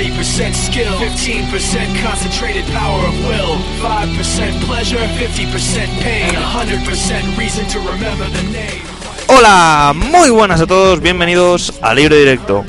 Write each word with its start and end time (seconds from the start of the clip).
20% 0.00 0.54
skill, 0.54 0.96
15% 0.96 2.02
concentrated 2.02 2.64
power 2.72 3.04
of 3.04 3.14
will, 3.28 3.56
5% 3.84 4.64
pleasure, 4.64 4.96
50% 4.96 6.00
pain, 6.00 6.32
100% 6.32 7.36
reason 7.36 7.66
to 7.66 7.78
remember 7.80 8.24
the 8.30 8.42
name. 8.50 8.80
Hola, 9.28 9.92
muy 9.94 10.30
buenas 10.30 10.62
a 10.62 10.66
todos, 10.66 11.02
bienvenidos 11.02 11.74
a 11.82 11.92
Libre 11.92 12.16
Directo. 12.16 12.64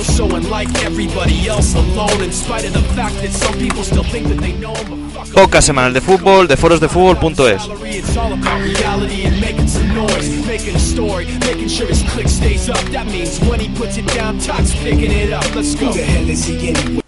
Feels 0.00 0.16
so 0.16 0.34
unlike 0.34 0.70
everybody 0.82 1.46
else 1.46 1.74
alone, 1.74 2.22
in 2.22 2.32
spite 2.32 2.64
of 2.64 2.72
the 2.72 2.80
fact 2.94 3.14
that 3.20 3.32
some 3.32 3.52
people 3.58 3.82
still 3.82 4.04
think 4.04 4.28
that 4.28 4.38
they 4.38 4.54
know 4.54 4.72
him. 4.72 5.10
Fuck 5.10 5.28
Podcast 5.34 5.66
semanal 5.66 5.92
de 5.92 6.00
fútbol 6.00 6.48
de 6.48 6.56
forosdefútbol.es. 6.56 7.66
gallery, 7.66 7.90
it's 7.98 8.16
all 8.16 8.32
about 8.32 8.62
reality 8.62 9.26
and 9.26 9.38
making 9.42 9.68
some 9.68 9.94
noise, 9.94 10.46
making 10.46 10.74
a 10.74 10.78
story, 10.78 11.26
making 11.40 11.68
sure 11.68 11.86
his 11.86 12.02
click 12.14 12.28
stays 12.28 12.70
up. 12.70 12.80
That 12.92 13.06
means 13.08 13.38
when 13.40 13.60
he 13.60 13.68
puts 13.76 13.98
it 13.98 14.06
down, 14.14 14.38
Todd's 14.38 14.74
picking 14.76 15.12
it 15.12 15.34
up. 15.34 15.44
Let's 15.54 15.74
go. 15.74 15.88
Who 15.88 15.92
the 15.92 16.02
hell 16.02 16.30
is 16.30 16.46
he 16.46 16.70
anyway? 16.70 17.02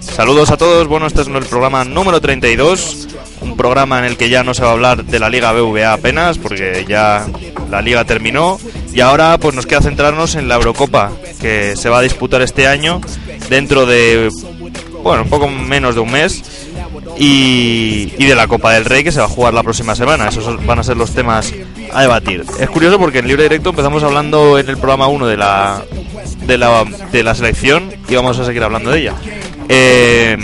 Saludos 0.00 0.50
a 0.50 0.56
todos, 0.56 0.88
bueno, 0.88 1.06
este 1.06 1.20
es 1.20 1.28
el 1.28 1.44
programa 1.44 1.84
número 1.84 2.22
32, 2.22 3.08
un 3.42 3.56
programa 3.58 3.98
en 3.98 4.06
el 4.06 4.16
que 4.16 4.30
ya 4.30 4.42
no 4.42 4.54
se 4.54 4.62
va 4.62 4.70
a 4.70 4.72
hablar 4.72 5.04
de 5.04 5.18
la 5.18 5.28
Liga 5.28 5.52
BVA 5.52 5.92
apenas, 5.92 6.38
porque 6.38 6.86
ya 6.88 7.26
la 7.70 7.82
liga 7.82 8.04
terminó, 8.04 8.58
y 8.92 9.00
ahora 9.00 9.38
pues 9.38 9.54
nos 9.54 9.66
queda 9.66 9.82
centrarnos 9.82 10.34
en 10.34 10.48
la 10.48 10.56
Eurocopa, 10.56 11.12
que 11.40 11.76
se 11.76 11.88
va 11.88 11.98
a 11.98 12.02
disputar 12.02 12.42
este 12.42 12.66
año 12.66 13.00
dentro 13.48 13.86
de, 13.86 14.30
bueno, 15.02 15.22
un 15.22 15.30
poco 15.30 15.48
menos 15.48 15.94
de 15.94 16.00
un 16.00 16.10
mes, 16.10 16.42
y, 17.18 18.12
y 18.18 18.24
de 18.24 18.34
la 18.34 18.48
Copa 18.48 18.72
del 18.72 18.84
Rey 18.84 19.04
que 19.04 19.12
se 19.12 19.18
va 19.20 19.26
a 19.26 19.28
jugar 19.28 19.52
la 19.52 19.62
próxima 19.62 19.94
semana. 19.94 20.28
Esos 20.28 20.64
van 20.64 20.78
a 20.78 20.82
ser 20.82 20.96
los 20.96 21.12
temas 21.12 21.52
a 21.92 22.02
debatir. 22.02 22.44
Es 22.58 22.70
curioso 22.70 22.98
porque 22.98 23.18
en 23.18 23.28
Libre 23.28 23.44
Directo 23.44 23.70
empezamos 23.70 24.02
hablando 24.02 24.58
en 24.58 24.68
el 24.68 24.76
programa 24.76 25.06
1 25.08 25.26
de 25.26 25.36
la, 25.36 25.82
de 26.46 26.58
la, 26.58 26.84
de 27.12 27.22
la 27.22 27.34
selección 27.34 27.92
y 28.08 28.14
vamos 28.14 28.38
a 28.38 28.44
seguir 28.44 28.62
hablando 28.62 28.90
de 28.90 29.00
ella. 29.00 29.14
Eh, 29.72 30.36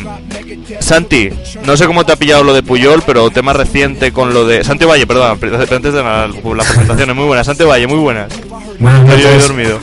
Santi, 0.78 1.30
no 1.64 1.76
sé 1.76 1.86
cómo 1.86 2.06
te 2.06 2.12
ha 2.12 2.16
pillado 2.16 2.44
lo 2.44 2.54
de 2.54 2.62
Puyol, 2.62 3.02
pero 3.04 3.28
tema 3.30 3.52
reciente 3.52 4.12
con 4.12 4.32
lo 4.32 4.46
de... 4.46 4.62
Santi 4.62 4.84
Valle, 4.84 5.04
perdón, 5.06 5.32
antes 5.32 5.82
de 5.82 6.02
la, 6.02 6.28
la 6.28 6.64
presentación, 6.64 7.10
es 7.10 7.16
muy 7.16 7.24
buena. 7.26 7.42
Santi 7.42 7.64
Valle, 7.64 7.88
muy 7.88 7.98
buenas. 7.98 8.32
Buenas 8.78 9.04
noches. 9.04 9.48
dormido. 9.48 9.80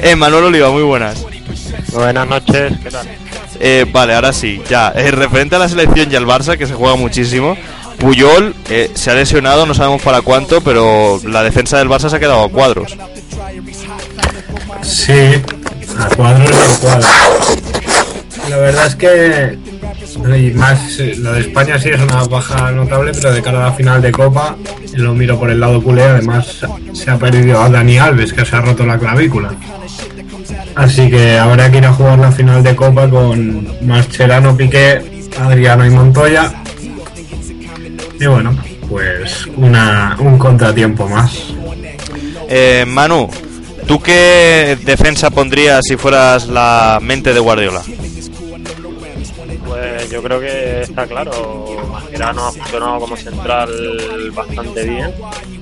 Eh, 0.00 0.14
Manuel 0.14 0.44
Oliva, 0.44 0.70
muy 0.70 0.82
buenas. 0.84 1.24
Buenas 1.92 2.28
noches, 2.28 2.72
¿qué 2.82 2.90
tal? 2.90 3.08
Eh, 3.58 3.84
vale, 3.90 4.14
ahora 4.14 4.32
sí, 4.32 4.62
ya. 4.68 4.92
Eh, 4.94 5.10
referente 5.10 5.56
a 5.56 5.58
la 5.58 5.68
selección 5.68 6.12
y 6.12 6.14
al 6.14 6.26
Barça, 6.26 6.56
que 6.56 6.66
se 6.66 6.74
juega 6.74 6.94
muchísimo. 6.94 7.56
Puyol 7.98 8.54
eh, 8.70 8.90
se 8.94 9.10
ha 9.10 9.14
lesionado, 9.14 9.66
no 9.66 9.74
sabemos 9.74 10.02
para 10.02 10.20
cuánto, 10.20 10.60
pero 10.60 11.20
la 11.24 11.42
defensa 11.42 11.78
del 11.78 11.88
Barça 11.88 12.10
se 12.10 12.16
ha 12.16 12.20
quedado 12.20 12.44
a 12.44 12.48
cuadros. 12.48 12.96
Sí, 14.82 15.42
a 15.98 16.14
cuadros 16.14 16.50
y 16.50 16.54
a 16.54 16.78
cuadros. 16.78 17.73
La 18.48 18.56
verdad 18.58 18.86
es 18.86 18.96
que 18.96 19.58
y 20.14 20.50
más 20.52 20.98
lo 21.18 21.32
de 21.32 21.40
España 21.40 21.78
sí 21.78 21.90
es 21.90 22.00
una 22.00 22.24
baja 22.24 22.70
notable, 22.70 23.12
pero 23.14 23.32
de 23.32 23.42
cara 23.42 23.66
a 23.66 23.70
la 23.70 23.72
final 23.72 24.00
de 24.00 24.12
Copa, 24.12 24.56
lo 24.94 25.14
miro 25.14 25.38
por 25.38 25.50
el 25.50 25.60
lado 25.60 25.82
culé, 25.82 26.02
además 26.02 26.60
se 26.92 27.10
ha 27.10 27.18
perdido 27.18 27.60
a 27.60 27.68
Dani 27.68 27.98
Alves, 27.98 28.32
que 28.32 28.44
se 28.44 28.56
ha 28.56 28.60
roto 28.60 28.86
la 28.86 28.98
clavícula. 28.98 29.50
Así 30.74 31.10
que 31.10 31.38
habrá 31.38 31.70
que 31.70 31.78
ir 31.78 31.86
a 31.86 31.92
jugar 31.92 32.18
la 32.18 32.32
final 32.32 32.62
de 32.62 32.74
Copa 32.74 33.08
con 33.08 33.68
Mascherano, 33.86 34.56
Piqué, 34.56 35.28
Adriano 35.40 35.86
y 35.86 35.90
Montoya. 35.90 36.52
Y 38.18 38.26
bueno, 38.26 38.56
pues 38.88 39.46
una, 39.56 40.16
un 40.20 40.38
contratiempo 40.38 41.08
más. 41.08 41.54
Eh, 42.48 42.84
Manu, 42.86 43.28
¿tú 43.86 44.00
qué 44.00 44.78
defensa 44.84 45.30
pondrías 45.30 45.80
si 45.86 45.96
fueras 45.96 46.46
la 46.46 46.98
mente 47.02 47.32
de 47.32 47.40
Guardiola? 47.40 47.82
Pues 49.84 50.10
yo 50.10 50.22
creo 50.22 50.40
que 50.40 50.80
está 50.80 51.06
claro. 51.06 51.76
Mascherano 51.92 52.46
ha 52.46 52.52
funcionado 52.52 53.00
como 53.00 53.16
central 53.16 53.70
bastante 54.32 54.88
bien. 54.88 55.12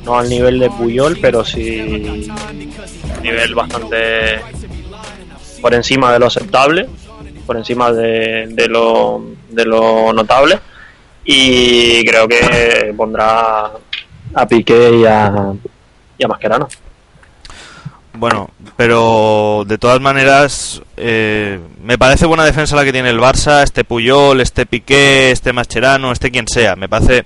No 0.04 0.16
al 0.16 0.28
nivel 0.28 0.60
de 0.60 0.70
Puyol, 0.70 1.18
pero 1.20 1.44
sí 1.44 2.28
nivel 3.20 3.54
bastante 3.54 4.40
por 5.60 5.74
encima 5.74 6.12
de 6.12 6.18
lo 6.20 6.26
aceptable, 6.26 6.88
por 7.46 7.56
encima 7.56 7.92
de, 7.92 8.46
de 8.48 8.68
lo, 8.68 9.24
de 9.48 9.64
lo 9.64 10.12
notable. 10.12 10.60
Y 11.24 12.04
creo 12.04 12.28
que 12.28 12.94
pondrá 12.96 13.72
a 14.34 14.46
Piqué 14.46 14.98
y 14.98 15.04
a, 15.04 15.52
y 16.16 16.24
a 16.24 16.28
Mascherano. 16.28 16.68
Bueno, 18.14 18.50
pero 18.76 19.64
de 19.66 19.78
todas 19.78 20.00
maneras, 20.00 20.82
eh, 20.98 21.58
me 21.82 21.96
parece 21.96 22.26
buena 22.26 22.44
defensa 22.44 22.76
la 22.76 22.84
que 22.84 22.92
tiene 22.92 23.08
el 23.10 23.18
Barça, 23.18 23.62
este 23.62 23.84
Puyol, 23.84 24.40
este 24.40 24.66
Piqué, 24.66 25.30
este 25.30 25.52
Mascherano, 25.54 26.12
este 26.12 26.30
quien 26.30 26.46
sea. 26.46 26.76
Me 26.76 26.88
parece 26.90 27.24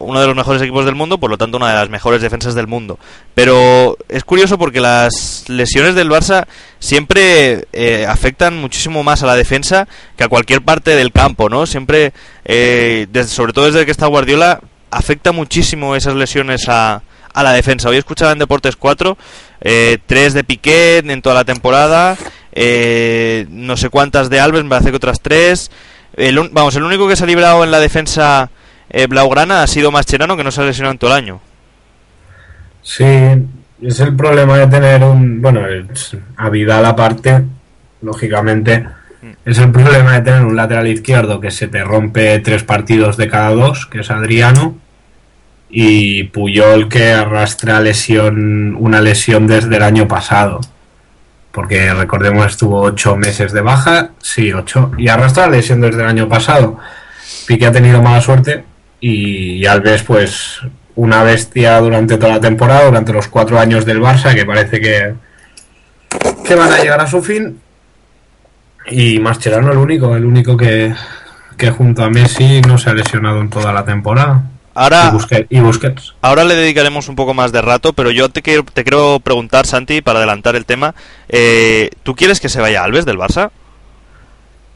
uno 0.00 0.20
de 0.20 0.26
los 0.26 0.36
mejores 0.36 0.60
equipos 0.60 0.84
del 0.84 0.94
mundo, 0.94 1.18
por 1.18 1.30
lo 1.30 1.38
tanto 1.38 1.56
una 1.56 1.68
de 1.70 1.74
las 1.74 1.88
mejores 1.88 2.20
defensas 2.20 2.54
del 2.54 2.66
mundo. 2.66 2.98
Pero 3.34 3.96
es 4.10 4.22
curioso 4.24 4.58
porque 4.58 4.78
las 4.78 5.48
lesiones 5.48 5.94
del 5.94 6.10
Barça 6.10 6.46
siempre 6.78 7.66
eh, 7.72 8.06
afectan 8.06 8.58
muchísimo 8.60 9.02
más 9.02 9.22
a 9.22 9.26
la 9.26 9.36
defensa 9.36 9.88
que 10.18 10.24
a 10.24 10.28
cualquier 10.28 10.60
parte 10.62 10.94
del 10.96 11.12
campo, 11.12 11.48
¿no? 11.48 11.64
Siempre, 11.66 12.12
eh, 12.44 13.06
desde- 13.10 13.30
sobre 13.32 13.54
todo 13.54 13.64
desde 13.66 13.86
que 13.86 13.90
está 13.90 14.06
Guardiola, 14.06 14.60
afecta 14.90 15.32
muchísimo 15.32 15.96
esas 15.96 16.14
lesiones 16.14 16.68
a, 16.68 17.02
a 17.32 17.42
la 17.42 17.52
defensa. 17.52 17.88
Hoy 17.88 17.96
escuchaba 17.96 18.32
en 18.32 18.38
Deportes 18.38 18.76
4 18.76 19.16
eh, 19.60 19.98
tres 20.06 20.34
de 20.34 20.44
Piqué 20.44 20.98
en 20.98 21.22
toda 21.22 21.34
la 21.34 21.44
temporada, 21.44 22.16
eh, 22.52 23.46
no 23.50 23.76
sé 23.76 23.88
cuántas 23.88 24.30
de 24.30 24.40
Alves, 24.40 24.64
me 24.64 24.70
parece 24.70 24.90
que 24.90 24.96
otras 24.96 25.20
tres. 25.20 25.70
El, 26.14 26.36
vamos, 26.52 26.74
el 26.76 26.82
único 26.82 27.08
que 27.08 27.16
se 27.16 27.24
ha 27.24 27.26
librado 27.26 27.62
en 27.64 27.70
la 27.70 27.78
defensa 27.78 28.50
eh, 28.90 29.06
blaugrana 29.06 29.62
ha 29.62 29.66
sido 29.66 29.90
Mascherano, 29.90 30.36
que 30.36 30.44
no 30.44 30.50
se 30.50 30.60
ha 30.60 30.64
lesionado 30.64 30.92
en 30.92 30.98
todo 30.98 31.10
el 31.10 31.16
año. 31.16 31.40
Sí, 32.82 33.04
es 33.82 34.00
el 34.00 34.16
problema 34.16 34.58
de 34.58 34.66
tener 34.66 35.04
un. 35.04 35.40
Bueno, 35.40 35.60
a 36.36 36.48
Vidal 36.48 36.84
aparte, 36.84 37.44
lógicamente, 38.02 38.86
es 39.44 39.58
el 39.58 39.70
problema 39.70 40.14
de 40.14 40.22
tener 40.22 40.44
un 40.44 40.56
lateral 40.56 40.88
izquierdo 40.88 41.40
que 41.40 41.50
se 41.50 41.68
te 41.68 41.84
rompe 41.84 42.38
tres 42.40 42.64
partidos 42.64 43.16
de 43.16 43.28
cada 43.28 43.50
dos, 43.50 43.86
que 43.86 44.00
es 44.00 44.10
Adriano, 44.10 44.76
y 45.70 46.24
Puyol 46.24 46.88
que 46.88 47.12
arrastra 47.12 47.80
lesión, 47.80 48.76
una 48.78 49.00
lesión 49.00 49.46
desde 49.46 49.76
el 49.76 49.82
año 49.82 50.08
pasado. 50.08 50.60
Porque 51.52 51.92
recordemos 51.94 52.46
estuvo 52.46 52.80
ocho 52.80 53.16
meses 53.16 53.52
de 53.52 53.60
baja, 53.60 54.10
sí, 54.20 54.52
ocho, 54.52 54.92
y 54.98 55.08
arrastra 55.08 55.48
lesión 55.48 55.80
desde 55.80 56.02
el 56.02 56.08
año 56.08 56.28
pasado. 56.28 56.78
Piqué 57.46 57.66
ha 57.66 57.72
tenido 57.72 58.02
mala 58.02 58.20
suerte 58.20 58.64
y 59.00 59.64
Alves, 59.66 60.02
pues, 60.02 60.60
una 60.94 61.22
bestia 61.22 61.80
durante 61.80 62.18
toda 62.18 62.34
la 62.34 62.40
temporada, 62.40 62.84
durante 62.84 63.12
los 63.12 63.28
cuatro 63.28 63.58
años 63.58 63.84
del 63.84 64.00
Barça, 64.00 64.34
que 64.34 64.44
parece 64.44 64.80
que, 64.80 65.14
que 66.44 66.54
van 66.54 66.72
a 66.72 66.78
llegar 66.78 67.00
a 67.00 67.06
su 67.06 67.22
fin. 67.22 67.58
Y 68.90 69.18
Mascherano 69.18 69.72
el 69.72 69.78
único, 69.78 70.14
el 70.16 70.24
único 70.24 70.56
que, 70.56 70.94
que 71.56 71.70
junto 71.70 72.02
a 72.04 72.10
Messi 72.10 72.60
no 72.62 72.78
se 72.78 72.90
ha 72.90 72.94
lesionado 72.94 73.40
en 73.40 73.50
toda 73.50 73.72
la 73.72 73.84
temporada. 73.84 74.44
Ahora, 74.74 75.08
Y, 75.08 75.12
Busquets, 75.12 75.46
y 75.50 75.60
Busquets. 75.60 76.14
ahora 76.22 76.44
le 76.44 76.54
dedicaremos 76.54 77.08
un 77.08 77.16
poco 77.16 77.34
más 77.34 77.50
de 77.52 77.60
rato, 77.60 77.92
pero 77.92 78.10
yo 78.10 78.28
te 78.28 78.40
quiero, 78.42 78.62
te 78.64 78.84
quiero 78.84 79.18
preguntar, 79.20 79.66
Santi, 79.66 80.00
para 80.00 80.18
adelantar 80.20 80.54
el 80.56 80.64
tema, 80.64 80.94
eh, 81.28 81.90
¿tú 82.04 82.14
quieres 82.14 82.40
que 82.40 82.48
se 82.48 82.60
vaya 82.60 82.84
Alves 82.84 83.04
del 83.04 83.18
Barça? 83.18 83.50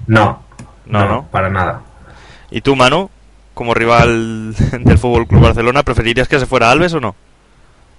No, 0.07 0.43
No, 0.87 1.09
no. 1.09 1.29
Para 1.31 1.49
nada. 1.49 1.81
¿Y 2.51 2.61
tú, 2.61 2.77
Manu, 2.77 3.09
como 3.55 3.73
rival 3.75 4.55
del 4.81 4.99
Fútbol 4.99 5.27
Club 5.27 5.43
Barcelona, 5.43 5.83
preferirías 5.83 6.29
que 6.29 6.39
se 6.41 6.47
fuera 6.47 6.71
Alves 6.71 6.93
o 6.95 7.01
no? 7.01 7.15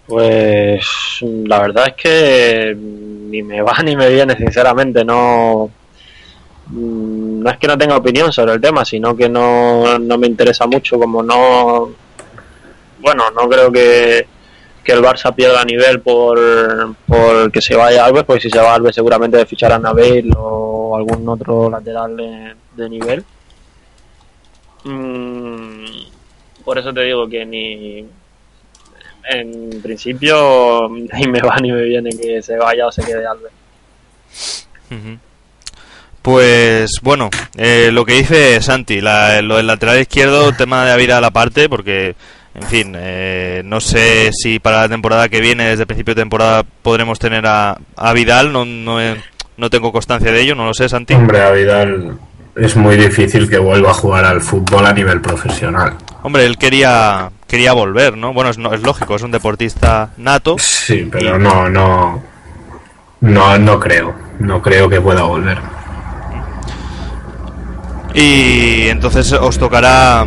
Pues 0.07 0.85
la 1.21 1.59
verdad 1.61 1.87
es 1.87 1.93
que 1.95 2.75
ni 2.77 3.41
me 3.41 3.61
va 3.61 3.73
ni 3.83 3.95
me 3.95 4.09
viene, 4.09 4.35
sinceramente. 4.35 5.03
No, 5.03 5.69
no 6.71 7.49
es 7.49 7.57
que 7.57 7.67
no 7.67 7.77
tenga 7.77 7.97
opinión 7.97 8.31
sobre 8.33 8.53
el 8.53 8.61
tema, 8.61 8.83
sino 8.83 9.15
que 9.15 9.29
no, 9.29 9.99
no 9.99 10.17
me 10.17 10.27
interesa 10.27 10.65
mucho. 10.65 10.97
Como 10.97 11.21
no, 11.21 11.91
bueno, 12.99 13.29
no 13.31 13.47
creo 13.47 13.71
que, 13.71 14.27
que 14.83 14.91
el 14.91 15.01
Barça 15.01 15.33
pierda 15.33 15.63
nivel 15.63 16.01
por, 16.01 16.39
por 17.05 17.51
que 17.51 17.61
se 17.61 17.75
vaya 17.75 18.05
Alves, 18.05 18.23
porque 18.23 18.41
si 18.41 18.49
se 18.49 18.59
va 18.59 18.73
Alves 18.73 18.95
seguramente 18.95 19.45
ficharán 19.45 19.85
a 19.85 19.93
Bale 19.93 20.29
o 20.37 20.95
algún 20.95 21.27
otro 21.29 21.69
lateral 21.69 22.17
de, 22.17 22.55
de 22.75 22.89
nivel. 22.89 23.23
Mm, 24.83 25.85
por 26.63 26.77
eso 26.77 26.93
te 26.93 27.01
digo 27.01 27.27
que 27.27 27.45
ni 27.45 28.05
en 29.27 29.81
principio 29.81 30.87
ni 30.89 31.27
me 31.27 31.41
va 31.41 31.57
ni 31.57 31.71
me 31.71 31.83
viene 31.83 32.11
que 32.11 32.41
se 32.41 32.57
vaya 32.57 32.87
o 32.87 32.91
se 32.91 33.03
quede 33.03 33.25
Alves. 33.25 33.51
Ujú. 34.91 35.17
Pues 36.25 36.89
bueno, 37.03 37.29
eh, 37.55 37.91
lo 37.93 38.03
que 38.03 38.13
dice 38.13 38.59
Santi, 38.59 38.99
la- 38.99 39.43
lo 39.43 39.57
del 39.57 39.67
lateral 39.67 39.99
izquierdo, 40.01 40.53
tema 40.53 40.83
de 40.83 40.91
Avidal 40.91 41.23
aparte, 41.23 41.69
porque, 41.69 42.15
en 42.55 42.63
fin, 42.63 42.93
eh, 42.97 43.61
no 43.63 43.79
sé 43.79 44.31
si 44.33 44.57
para 44.57 44.81
la 44.81 44.89
temporada 44.89 45.29
que 45.29 45.39
viene, 45.39 45.65
desde 45.67 45.83
el 45.83 45.87
principio 45.87 46.15
de 46.15 46.21
temporada, 46.23 46.63
podremos 46.81 47.19
tener 47.19 47.45
a, 47.45 47.77
a 47.95 48.13
Vidal, 48.13 48.51
no, 48.51 48.65
no, 48.65 48.99
he- 48.99 49.21
no 49.57 49.69
tengo 49.69 49.91
constancia 49.91 50.31
de 50.31 50.41
ello, 50.41 50.55
no 50.55 50.65
lo 50.65 50.73
sé, 50.73 50.89
Santi. 50.89 51.13
Hombre, 51.13 51.43
a 51.43 51.51
Vidal 51.51 52.17
es 52.55 52.75
muy 52.75 52.95
difícil 52.97 53.47
que 53.47 53.59
vuelva 53.59 53.91
a 53.91 53.93
jugar 53.93 54.25
al 54.25 54.41
fútbol 54.41 54.83
a 54.87 54.93
nivel 54.93 55.21
profesional. 55.21 55.93
Hombre, 56.23 56.47
él 56.47 56.57
quería 56.57 57.29
quería 57.47 57.73
volver, 57.73 58.17
¿no? 58.17 58.33
Bueno, 58.33 58.49
es, 58.49 58.57
no- 58.57 58.73
es 58.73 58.81
lógico, 58.81 59.15
es 59.15 59.21
un 59.21 59.29
deportista 59.29 60.09
nato. 60.17 60.55
Sí, 60.57 61.07
pero 61.11 61.37
no, 61.37 61.69
no, 61.69 62.23
no, 63.21 63.57
no 63.59 63.79
creo, 63.79 64.15
no 64.39 64.59
creo 64.63 64.89
que 64.89 64.99
pueda 64.99 65.21
volver. 65.21 65.74
Y 68.15 68.87
entonces 68.87 69.31
os 69.33 69.57
tocará. 69.57 70.25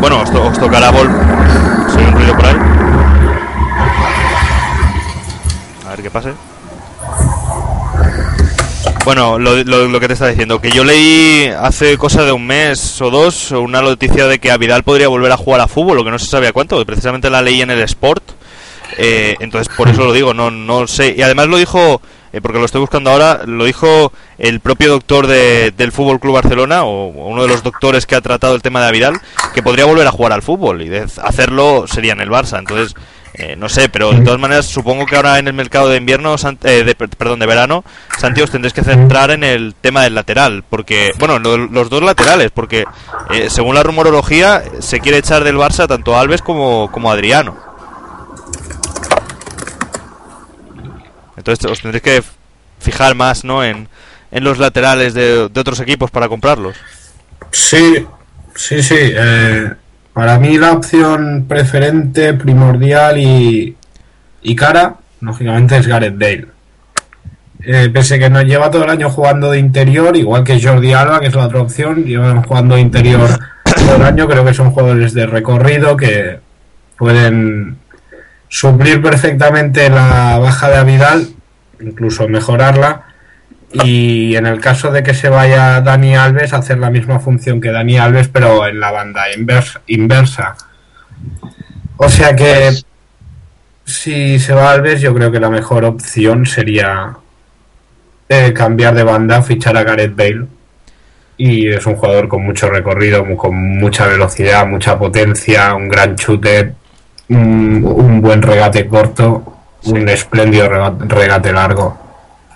Bueno, 0.00 0.20
os, 0.22 0.30
to- 0.30 0.44
os 0.46 0.58
tocará 0.58 0.90
vol. 0.90 1.08
¿Se 1.90 1.98
oye 1.98 2.06
un 2.08 2.12
ruido 2.14 2.34
por 2.36 2.46
ahí? 2.46 2.56
A 5.86 5.90
ver 5.90 6.02
qué 6.02 6.10
pase. 6.10 6.32
Bueno, 9.04 9.38
lo, 9.38 9.62
lo- 9.62 10.00
que 10.00 10.08
te 10.08 10.14
estaba 10.14 10.30
diciendo, 10.32 10.60
que 10.60 10.72
yo 10.72 10.82
leí 10.82 11.48
hace 11.60 11.96
cosa 11.96 12.24
de 12.24 12.32
un 12.32 12.44
mes 12.44 13.00
o 13.00 13.08
dos 13.10 13.52
una 13.52 13.80
noticia 13.80 14.26
de 14.26 14.40
que 14.40 14.50
a 14.50 14.56
Vidal 14.56 14.82
podría 14.82 15.06
volver 15.06 15.30
a 15.30 15.36
jugar 15.36 15.60
a 15.60 15.68
fútbol, 15.68 15.98
lo 15.98 16.04
que 16.04 16.10
no 16.10 16.18
se 16.18 16.26
sabía 16.26 16.52
cuánto, 16.52 16.84
precisamente 16.84 17.30
la 17.30 17.40
leí 17.40 17.62
en 17.62 17.70
el 17.70 17.80
Sport. 17.82 18.24
Eh, 18.98 19.36
entonces, 19.40 19.72
por 19.76 19.88
eso 19.88 20.04
lo 20.04 20.12
digo, 20.12 20.34
no, 20.34 20.50
no 20.50 20.86
sé. 20.88 21.14
Y 21.16 21.22
además 21.22 21.46
lo 21.46 21.56
dijo, 21.56 22.00
eh, 22.36 22.40
porque 22.42 22.58
lo 22.58 22.64
estoy 22.66 22.80
buscando 22.80 23.10
ahora, 23.10 23.42
lo 23.46 23.64
dijo 23.64 24.12
el 24.38 24.60
propio 24.60 24.90
doctor 24.90 25.26
de- 25.26 25.72
del 25.76 25.92
Fútbol 25.92 26.20
Club 26.20 26.34
Barcelona, 26.34 26.84
o 26.84 27.06
uno 27.08 27.42
de 27.42 27.48
los 27.48 27.62
doctores 27.62 28.04
que 28.06 28.14
ha 28.14 28.20
tratado 28.20 28.54
el 28.54 28.62
tema 28.62 28.84
de 28.84 28.92
Vidal, 28.92 29.20
que 29.54 29.62
podría 29.62 29.86
volver 29.86 30.06
a 30.06 30.12
jugar 30.12 30.32
al 30.32 30.42
fútbol 30.42 30.82
y 30.82 30.88
de 30.88 31.06
hacerlo 31.22 31.86
sería 31.86 32.12
en 32.12 32.20
el 32.20 32.28
Barça. 32.30 32.58
Entonces, 32.58 32.94
eh, 33.38 33.54
no 33.56 33.68
sé, 33.68 33.88
pero 33.90 34.12
de 34.12 34.22
todas 34.22 34.40
maneras, 34.40 34.64
supongo 34.66 35.04
que 35.04 35.14
ahora 35.16 35.38
en 35.38 35.46
el 35.46 35.52
mercado 35.52 35.88
de 35.90 35.98
invierno, 35.98 36.36
eh, 36.64 36.84
de- 36.84 36.94
perdón, 36.94 37.38
de 37.38 37.46
verano, 37.46 37.84
Santi, 38.18 38.40
os 38.40 38.50
tendréis 38.50 38.72
que 38.72 38.82
centrar 38.82 39.30
en 39.30 39.44
el 39.44 39.74
tema 39.78 40.02
del 40.04 40.14
lateral, 40.14 40.64
porque, 40.68 41.12
bueno, 41.18 41.38
lo- 41.38 41.56
los 41.58 41.90
dos 41.90 42.02
laterales, 42.02 42.50
porque 42.50 42.84
eh, 43.30 43.48
según 43.50 43.74
la 43.74 43.82
rumorología, 43.82 44.62
se 44.80 45.00
quiere 45.00 45.18
echar 45.18 45.44
del 45.44 45.56
Barça 45.56 45.86
tanto 45.86 46.16
a 46.16 46.20
Alves 46.20 46.40
como, 46.42 46.90
como 46.92 47.10
a 47.10 47.14
Adriano. 47.14 47.65
Entonces 51.46 51.70
os 51.70 51.80
tendréis 51.80 52.02
que 52.02 52.22
fijar 52.80 53.14
más, 53.14 53.44
¿no? 53.44 53.62
En, 53.62 53.88
en 54.32 54.44
los 54.44 54.58
laterales 54.58 55.14
de, 55.14 55.48
de 55.48 55.60
otros 55.60 55.78
equipos 55.78 56.10
para 56.10 56.28
comprarlos. 56.28 56.76
Sí, 57.52 58.04
sí, 58.56 58.82
sí. 58.82 58.96
eh, 58.98 59.72
para 60.12 60.40
mí 60.40 60.58
la 60.58 60.72
opción 60.72 61.44
preferente, 61.46 62.34
primordial 62.34 63.18
y, 63.18 63.76
y 64.42 64.56
cara, 64.56 64.96
lógicamente, 65.20 65.76
es 65.76 65.86
Gareth 65.86 66.18
Bale. 66.18 66.48
Eh, 67.62 67.90
pese 67.92 68.18
que 68.18 68.28
nos 68.28 68.44
lleva 68.44 68.70
todo 68.70 68.82
el 68.84 68.90
año 68.90 69.08
jugando 69.08 69.52
de 69.52 69.58
interior, 69.58 70.16
igual 70.16 70.42
que 70.42 70.60
Jordi 70.60 70.92
Alba, 70.92 71.20
que 71.20 71.28
es 71.28 71.34
la 71.34 71.46
otra 71.46 71.60
opción, 71.60 72.04
llevan 72.04 72.42
jugando 72.42 72.74
de 72.74 72.80
interior 72.80 73.38
todo 73.64 73.96
el 73.96 74.02
año, 74.02 74.26
creo 74.26 74.44
que 74.44 74.54
son 74.54 74.72
jugadores 74.72 75.14
de 75.14 75.26
recorrido 75.26 75.96
que 75.96 76.40
pueden 76.98 77.78
suplir 78.48 79.02
perfectamente 79.02 79.90
la 79.90 80.38
baja 80.38 80.68
de 80.68 80.76
Avidal, 80.76 81.28
incluso 81.80 82.28
mejorarla, 82.28 83.04
y 83.72 84.36
en 84.36 84.46
el 84.46 84.60
caso 84.60 84.90
de 84.90 85.02
que 85.02 85.12
se 85.14 85.28
vaya 85.28 85.80
Dani 85.80 86.16
Alves, 86.16 86.52
hacer 86.52 86.78
la 86.78 86.90
misma 86.90 87.18
función 87.18 87.60
que 87.60 87.70
Dani 87.70 87.98
Alves, 87.98 88.28
pero 88.28 88.66
en 88.66 88.80
la 88.80 88.90
banda 88.90 89.24
invers- 89.36 89.80
inversa. 89.86 90.56
O 91.96 92.08
sea 92.08 92.34
que 92.36 92.70
si 93.84 94.38
se 94.38 94.54
va 94.54 94.72
Alves, 94.72 95.00
yo 95.00 95.14
creo 95.14 95.30
que 95.32 95.40
la 95.40 95.50
mejor 95.50 95.84
opción 95.84 96.46
sería 96.46 97.16
eh, 98.28 98.52
cambiar 98.52 98.94
de 98.94 99.02
banda, 99.04 99.42
fichar 99.42 99.76
a 99.76 99.84
Gareth 99.84 100.16
Bale. 100.16 100.46
Y 101.38 101.68
es 101.68 101.84
un 101.84 101.96
jugador 101.96 102.28
con 102.28 102.42
mucho 102.44 102.70
recorrido, 102.70 103.26
con 103.36 103.54
mucha 103.78 104.06
velocidad, 104.06 104.66
mucha 104.66 104.98
potencia, 104.98 105.74
un 105.74 105.86
gran 105.86 106.16
chute, 106.16 106.72
un, 107.28 107.84
un 107.84 108.22
buen 108.22 108.40
regate 108.40 108.86
corto, 108.86 109.55
un 109.86 110.08
espléndido 110.08 110.68
rega- 110.68 110.94
regate 111.00 111.52
largo. 111.52 111.98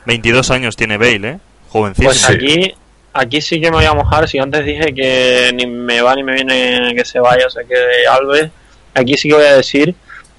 22 0.06 0.50
años 0.50 0.76
tiene 0.76 0.96
Bale, 0.98 1.28
¿eh? 1.28 1.38
Jovencísimo. 1.68 2.10
Pues 2.10 2.28
aquí, 2.28 2.74
aquí 3.12 3.40
sí 3.40 3.60
que 3.60 3.70
me 3.70 3.76
voy 3.78 3.84
a 3.86 3.94
mojar. 3.94 4.28
Si 4.28 4.38
antes 4.38 4.64
dije 4.64 4.92
que 4.94 5.50
ni 5.54 5.66
me 5.66 6.00
va 6.02 6.14
ni 6.14 6.22
me 6.22 6.34
viene 6.34 6.92
que 6.96 7.04
se 7.04 7.20
vaya 7.20 7.46
o 7.46 7.50
se 7.50 7.64
quede 7.66 8.06
Alves, 8.10 8.50
aquí 8.94 9.16
sí 9.16 9.28
que 9.28 9.34
voy 9.34 9.44
a 9.44 9.56
decir 9.56 9.94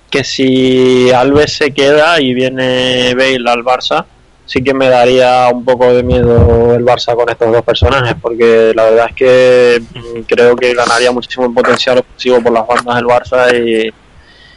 que 0.09 0.23
si 0.25 1.09
Alves 1.11 1.53
se 1.53 1.71
queda 1.71 2.19
y 2.19 2.33
viene 2.33 3.13
Bale 3.15 3.49
al 3.49 3.63
Barça, 3.63 4.03
sí 4.45 4.61
que 4.61 4.73
me 4.73 4.89
daría 4.89 5.47
un 5.53 5.63
poco 5.63 5.93
de 5.93 6.03
miedo 6.03 6.75
el 6.75 6.83
Barça 6.83 7.15
con 7.15 7.29
estos 7.29 7.49
dos 7.53 7.61
personajes, 7.63 8.15
porque 8.21 8.73
la 8.75 8.83
verdad 8.89 9.05
es 9.09 9.15
que 9.15 9.81
mm, 9.93 10.19
creo 10.27 10.55
que 10.57 10.73
ganaría 10.73 11.13
muchísimo 11.13 11.45
en 11.45 11.53
potencial 11.53 11.99
ofensivo 11.99 12.41
por 12.41 12.51
las 12.51 12.67
bandas 12.67 12.95
del 12.95 13.05
Barça 13.05 13.55
y 13.57 13.93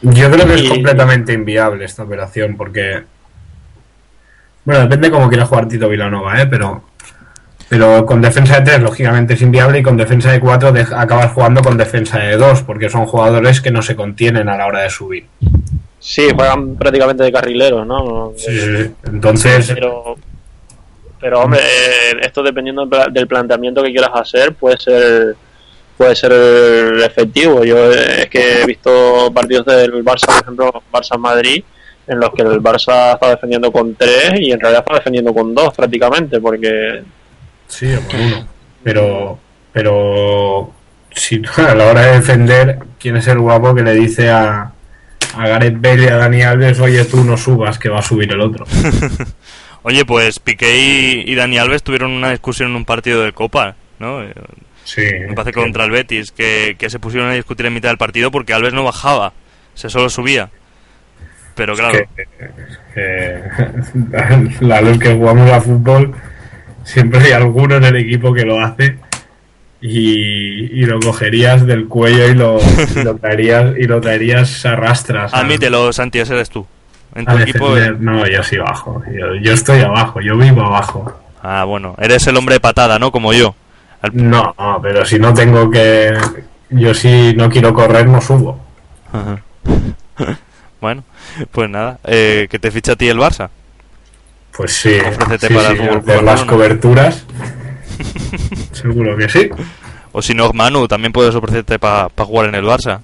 Yo 0.01 0.31
creo 0.31 0.45
que 0.45 0.55
es 0.55 0.69
completamente 0.69 1.33
inviable 1.33 1.85
esta 1.85 2.03
operación 2.03 2.55
porque. 2.57 3.03
Bueno, 4.63 4.81
depende 4.81 5.11
cómo 5.11 5.29
quiera 5.29 5.45
jugar 5.45 5.67
Tito 5.67 5.89
Vilanova, 5.89 6.41
¿eh? 6.41 6.47
Pero. 6.47 6.83
Pero 7.67 8.05
con 8.05 8.21
defensa 8.21 8.59
de 8.59 8.65
3, 8.65 8.81
lógicamente 8.81 9.33
es 9.33 9.41
inviable. 9.41 9.79
Y 9.79 9.83
con 9.83 9.97
defensa 9.97 10.31
de 10.31 10.39
4, 10.39 10.71
acabas 10.95 11.31
jugando 11.31 11.61
con 11.61 11.77
defensa 11.77 12.19
de 12.19 12.37
2, 12.37 12.61
porque 12.61 12.89
son 12.89 13.07
jugadores 13.07 13.59
que 13.59 13.71
no 13.71 13.81
se 13.81 13.95
contienen 13.95 14.49
a 14.49 14.57
la 14.57 14.67
hora 14.67 14.81
de 14.81 14.89
subir. 14.91 15.25
sí, 15.99 16.27
juegan 16.35 16.75
prácticamente 16.75 17.23
de 17.23 17.31
carrileros, 17.31 17.87
¿no? 17.87 18.33
Sí, 18.37 18.51
sí, 18.51 18.83
sí. 18.83 18.91
Entonces, 19.07 19.71
pero 19.73 20.15
pero 21.25 21.41
hombre 21.41 21.59
eh, 21.59 22.17
esto 22.21 22.43
dependiendo 22.43 22.87
del 23.11 23.27
planteamiento 23.27 23.81
que 23.81 23.89
quieras 23.89 24.11
hacer 24.13 24.53
puede 24.53 24.77
ser 24.77 25.35
puede 25.97 26.15
ser 26.15 26.31
efectivo 27.03 27.63
yo 27.63 27.91
eh, 27.91 28.23
es 28.23 28.29
que 28.29 28.61
he 28.61 28.65
visto 28.65 29.31
partidos 29.33 29.65
del 29.65 30.03
Barça 30.03 30.25
por 30.27 30.43
ejemplo 30.43 30.83
Barça 30.91 31.17
Madrid 31.17 31.63
en 32.07 32.19
los 32.19 32.29
que 32.31 32.43
el 32.43 32.61
Barça 32.61 33.13
está 33.13 33.29
defendiendo 33.29 33.71
con 33.71 33.95
tres 33.95 34.33
y 34.39 34.51
en 34.51 34.59
realidad 34.59 34.83
está 34.85 34.95
defendiendo 34.95 35.33
con 35.33 35.53
dos 35.55 35.73
prácticamente 35.73 36.39
porque 36.39 37.03
sí, 37.67 37.93
o 37.93 38.01
con 38.07 38.19
uno. 38.19 38.47
Pero. 38.83 39.39
Pero. 39.73 40.73
Si 41.11 41.41
a 41.57 41.75
la 41.75 41.85
hora 41.85 42.01
de 42.01 42.11
defender, 42.17 42.79
¿quién 42.99 43.15
es 43.17 43.27
el 43.27 43.39
guapo 43.39 43.73
que 43.73 43.83
le 43.83 43.93
dice 43.93 44.29
a. 44.29 44.71
A 45.37 45.47
Gareth 45.49 45.81
Bale 45.81 46.03
y 46.03 46.07
a 46.07 46.15
Dani 46.15 46.43
Alves, 46.43 46.79
oye, 46.79 47.03
tú 47.03 47.23
no 47.25 47.35
subas, 47.35 47.77
que 47.77 47.89
va 47.89 47.99
a 47.99 48.03
subir 48.03 48.31
el 48.31 48.39
otro. 48.39 48.65
Oye, 49.83 50.05
pues 50.05 50.39
Piqué 50.39 50.77
y, 50.77 51.29
y 51.29 51.35
Dani 51.35 51.57
Alves 51.57 51.83
tuvieron 51.83 52.11
una 52.11 52.31
discusión 52.31 52.69
en 52.69 52.77
un 52.77 52.85
partido 52.85 53.21
de 53.21 53.33
Copa, 53.33 53.75
¿no? 53.99 54.23
Eh, 54.85 54.87
Sí. 54.87 55.01
Me 55.29 55.33
parece 55.33 55.51
que 55.53 55.59
contra 55.61 55.83
el 55.85 55.91
Betis, 55.91 56.31
que, 56.31 56.75
que 56.77 56.89
se 56.91 56.99
pusieron 56.99 57.29
a 57.29 57.33
discutir 57.33 57.65
en 57.65 57.73
mitad 57.73 57.89
del 57.89 57.97
partido 57.97 58.29
porque 58.31 58.53
Alves 58.53 58.73
no 58.73 58.83
bajaba, 58.83 59.33
se 59.73 59.89
solo 59.89 60.09
subía. 60.09 60.49
Pero 61.55 61.73
claro, 61.75 61.97
que, 62.15 62.27
que 62.93 63.41
la 64.65 64.81
los 64.81 64.97
que 64.99 65.13
jugamos 65.13 65.49
a 65.51 65.61
fútbol 65.61 66.13
siempre 66.83 67.19
hay 67.19 67.31
alguno 67.31 67.75
en 67.77 67.83
el 67.85 67.95
equipo 67.95 68.33
que 68.33 68.43
lo 68.45 68.59
hace 68.63 68.97
y, 69.81 70.81
y 70.81 70.85
lo 70.85 70.99
cogerías 70.99 71.65
del 71.65 71.87
cuello 71.87 72.27
y 72.29 72.33
lo, 72.35 72.57
y 72.95 73.03
lo 73.03 73.15
traerías 73.17 73.73
y 73.77 73.83
lo 73.83 74.01
traerías 74.01 74.65
a 74.65 74.75
rastras 74.75 75.33
a- 75.33 75.39
admítelo, 75.39 75.91
Santi, 75.93 76.19
ese 76.19 76.33
eres 76.33 76.49
tú. 76.49 76.65
En 77.15 77.25
tu 77.25 77.37
equipo. 77.37 77.69
no 77.99 78.27
yo 78.27 78.43
sí 78.43 78.57
bajo 78.57 79.01
yo, 79.11 79.35
yo 79.41 79.53
estoy 79.53 79.79
abajo 79.81 80.19
yo 80.21 80.37
vivo 80.37 80.61
abajo 80.61 81.21
Ah, 81.41 81.63
bueno, 81.63 81.95
eres 81.99 82.25
el 82.27 82.35
hombre 82.37 82.55
de 82.55 82.59
patada, 82.59 82.97
¿no? 82.99 83.11
Como 83.11 83.31
yo. 83.31 83.55
Al- 84.05 84.29
No, 84.29 84.53
no, 84.57 84.79
pero 84.81 85.05
si 85.05 85.19
no 85.19 85.33
tengo 85.33 85.69
que... 85.69 86.13
Yo 86.69 86.93
si 86.93 87.33
no 87.35 87.49
quiero 87.49 87.73
correr, 87.73 88.07
no 88.07 88.21
subo. 88.21 88.59
Ajá. 89.11 89.41
bueno, 90.81 91.03
pues 91.51 91.69
nada, 91.69 91.99
eh, 92.05 92.47
que 92.49 92.59
te 92.59 92.71
ficha 92.71 92.93
a 92.93 92.95
ti 92.95 93.07
el 93.07 93.17
Barça. 93.19 93.49
Pues 94.55 94.73
sí, 94.73 94.97
Ofrécete 94.99 95.47
sí, 95.47 95.53
para 95.53 95.69
sí, 95.71 95.75
Club 95.77 96.21
las 96.23 96.43
coberturas. 96.45 97.25
Seguro 98.71 99.17
que 99.17 99.29
sí. 99.29 99.49
O 100.11 100.21
si 100.21 100.33
no, 100.33 100.51
Manu, 100.53 100.87
también 100.87 101.11
puedes 101.11 101.35
ofrecerte 101.35 101.77
para 101.77 102.09
jugar 102.17 102.47
en 102.49 102.55
el 102.55 102.65
Barça. 102.65 103.01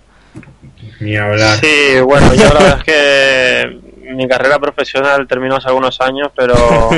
Ni 0.99 1.15
hablar. 1.17 1.57
Sí, 1.59 1.99
bueno, 2.03 2.33
yo 2.33 2.45
la 2.53 2.53
verdad 2.53 2.77
es 2.79 2.83
que 2.83 3.79
mi 4.13 4.27
carrera 4.27 4.59
profesional 4.59 5.27
terminó 5.27 5.55
hace 5.57 5.67
algunos 5.67 5.99
años, 6.01 6.29
pero 6.35 6.55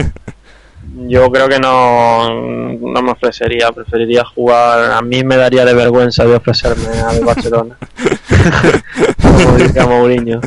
yo 0.96 1.32
creo 1.32 1.48
que 1.48 1.60
no, 1.60 2.30
no 2.74 3.02
me 3.02 3.12
ofrecería. 3.12 3.72
Preferiría 3.72 4.24
jugar. 4.24 4.92
A 4.92 5.02
mí 5.02 5.24
me 5.24 5.38
daría 5.38 5.66
de 5.66 5.74
vergüenza 5.74 6.26
de 6.26 6.36
ofrecerme 6.36 6.88
al 7.00 7.20
Barcelona. 7.26 7.78
Como 9.22 9.58
diría 9.58 9.86
Mourinho. 9.86 10.42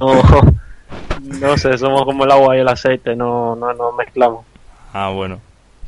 No, 0.00 0.22
no 1.40 1.56
sé, 1.56 1.78
somos 1.78 2.04
como 2.04 2.24
el 2.24 2.30
agua 2.32 2.56
y 2.56 2.60
el 2.60 2.68
aceite, 2.68 3.14
no, 3.14 3.54
no 3.54 3.72
nos 3.72 3.94
mezclamos. 3.96 4.44
Ah, 4.92 5.10
bueno. 5.10 5.38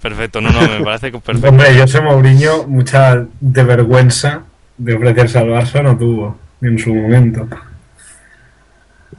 Perfecto, 0.00 0.40
no, 0.40 0.50
no, 0.50 0.60
me 0.60 0.84
parece 0.84 1.12
que 1.12 1.18
perfecto. 1.18 1.48
Hombre, 1.48 1.76
yo 1.76 1.86
sé 1.86 2.00
Mourinho, 2.00 2.66
mucha 2.66 3.24
de 3.40 3.64
vergüenza 3.64 4.42
de 4.76 4.94
ofrecerse 4.94 5.38
al 5.38 5.48
Barça 5.48 5.82
no 5.82 5.96
tuvo 5.96 6.36
en 6.60 6.78
su 6.78 6.92
momento. 6.94 7.48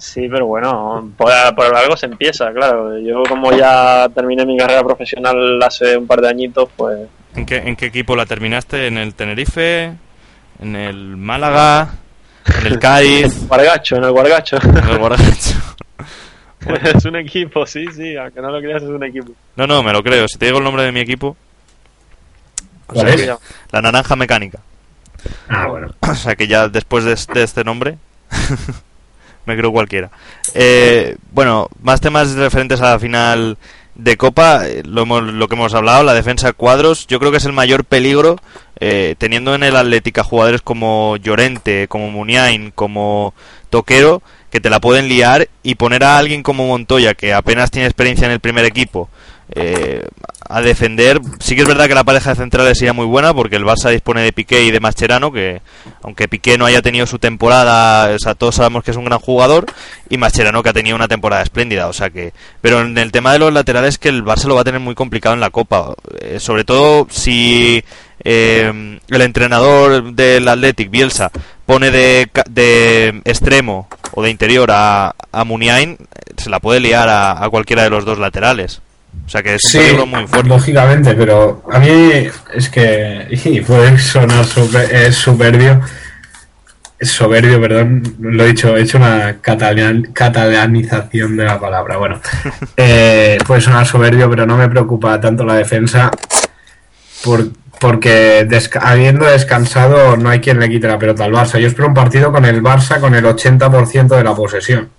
Sí, 0.04 0.28
pero 0.30 0.48
bueno, 0.48 1.14
por, 1.16 1.32
por 1.56 1.74
algo 1.74 1.96
se 1.96 2.08
empieza, 2.08 2.52
claro. 2.52 3.00
Yo 3.00 3.24
como 3.24 3.54
ya 3.54 4.10
terminé 4.14 4.46
mi 4.46 4.58
carrera 4.58 4.84
profesional 4.84 5.58
hace 5.64 5.96
un 5.96 6.06
par 6.06 6.20
de 6.20 6.28
añitos, 6.28 6.68
pues 6.76 7.08
¿En 7.36 7.46
qué, 7.46 7.58
¿En 7.60 7.78
qué 7.78 7.86
equipo 7.86 8.14
la 8.18 8.26
terminaste? 8.26 8.88
¿En 8.88 8.98
el 8.98 9.16
Tenerife? 9.16 9.94
¿En 10.60 10.76
el 10.76 11.16
Málaga? 11.16 11.94
¿En 12.60 12.68
el 12.68 12.80
Cádiz? 12.80 13.48
Guargacho, 13.48 13.96
en 13.96 14.04
el 14.04 14.12
Guargacho. 14.12 14.58
¿En 14.62 14.78
el 14.78 14.98
Guadalajara? 14.98 15.38
es 16.98 17.06
un 17.06 17.16
equipo, 17.16 17.66
sí, 17.66 17.86
sí, 17.96 18.18
aunque 18.18 18.42
no 18.42 18.52
lo 18.52 18.60
creas 18.60 18.84
es 18.84 18.90
un 18.90 19.06
equipo. 19.06 19.32
No, 19.56 19.66
no, 19.68 19.84
me 19.84 19.94
lo 19.94 20.04
creo. 20.04 20.28
Si 20.28 20.38
te 20.38 20.48
digo 20.48 20.58
el 20.58 20.66
nombre 20.66 20.84
de 20.84 20.92
mi 20.92 21.00
equipo, 21.00 21.38
la 22.94 23.82
Naranja 23.82 24.18
Mecánica. 24.18 24.60
Ah, 25.48 25.68
bueno. 25.68 25.96
O 26.02 26.14
sea 26.14 26.36
que 26.36 26.48
ya 26.48 26.68
después 26.68 27.06
de, 27.06 27.18
de 27.34 27.44
este 27.44 27.64
nombre 27.64 27.98
me 29.46 29.58
creo 29.58 29.72
cualquiera. 29.72 30.12
Eh, 30.54 31.18
bueno, 31.32 31.70
más 31.82 32.02
temas 32.02 32.34
referentes 32.34 32.82
a 32.82 32.92
la 32.92 33.00
final 33.00 33.58
de 33.96 34.18
Copa, 34.18 34.68
eh, 34.68 34.82
lo, 34.86 35.06
lo 35.06 35.48
que 35.48 35.56
hemos 35.56 35.74
hablado, 35.74 36.04
la 36.04 36.14
defensa 36.14 36.48
de 36.48 36.54
cuadros, 36.54 37.08
yo 37.08 37.20
creo 37.20 37.32
que 37.32 37.38
es 37.38 37.46
el 37.46 37.54
mayor 37.54 37.86
peligro 37.86 38.38
eh, 38.86 39.16
teniendo 39.18 39.56
en 39.56 39.64
el 39.64 39.78
Atlética 39.78 40.24
jugadores 40.26 40.62
como 40.62 41.16
Llorente, 41.16 41.88
como 41.88 42.10
Muniain, 42.10 42.72
como 42.72 43.34
Toquero, 43.70 44.22
que 44.50 44.60
te 44.60 44.70
la 44.70 44.82
pueden 44.82 45.08
liar 45.08 45.48
y 45.64 45.76
poner 45.76 46.04
a 46.04 46.18
alguien 46.18 46.44
como 46.44 46.68
Montoya, 46.68 47.14
que 47.14 47.34
apenas 47.34 47.72
tiene 47.72 47.88
experiencia 47.88 48.26
en 48.26 48.34
el 48.34 48.42
primer 48.42 48.66
equipo, 48.66 49.10
eh, 49.56 50.06
a 50.50 50.62
defender. 50.62 51.20
Sí 51.40 51.56
que 51.56 51.62
es 51.62 51.68
verdad 51.68 51.88
que 51.88 51.96
la 51.96 52.04
pareja 52.04 52.32
de 52.32 52.36
centrales 52.36 52.78
sería 52.78 52.94
muy 52.94 53.06
buena 53.06 53.34
porque 53.34 53.56
el 53.56 53.64
Barça 53.64 53.90
dispone 53.90 54.22
de 54.22 54.34
Piqué 54.34 54.64
y 54.64 54.72
de 54.72 54.80
Mascherano, 54.80 55.32
que 55.32 55.62
aunque 56.02 56.28
Piqué 56.28 56.58
no 56.58 56.66
haya 56.66 56.82
tenido 56.82 57.06
su 57.06 57.20
temporada, 57.20 58.16
todos 58.38 58.56
sabemos 58.56 58.84
que 58.84 58.92
es 58.92 58.98
un 58.98 59.06
gran 59.06 59.20
jugador, 59.20 59.66
y 60.10 60.18
Mascherano 60.18 60.64
que 60.64 60.70
ha 60.70 60.74
tenido 60.74 60.96
una 60.96 61.08
temporada 61.08 61.44
espléndida, 61.44 61.88
o 61.88 61.94
sea 61.94 62.10
que... 62.10 62.34
Pero 62.62 62.82
en 62.82 62.98
el 62.98 63.12
tema 63.12 63.34
de 63.34 63.40
los 63.40 63.54
laterales 63.54 63.98
que 63.98 64.10
el 64.10 64.24
Barça 64.24 64.46
lo 64.46 64.56
va 64.56 64.62
a 64.62 64.66
tener 64.66 64.80
muy 64.80 64.96
complicado 64.96 65.34
en 65.34 65.42
la 65.42 65.50
Copa, 65.50 65.94
eh, 66.20 66.40
sobre 66.40 66.64
todo 66.64 67.08
si 67.10 67.84
eh, 68.24 69.00
el 69.08 69.22
entrenador 69.22 70.14
del 70.14 70.48
Athletic, 70.48 70.90
Bielsa, 70.90 71.32
pone 71.66 71.92
de, 71.92 72.30
de 72.50 73.22
extremo 73.26 73.88
o 74.14 74.24
de 74.24 74.30
interior 74.30 74.70
a, 74.72 75.16
a 75.32 75.44
Muniain, 75.44 75.98
se 76.38 76.50
la 76.50 76.60
puede 76.60 76.80
liar 76.80 77.08
a, 77.10 77.44
a 77.44 77.50
cualquiera 77.50 77.84
de 77.84 77.90
los 77.90 78.06
dos 78.06 78.20
laterales. 78.20 78.82
O 79.26 79.30
sea 79.30 79.42
que 79.42 79.56
es 79.56 79.64
un 79.76 79.82
peligro 79.82 80.06
muy 80.06 80.28
fuerte. 80.28 80.50
lógicamente, 80.50 81.14
pero 81.16 81.64
a 81.72 81.80
mí 81.80 81.88
es 82.54 82.70
que, 82.70 83.28
y 83.46 83.62
puede 83.62 83.98
sonar 83.98 84.46
super- 84.46 84.94
es 84.94 85.16
soberbio, 85.16 85.80
es 87.00 87.10
soberbio, 87.12 87.60
perdón, 87.60 88.04
lo 88.20 88.44
he 88.44 88.48
dicho, 88.48 88.76
he 88.78 88.82
hecho 88.82 88.98
una 88.98 89.42
catalan- 89.42 90.12
catalanización 90.14 91.38
de 91.38 91.46
la 91.46 91.60
palabra. 91.60 91.98
Bueno, 91.98 92.20
eh, 92.78 93.38
puede 93.48 93.62
sonar 93.62 93.86
soberbio, 93.86 94.30
pero 94.30 94.46
no 94.46 94.58
me 94.58 94.70
preocupa 94.70 95.20
tanto 95.20 95.44
la 95.46 95.56
defensa, 95.56 96.12
por- 97.24 97.48
porque 97.80 98.46
desca- 98.48 98.82
habiendo 98.84 99.26
descansado 99.26 100.16
no 100.16 100.30
hay 100.30 100.40
quien 100.40 100.60
le 100.60 100.70
quite 100.70 100.88
la 100.88 101.00
pelota 101.00 101.26
al 101.26 101.32
Barça. 101.34 101.60
Yo 101.60 101.68
espero 101.68 101.88
un 101.88 101.94
partido 101.94 102.32
con 102.32 102.46
el 102.46 102.62
Barça 102.62 103.00
con 103.00 103.14
el 103.16 103.26
80% 103.26 104.08
de 104.16 104.24
la 104.24 104.34
posesión, 104.36 104.90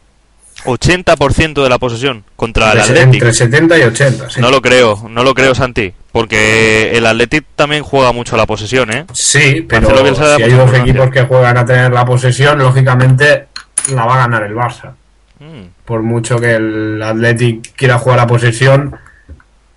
80% 0.64 1.62
de 1.62 1.68
la 1.68 1.78
posesión 1.78 2.24
contra 2.36 2.72
el 2.72 2.80
Athletic. 2.80 3.14
entre 3.14 3.34
70 3.34 3.78
y 3.78 3.82
80. 3.82 4.30
sí. 4.30 4.40
No 4.40 4.50
lo 4.50 4.60
creo, 4.60 5.06
no 5.08 5.22
lo 5.22 5.34
creo, 5.34 5.54
Santi. 5.54 5.92
Porque 6.12 6.92
el 6.96 7.06
Athletic 7.06 7.44
también 7.56 7.82
juega 7.82 8.12
mucho 8.12 8.36
la 8.36 8.46
posesión, 8.46 8.90
¿eh? 8.92 9.04
Sí, 9.12 9.66
pero 9.68 9.88
si 10.14 10.22
hay 10.42 10.52
dos 10.52 10.72
equipos 10.72 11.10
que 11.10 11.22
juegan 11.22 11.56
a 11.58 11.64
tener 11.64 11.92
la 11.92 12.04
posesión, 12.04 12.58
lógicamente 12.58 13.48
la 13.92 14.06
va 14.06 14.14
a 14.14 14.18
ganar 14.18 14.44
el 14.44 14.54
Barça. 14.54 14.92
Mm. 15.40 15.68
Por 15.84 16.02
mucho 16.02 16.38
que 16.38 16.54
el 16.54 17.02
Athletic 17.02 17.74
quiera 17.74 17.98
jugar 17.98 18.20
a 18.20 18.26
posesión, 18.26 18.96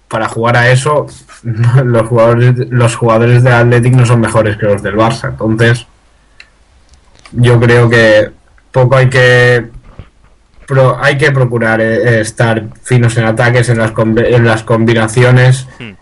para 0.08 0.30
jugar 0.30 0.58
a 0.58 0.70
eso, 0.72 1.08
los 1.84 2.08
jugadores, 2.08 2.54
los 2.70 2.96
jugadores 2.96 3.44
del 3.44 3.54
Athletic 3.54 3.94
no 3.94 4.06
son 4.06 4.22
mejores 4.22 4.58
que 4.58 4.66
los 4.68 4.82
del 4.82 4.96
Barça. 4.96 5.30
Entonces, 5.30 5.86
yo 7.32 7.60
creo 7.60 7.90
que 7.90 8.30
poco 8.72 8.96
hay 8.96 9.10
que 9.10 9.66
pro- 10.68 10.98
hay 11.02 11.18
que 11.18 11.32
procurar 11.32 11.82
eh, 11.82 12.22
estar 12.22 12.64
finos 12.84 13.18
en 13.18 13.26
ataques, 13.26 13.70
en 13.70 13.80
las, 13.80 13.92
en 13.98 14.46
las 14.46 14.64
combinaciones 14.64 15.68
Hmm. 15.80 15.94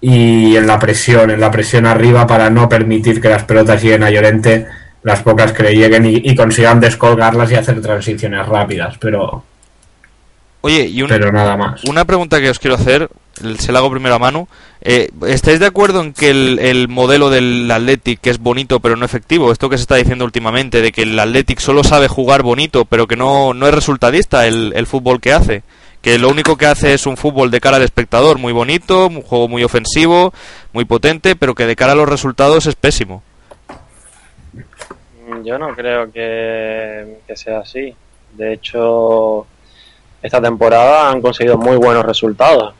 y 0.00 0.56
en 0.56 0.66
la 0.66 0.78
presión, 0.78 1.30
en 1.30 1.40
la 1.40 1.50
presión 1.50 1.84
arriba 1.86 2.26
para 2.26 2.48
no 2.50 2.68
permitir 2.68 3.20
que 3.20 3.28
las 3.28 3.44
pelotas 3.44 3.82
lleguen 3.82 4.02
a 4.04 4.10
Llorente, 4.10 4.66
las 5.02 5.20
pocas 5.22 5.52
que 5.52 5.62
le 5.64 5.74
lleguen 5.76 6.06
y, 6.06 6.16
y 6.24 6.34
consigan 6.34 6.80
descolgarlas 6.80 7.50
y 7.52 7.56
hacer 7.56 7.80
transiciones 7.82 8.46
rápidas, 8.46 8.96
pero, 8.98 9.44
Oye, 10.62 10.86
y 10.86 11.02
un- 11.02 11.08
pero 11.08 11.30
nada 11.32 11.56
más. 11.56 11.84
una 11.84 12.04
pregunta 12.04 12.40
que 12.40 12.48
os 12.50 12.58
quiero 12.58 12.76
hacer, 12.76 13.08
se 13.58 13.72
la 13.72 13.78
hago 13.78 13.90
primero 13.90 14.14
a 14.14 14.18
Manu. 14.18 14.48
Eh, 14.80 15.10
¿Estáis 15.26 15.60
de 15.60 15.66
acuerdo 15.66 16.00
en 16.02 16.12
que 16.12 16.30
el, 16.30 16.58
el 16.58 16.88
modelo 16.88 17.30
del 17.30 17.70
Athletic 17.70 18.26
es 18.26 18.38
bonito 18.38 18.80
pero 18.80 18.96
no 18.96 19.04
efectivo? 19.04 19.50
Esto 19.50 19.68
que 19.68 19.76
se 19.76 19.82
está 19.82 19.96
diciendo 19.96 20.24
últimamente, 20.24 20.82
de 20.82 20.92
que 20.92 21.02
el 21.02 21.18
Athletic 21.18 21.58
solo 21.58 21.84
sabe 21.84 22.08
jugar 22.08 22.42
bonito 22.42 22.84
pero 22.84 23.06
que 23.06 23.16
no, 23.16 23.54
no 23.54 23.66
es 23.66 23.74
resultadista 23.74 24.46
el, 24.46 24.72
el 24.76 24.86
fútbol 24.86 25.20
que 25.20 25.32
hace. 25.32 25.62
Que 26.02 26.18
lo 26.18 26.28
único 26.28 26.58
que 26.58 26.66
hace 26.66 26.92
es 26.92 27.06
un 27.06 27.16
fútbol 27.16 27.50
de 27.50 27.60
cara 27.60 27.78
al 27.78 27.82
espectador, 27.82 28.38
muy 28.38 28.52
bonito, 28.52 29.06
un 29.06 29.22
juego 29.22 29.48
muy 29.48 29.64
ofensivo, 29.64 30.34
muy 30.74 30.84
potente, 30.84 31.34
pero 31.34 31.54
que 31.54 31.66
de 31.66 31.76
cara 31.76 31.92
a 31.92 31.96
los 31.96 32.08
resultados 32.08 32.66
es 32.66 32.74
pésimo. 32.74 33.22
Yo 35.42 35.58
no 35.58 35.74
creo 35.74 36.12
que, 36.12 37.20
que 37.26 37.36
sea 37.36 37.60
así. 37.60 37.94
De 38.34 38.52
hecho, 38.52 39.46
esta 40.22 40.40
temporada 40.40 41.10
han 41.10 41.22
conseguido 41.22 41.56
muy 41.56 41.76
buenos 41.76 42.04
resultados. 42.04 42.74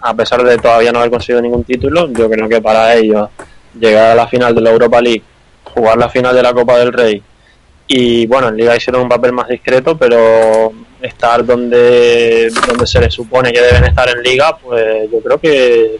A 0.00 0.14
pesar 0.14 0.42
de 0.44 0.56
todavía 0.58 0.92
no 0.92 0.98
haber 1.00 1.10
conseguido 1.10 1.42
ningún 1.42 1.64
título, 1.64 2.08
yo 2.12 2.30
creo 2.30 2.48
que 2.48 2.60
para 2.60 2.94
ellos 2.94 3.28
llegar 3.78 4.12
a 4.12 4.14
la 4.14 4.26
final 4.28 4.54
de 4.54 4.60
la 4.60 4.70
Europa 4.70 5.00
League, 5.00 5.22
jugar 5.64 5.98
la 5.98 6.08
final 6.08 6.34
de 6.34 6.42
la 6.42 6.52
Copa 6.52 6.78
del 6.78 6.92
Rey 6.92 7.22
y 7.88 8.26
bueno, 8.26 8.48
en 8.48 8.56
Liga 8.56 8.76
hicieron 8.76 9.02
un 9.02 9.08
papel 9.08 9.32
más 9.32 9.48
discreto, 9.48 9.96
pero 9.96 10.72
estar 11.00 11.44
donde, 11.44 12.50
donde 12.66 12.86
se 12.86 13.00
les 13.00 13.12
supone 13.14 13.50
que 13.52 13.60
deben 13.62 13.84
estar 13.84 14.08
en 14.08 14.22
Liga, 14.22 14.56
pues 14.58 15.10
yo 15.10 15.20
creo 15.20 15.38
que, 15.40 15.96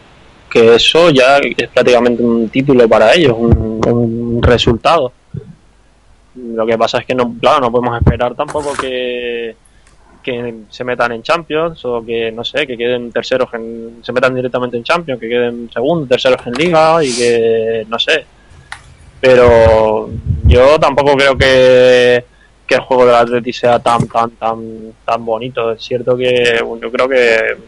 que 0.50 0.74
eso 0.74 1.08
ya 1.10 1.38
es 1.38 1.68
prácticamente 1.68 2.22
un 2.22 2.48
título 2.50 2.86
para 2.88 3.14
ellos, 3.14 3.34
un- 3.38 3.80
un 3.86 4.42
resultado. 4.42 5.12
Lo 6.34 6.66
que 6.66 6.76
pasa 6.78 6.98
es 6.98 7.06
que 7.06 7.14
no, 7.14 7.34
claro, 7.40 7.60
no 7.62 7.72
podemos 7.72 7.98
esperar 8.00 8.34
tampoco 8.34 8.72
que, 8.74 9.56
que 10.22 10.54
se 10.68 10.84
metan 10.84 11.12
en 11.12 11.22
Champions 11.22 11.84
o 11.84 12.04
que, 12.04 12.30
no 12.32 12.44
sé, 12.44 12.66
que 12.66 12.76
queden 12.76 13.10
terceros, 13.12 13.48
en, 13.54 14.00
se 14.02 14.12
metan 14.12 14.34
directamente 14.34 14.76
en 14.76 14.84
Champions, 14.84 15.20
que 15.20 15.28
queden 15.28 15.70
segundos, 15.72 16.08
terceros 16.08 16.46
en 16.46 16.52
Liga 16.54 17.02
y 17.02 17.14
que, 17.14 17.86
no 17.88 17.98
sé. 17.98 18.24
Pero 19.20 20.10
yo 20.44 20.78
tampoco 20.78 21.16
creo 21.16 21.36
que, 21.36 22.24
que 22.66 22.74
el 22.74 22.80
juego 22.82 23.06
del 23.06 23.14
Atleti 23.16 23.52
sea 23.52 23.78
tan, 23.78 24.06
tan, 24.08 24.30
tan, 24.32 24.92
tan 25.04 25.24
bonito. 25.24 25.72
Es 25.72 25.82
cierto 25.82 26.16
que 26.16 26.60
yo 26.80 26.92
creo 26.92 27.08
que 27.08 27.34
eh, 27.34 27.58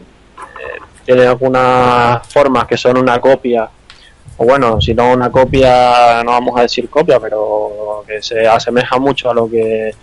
tiene 1.05 1.25
algunas 1.25 2.25
formas 2.27 2.67
que 2.67 2.77
son 2.77 2.97
una 2.97 3.19
copia 3.19 3.69
o 4.41 4.45
bueno, 4.45 4.81
si 4.81 4.95
no 4.95 5.11
una 5.11 5.31
copia, 5.31 6.23
no 6.23 6.31
vamos 6.31 6.57
a 6.57 6.63
decir 6.63 6.89
copia, 6.89 7.19
pero 7.19 8.03
que 8.07 8.23
se 8.23 8.47
asemeja 8.47 8.97
mucho 8.97 9.29
a 9.29 9.35
lo 9.35 9.47
que 9.47 9.93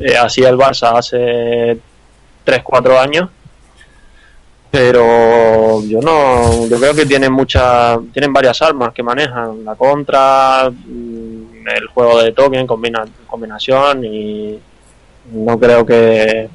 eh, 0.00 0.16
el 0.16 0.56
Barça 0.56 0.96
hace 0.96 1.78
3-4 2.44 2.98
años. 2.98 3.30
pero 4.70 5.84
yo 5.84 6.00
no 6.00 6.66
yo 6.66 6.80
creo 6.80 6.94
que 6.94 7.06
tienen 7.06 7.32
muchas 7.32 7.98
tienen 8.12 8.32
varias 8.32 8.60
armas 8.60 8.92
que 8.92 9.02
manejan. 9.02 9.64
La 9.64 9.76
contra 9.76 10.68
mm, 10.70 11.68
el 11.76 11.86
juego 11.88 12.20
de 12.22 12.32
token 12.32 12.66
combina, 12.66 13.04
combinación 13.26 14.04
y 14.04 14.58
no 15.32 15.58
creo 15.58 15.86
que 15.86 16.48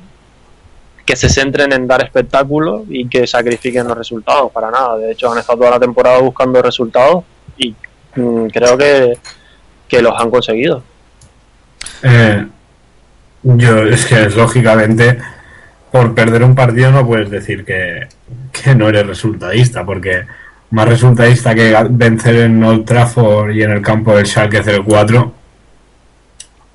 que 1.06 1.16
se 1.16 1.28
centren 1.28 1.74
en 1.74 1.88
dar 1.88 2.04
espectáculo 2.04 2.86
y 2.88 3.08
que 3.08 3.26
sacrifiquen 3.26 3.88
los 3.88 3.98
resultados 3.98 4.52
para 4.52 4.70
nada. 4.70 4.98
De 4.98 5.12
hecho 5.12 5.32
han 5.32 5.40
estado 5.40 5.60
toda 5.60 5.72
la 5.72 5.80
temporada 5.80 6.20
buscando 6.20 6.62
resultados 6.62 7.24
y 7.58 7.74
mm, 8.16 8.48
creo 8.48 8.78
que, 8.78 9.18
que 9.88 10.02
los 10.04 10.14
han 10.20 10.30
conseguido. 10.30 10.84
Eh, 12.04 12.46
yo, 13.44 13.84
es 13.84 14.06
que 14.06 14.24
es 14.24 14.36
lógicamente, 14.36 15.18
por 15.92 16.14
perder 16.14 16.44
un 16.44 16.56
partido 16.56 16.92
no 16.92 17.06
puedes 17.06 17.30
decir 17.30 17.66
que, 17.66 18.08
que 18.52 18.76
no 18.76 18.90
eres 18.90 19.08
resultadista, 19.08 19.86
porque 19.86 20.26
más 20.72 20.88
resultadista 20.88 21.56
que 21.56 21.76
vencer 21.90 22.36
en 22.36 22.64
Old 22.64 22.86
Trafford 22.86 23.52
y 23.52 23.64
en 23.64 23.72
el 23.72 23.82
campo 23.82 24.16
del 24.16 24.28
Schalke 24.28 24.62
04. 24.62 25.34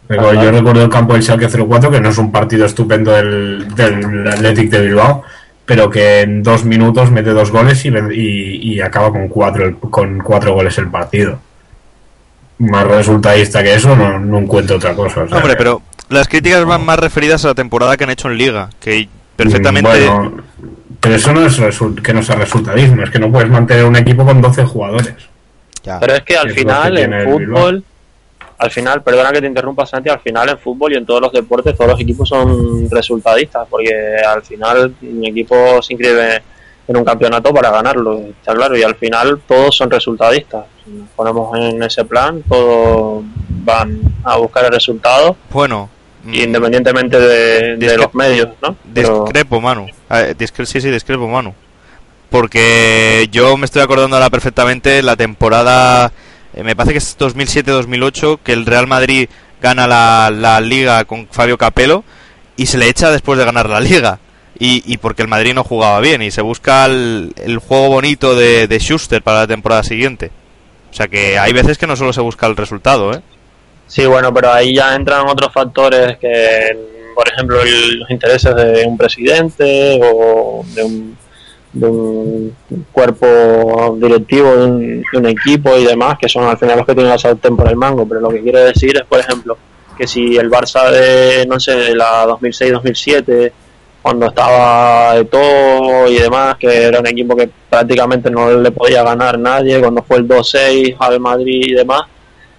Pero 0.06 0.30
Ajá. 0.30 0.42
yo 0.42 0.50
recuerdo 0.50 0.85
el 0.85 0.90
campo 0.90 1.14
del 1.14 1.23
Schalke 1.23 1.49
04, 1.49 1.90
que 1.90 2.00
no 2.00 2.09
es 2.09 2.18
un 2.18 2.33
partido 2.33 2.66
estupendo 2.66 3.12
del, 3.12 3.75
del 3.75 4.28
Athletic 4.28 4.71
de 4.71 4.80
Bilbao, 4.83 5.23
pero 5.64 5.88
que 5.88 6.23
en 6.23 6.42
dos 6.42 6.64
minutos 6.64 7.11
mete 7.11 7.30
dos 7.30 7.50
goles 7.50 7.85
y, 7.85 7.88
y, 7.88 8.75
y 8.75 8.80
acaba 8.80 9.11
con 9.11 9.28
cuatro, 9.28 9.78
con 9.78 10.18
cuatro 10.18 10.54
goles 10.54 10.76
el 10.78 10.88
partido. 10.88 11.38
Más 12.58 12.87
resultadista 12.87 13.62
que 13.62 13.75
eso, 13.75 13.96
no, 13.96 14.18
no 14.18 14.38
encuentro 14.38 14.76
otra 14.76 14.94
cosa. 14.94 15.23
o 15.23 15.28
sea 15.28 15.38
Hombre, 15.38 15.56
pero 15.56 15.82
las 16.08 16.28
críticas 16.28 16.64
van 16.64 16.84
más 16.84 16.99
referidas 16.99 17.44
a 17.44 17.49
la 17.49 17.54
temporada 17.54 17.96
que 17.96 18.04
han 18.04 18.11
hecho 18.11 18.28
en 18.30 18.38
Liga, 18.38 18.70
que 18.80 19.08
perfectamente... 19.37 19.88
Bueno, 19.88 20.42
pero 21.00 21.16
eso 21.16 21.32
no 21.32 21.44
es 21.44 21.61
que 22.02 22.14
no 22.14 22.23
sea 22.23 22.37
resultadismo, 22.37 23.02
es 23.02 23.11
que 23.11 23.18
no 23.18 23.30
puedes 23.30 23.50
mantener 23.50 23.84
un 23.84 23.96
equipo 23.96 24.25
con 24.25 24.40
12 24.40 24.64
jugadores. 24.64 25.14
Ya. 25.82 26.00
Pero 26.00 26.14
es 26.14 26.23
que 26.23 26.37
al 26.37 26.49
Es 26.49 26.54
final 26.54 26.94
que 26.94 27.02
en 27.02 27.25
fútbol, 27.25 27.84
al 28.56 28.70
final, 28.70 29.02
perdona 29.02 29.30
que 29.30 29.40
te 29.42 29.46
interrumpa 29.46 29.84
Santi, 29.84 30.08
al 30.08 30.20
final 30.20 30.49
en 30.49 30.58
fútbol 30.58 30.92
y 30.92 30.96
en 30.96 31.04
todos 31.04 31.20
los 31.20 31.32
deportes 31.32 31.76
todos 31.76 31.90
los 31.90 32.00
equipos 32.00 32.26
son 32.26 32.88
resultadistas, 32.90 33.66
porque 33.68 33.92
al 34.26 34.42
final 34.42 34.94
un 35.02 35.26
equipo 35.26 35.82
se 35.82 35.92
inscribe 35.92 36.42
en 36.87 36.97
un 36.97 37.05
campeonato 37.05 37.53
para 37.55 37.71
ganarlo, 37.71 38.19
está 38.19 38.55
claro, 38.55 38.76
y 38.76 38.83
al 38.83 38.95
final 38.97 39.41
todos 39.49 39.76
son 39.76 39.91
resultadistas. 39.91 40.64
Si 40.85 40.91
nos 40.91 41.09
ponemos 41.11 41.57
en 41.59 41.83
ese 41.83 42.05
plan, 42.05 42.43
todos 42.49 43.25
van 43.49 44.00
a 44.23 44.37
buscar 44.37 44.67
el 44.67 44.73
resultado, 44.73 45.37
Bueno, 45.50 45.88
mm, 46.25 46.35
independientemente 46.35 47.19
de, 47.19 47.97
los 47.97 48.14
medios, 48.14 48.50
¿no? 48.62 48.76
Pero- 48.93 49.25
discrepo. 49.25 49.62
Eh, 50.11 50.35
discre- 50.38 50.67
sí, 50.67 50.81
sí, 50.81 50.91
discrepo, 50.91 51.26
Manu. 51.26 51.55
Porque 52.31 53.29
yo 53.31 53.57
me 53.57 53.64
estoy 53.64 53.81
acordando 53.83 54.17
ahora 54.17 54.29
perfectamente 54.29 55.03
la 55.03 55.17
temporada, 55.17 56.12
eh, 56.53 56.62
me 56.64 56.75
parece 56.75 56.93
que 56.93 56.99
es 56.99 57.17
2007-2008, 57.17 58.41
que 58.43 58.53
el 58.53 58.67
Real 58.67 58.87
Madrid 58.87 59.29
gana 59.62 59.87
la, 59.87 60.31
la 60.31 60.61
liga 60.61 61.05
con 61.05 61.29
Fabio 61.31 61.57
Capello 61.57 62.05
y 62.57 62.67
se 62.67 62.76
le 62.76 62.88
echa 62.88 63.11
después 63.11 63.38
de 63.38 63.45
ganar 63.45 63.69
la 63.71 63.81
liga. 63.81 64.19
Y, 64.58 64.82
y 64.87 64.99
porque 64.99 65.23
el 65.23 65.28
Madrid 65.28 65.52
no 65.54 65.64
jugaba 65.64 65.99
bien 66.00 66.23
y 66.23 66.30
se 66.30 66.40
busca 66.42 66.87
el, 66.87 67.32
juego 67.66 67.88
bonito 67.88 68.37
de, 68.37 68.68
de 68.68 68.78
Schuster 68.78 69.23
para 69.23 69.40
la 69.40 69.46
temporada 69.46 69.82
siguiente. 69.82 70.30
O 70.90 70.94
sea 70.94 71.08
que 71.08 71.38
hay 71.38 71.52
veces 71.52 71.76
que 71.76 71.88
no 71.88 71.96
solo 71.96 72.12
se 72.12 72.20
busca 72.20 72.46
el 72.46 72.56
resultado, 72.56 73.12
¿eh? 73.12 73.20
Sí, 73.88 74.06
bueno, 74.06 74.32
pero 74.32 74.52
ahí 74.52 74.75
ya 74.75 74.94
entran 74.94 75.26
otros 75.28 75.52
factores 75.52 76.16
que, 76.18 76.78
por 77.14 77.28
ejemplo, 77.28 77.61
el- 77.61 77.99
los 77.99 78.11
intereses 78.11 78.54
de 78.54 78.84
un 78.87 78.96
presidente 78.96 80.00
o 80.02 80.64
de 80.75 80.84
un, 80.84 81.16
cuerpo 82.92 83.96
directivo 84.00 84.54
de 84.56 84.64
un, 84.64 85.02
de 85.12 85.18
un 85.18 85.26
equipo 85.26 85.76
y 85.76 85.84
demás, 85.84 86.16
que 86.20 86.28
son 86.28 86.44
al 86.44 86.56
final 86.56 86.76
los 86.78 86.87
que 86.87 86.94
tienen 86.94 87.11
la 87.11 87.18
sartén 87.18 87.57
por 87.57 87.68
el 87.68 87.76
mango. 87.76 88.07
Pero 88.07 88.20
lo 88.20 88.29
que 88.31 88.40
quiero 88.42 88.61
decir 88.61 88.96
es, 88.96 89.02
por 89.05 89.18
ejemplo, 89.18 89.59
que 89.98 90.07
si 90.07 90.37
el 90.37 90.48
Barça 90.50 90.88
de, 90.90 91.44
no 91.46 91.59
sé, 91.59 91.72
de 91.74 91.94
la 91.96 92.24
2006-2007, 92.26 93.52
cuando 94.05 94.27
estaba 94.27 95.14
de 95.14 95.25
todo 95.25 96.07
y 96.11 96.17
demás, 96.19 96.57
que 96.59 96.67
era 96.85 97.01
un 97.01 97.07
equipo 97.07 97.35
que 97.35 97.49
prácticamente 97.71 98.31
no 98.31 98.51
le 98.51 98.71
podía 98.71 99.03
ganar 99.03 99.38
nadie, 99.38 99.81
cuando 99.81 100.03
fue 100.03 100.19
el 100.19 100.29
2-6 100.29 100.95
al 100.99 101.21
Madrid 101.21 101.62
y 101.69 101.73
demás, 101.73 102.03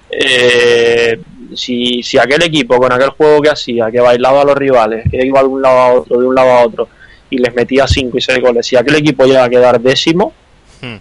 eh, 0.10 1.20
si, 1.54 2.02
si 2.02 2.18
aquel 2.18 2.42
equipo 2.42 2.80
con 2.80 2.92
aquel 2.92 3.10
juego 3.10 3.44
que 3.44 3.50
hacía, 3.52 3.92
que 3.92 4.00
bailaba 4.00 4.42
a 4.42 4.46
los 4.46 4.56
rivales, 4.56 5.06
que 5.12 5.24
iba 5.24 5.40
de 5.42 5.48
un 5.48 5.62
lado 5.62 5.78
a 5.78 5.94
otro, 5.94 6.20
de 6.20 6.26
un 6.28 6.34
lado 6.34 6.50
a 6.52 6.66
otro, 6.66 6.88
y 7.30 7.38
les 7.38 7.54
metía 7.54 7.88
5 7.88 8.18
y 8.18 8.22
6 8.22 8.42
goles, 8.42 8.66
si 8.66 8.76
aquel 8.76 8.96
equipo 8.96 9.26
llega 9.26 9.44
a 9.44 9.50
quedar 9.50 9.80
décimo 9.80 10.34
Hmm. 10.82 10.98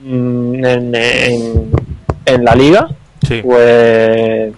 mm, 0.00 0.64
en, 0.64 0.94
en, 0.96 1.70
en 2.26 2.44
la 2.44 2.54
liga, 2.56 2.88
Sí. 3.26 3.40
pues 3.42 4.52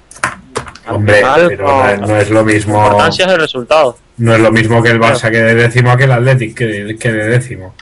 Hombre, 0.95 1.17
final, 1.17 1.45
pero 1.49 1.67
no- 1.67 1.83
no, 1.85 1.89
es- 1.91 2.01
no 2.01 2.17
es 2.19 2.31
lo 2.31 2.45
mismo. 2.45 2.83
importancia 2.85 3.27
es 3.27 3.33
el 3.33 3.41
resultado. 3.41 3.99
No 4.19 4.35
es 4.35 4.41
lo 4.41 4.51
mismo 4.53 4.83
que 4.83 4.91
el 4.91 5.01
Barça 5.01 5.31
quede 5.31 5.55
décimo 5.55 5.91
a 5.91 5.97
que 5.97 6.05
el 6.05 6.13
Athletic 6.13 6.55
quede, 6.57 6.97
quede 6.97 7.29
décimo. 7.29 7.75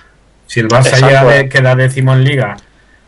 Si 0.47 0.61
el 0.61 0.69
Barça 0.69 0.87
Exacto. 0.89 1.07
llega 1.09 1.25
de, 1.25 1.49
queda 1.49 1.75
décimo 1.77 2.13
en 2.13 2.25
Liga, 2.25 2.57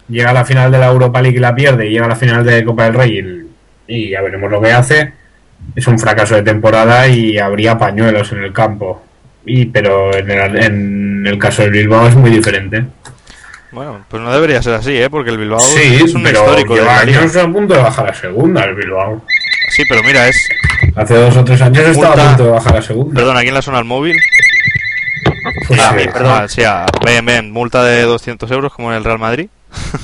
llega 0.08 0.30
a 0.30 0.34
la 0.34 0.44
final 0.44 0.70
de 0.70 0.78
la 0.78 0.86
Europa 0.86 1.20
League 1.22 1.36
y 1.36 1.40
la 1.40 1.54
pierde, 1.54 1.86
y 1.86 1.90
llega 1.90 2.06
a 2.06 2.08
la 2.08 2.16
final 2.16 2.44
de 2.44 2.64
Copa 2.64 2.84
del 2.84 2.94
Rey 2.94 3.46
y, 3.88 3.94
y 4.06 4.10
ya 4.10 4.20
veremos 4.22 4.50
lo 4.50 4.60
que 4.60 4.72
hace, 4.72 5.12
es 5.74 5.86
un 5.86 5.98
fracaso 5.98 6.34
de 6.36 6.42
temporada 6.42 7.08
y 7.08 7.38
habría 7.38 7.76
pañuelos 7.78 8.30
en 8.32 8.44
el 8.44 8.52
campo. 8.52 9.02
Y 9.44 9.66
pero 9.66 10.14
en 10.16 10.30
el, 10.30 10.56
en 10.62 11.26
el 11.26 11.38
caso 11.38 11.62
del 11.62 11.70
Bilbao 11.72 12.08
es 12.08 12.16
muy 12.16 12.30
diferente. 12.30 12.84
Bueno, 13.72 14.04
pues 14.08 14.22
no 14.22 14.32
debería 14.32 14.62
ser 14.62 14.74
así, 14.74 14.96
¿eh? 14.96 15.10
Porque 15.10 15.30
el 15.30 15.38
Bilbao 15.38 15.60
sí, 15.60 16.00
es 16.04 16.14
un 16.14 16.22
pero 16.22 16.40
histórico 16.40 16.74
lleva 16.74 16.96
la 16.96 17.04
liga. 17.04 17.20
años 17.20 17.36
a 17.36 17.46
punto 17.48 17.74
de 17.74 17.80
bajar 17.82 18.08
a 18.10 18.14
segunda 18.14 18.64
el 18.64 18.74
Bilbao. 18.74 19.22
Sí, 19.70 19.82
pero 19.88 20.02
mira, 20.02 20.28
es... 20.28 20.48
Hace 20.94 21.14
dos 21.14 21.36
o 21.36 21.44
tres 21.44 21.60
años 21.62 21.84
estaba 21.84 22.14
Multa- 22.14 22.24
a 22.24 22.28
punto 22.28 22.44
de 22.44 22.50
bajar 22.50 22.76
a 22.76 22.82
segunda. 22.82 23.14
Perdón, 23.14 23.36
aquí 23.36 23.48
en 23.48 23.54
la 23.54 23.62
zona 23.62 23.78
del 23.78 23.86
móvil. 23.86 24.16
Pues, 25.68 25.80
Ah, 25.80 25.94
eh, 25.98 26.08
perdón. 26.12 26.32
Ah, 26.42 26.48
sí, 26.48 26.62
ah, 26.64 26.86
ven, 27.04 27.24
ven, 27.26 27.52
multa 27.52 27.84
de 27.84 28.02
200 28.02 28.50
euros 28.50 28.72
como 28.72 28.90
en 28.90 28.98
el 28.98 29.04
Real 29.04 29.18
Madrid. 29.18 29.48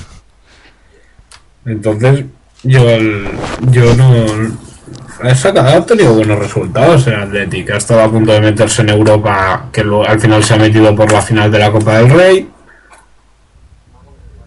Entonces, 1.66 2.24
yo, 2.62 2.88
el- 2.88 3.28
yo 3.70 3.94
no. 3.94 4.24
Ha 5.22 5.34
sacado, 5.36 5.68
ha 5.78 5.86
tenido 5.86 6.14
buenos 6.14 6.38
resultados 6.38 7.06
en 7.06 7.14
Athletic. 7.14 7.70
Ha 7.70 7.76
estado 7.76 8.02
a 8.02 8.10
punto 8.10 8.32
de 8.32 8.40
meterse 8.40 8.82
en 8.82 8.88
Europa, 8.88 9.66
que 9.72 9.84
lo- 9.84 10.06
al 10.06 10.18
final 10.20 10.42
se 10.42 10.54
ha 10.54 10.58
metido 10.58 10.94
por 10.96 11.12
la 11.12 11.22
final 11.22 11.50
de 11.50 11.58
la 11.58 11.70
Copa 11.70 11.98
del 11.98 12.10
Rey. 12.10 12.48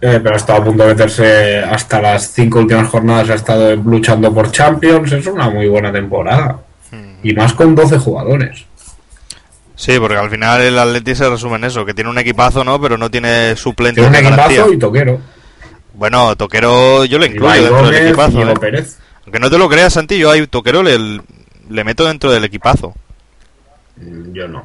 Eh, 0.00 0.20
pero 0.22 0.34
ha 0.34 0.36
estado 0.36 0.60
a 0.60 0.64
punto 0.64 0.82
de 0.82 0.90
meterse 0.90 1.58
hasta 1.60 2.00
las 2.02 2.32
cinco 2.32 2.58
últimas 2.60 2.88
jornadas. 2.88 3.30
Ha 3.30 3.34
estado 3.34 3.74
luchando 3.76 4.32
por 4.32 4.50
Champions. 4.52 5.10
Es 5.12 5.26
una 5.26 5.48
muy 5.50 5.68
buena 5.68 5.92
temporada. 5.92 6.58
Y 7.22 7.32
más 7.32 7.54
con 7.54 7.74
12 7.74 7.98
jugadores. 7.98 8.64
Sí, 9.74 9.98
porque 9.98 10.16
al 10.16 10.30
final 10.30 10.60
el 10.62 10.78
Atleti 10.78 11.14
se 11.14 11.28
resume 11.28 11.56
en 11.56 11.64
eso, 11.64 11.84
que 11.84 11.92
tiene 11.92 12.08
un 12.10 12.18
equipazo, 12.18 12.62
¿no? 12.64 12.80
Pero 12.80 12.96
no 12.96 13.10
tiene 13.10 13.56
suplentes 13.56 14.02
Tiene 14.04 14.18
un 14.18 14.24
garantía. 14.30 14.56
equipazo 14.60 14.72
y 14.72 14.78
toquero. 14.78 15.20
Bueno, 15.94 16.36
Toquero 16.36 17.04
yo 17.06 17.18
le 17.18 17.26
incluyo 17.26 17.62
dentro 17.62 17.90
del 17.90 18.06
equipazo. 18.06 18.50
¿eh? 18.50 18.54
Pérez. 18.60 18.98
Aunque 19.24 19.38
no 19.40 19.50
te 19.50 19.58
lo 19.58 19.68
creas, 19.68 19.94
Santi, 19.94 20.18
yo 20.18 20.30
a 20.30 20.46
Toquero 20.46 20.82
le, 20.82 21.20
le 21.70 21.84
meto 21.84 22.04
dentro 22.06 22.30
del 22.30 22.44
equipazo. 22.44 22.94
Yo 24.32 24.46
no. 24.46 24.64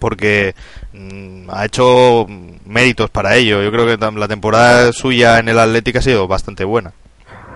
Porque 0.00 0.54
mm, 0.92 1.48
ha 1.50 1.64
hecho 1.66 2.26
méritos 2.66 3.08
para 3.10 3.36
ello. 3.36 3.62
Yo 3.62 3.70
creo 3.70 3.86
que 3.86 3.96
la 4.18 4.26
temporada 4.28 4.92
suya 4.92 5.38
en 5.38 5.48
el 5.48 5.58
Atlético 5.58 6.00
ha 6.00 6.02
sido 6.02 6.26
bastante 6.26 6.64
buena. 6.64 6.92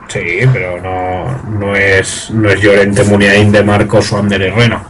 Sí, 0.09 0.40
pero 0.52 0.80
no, 0.80 1.59
no 1.59 1.74
es 1.74 2.30
no 2.30 2.48
es 2.50 2.61
Llorente 2.61 3.02
Muniain 3.04 3.50
de 3.50 3.64
Marcos 3.64 4.12
o 4.12 4.18
Ander 4.18 4.42
Herrera. 4.42 4.85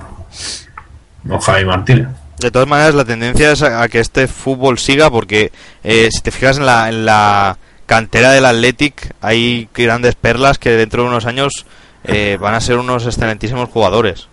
No 1.22 1.40
Javi 1.40 1.64
Martínez. 1.64 2.08
De 2.40 2.50
todas 2.50 2.68
maneras, 2.68 2.94
la 2.94 3.04
tendencia 3.04 3.52
es 3.52 3.62
a, 3.62 3.82
a 3.82 3.88
que 3.88 4.00
este 4.00 4.26
fútbol 4.26 4.78
siga 4.78 5.08
porque 5.10 5.52
eh, 5.84 6.08
si 6.10 6.20
te 6.20 6.30
fijas 6.30 6.58
en 6.58 6.66
la, 6.66 6.88
en 6.88 7.06
la 7.06 7.56
cantera 7.86 8.32
del 8.32 8.44
Athletic 8.44 9.14
hay 9.20 9.68
grandes 9.74 10.14
perlas 10.16 10.58
que 10.58 10.70
dentro 10.70 11.02
de 11.02 11.08
unos 11.08 11.26
años 11.26 11.64
eh, 12.04 12.36
van 12.40 12.54
a 12.54 12.60
ser 12.60 12.76
unos 12.78 13.06
excelentísimos 13.06 13.68
jugadores. 13.70 14.28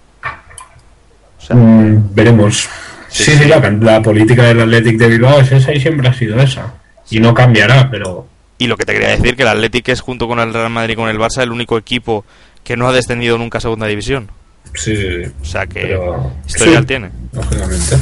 O 1.38 1.46
sea, 1.46 1.56
Mm, 1.56 2.14
veremos. 2.14 2.70
Sí, 3.12 3.26
Sí, 3.36 3.46
la 3.46 4.02
política 4.02 4.44
del 4.44 4.62
Athletic 4.62 4.98
de 4.98 5.08
Bilbao 5.10 5.40
es 5.42 5.52
esa 5.52 5.74
y 5.74 5.80
siempre 5.82 6.08
ha 6.08 6.14
sido 6.14 6.40
esa. 6.40 6.74
Y 7.10 7.20
no 7.20 7.34
cambiará, 7.34 7.90
pero 7.92 8.28
y 8.58 8.68
lo 8.68 8.78
que 8.78 8.86
te 8.86 8.94
quería 8.94 9.10
decir, 9.10 9.36
que 9.36 9.42
el 9.42 9.48
Athletic 9.50 9.90
es 9.90 10.02
junto 10.02 10.28
con 10.28 10.40
el 10.40 10.54
Real 10.54 10.70
Madrid 10.70 10.94
y 10.94 10.96
con 10.96 11.10
el 11.10 11.18
Barça 11.18 11.42
el 11.42 11.52
único 11.52 11.78
equipo 11.78 12.24
que 12.64 12.78
no 12.78 12.88
ha 12.88 12.94
descendido 12.94 13.38
nunca 13.38 13.58
a 13.58 13.62
segunda 13.62 13.88
división. 13.88 14.30
sí, 14.76 14.96
sí, 14.96 15.24
sí. 15.26 15.32
O 15.42 15.46
sea 15.46 15.66
que 15.66 15.82
Pero, 15.82 16.32
historial 16.48 16.84
sí, 16.84 16.88
tiene. 16.88 17.10
Lógicamente. 17.34 17.98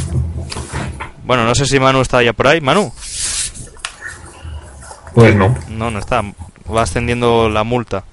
Bueno, 1.24 1.46
no 1.46 1.56
sé 1.56 1.66
si 1.66 1.80
Manu 1.80 2.02
está 2.02 2.22
ya 2.22 2.34
por 2.34 2.48
ahí. 2.48 2.60
Manu, 2.60 2.92
Pues 5.14 5.36
no. 5.36 5.56
no, 5.70 5.92
no 5.92 6.00
está. 6.00 6.22
Va 6.74 6.82
ascendiendo 6.84 7.50
la 7.50 7.64
multa. 7.64 8.04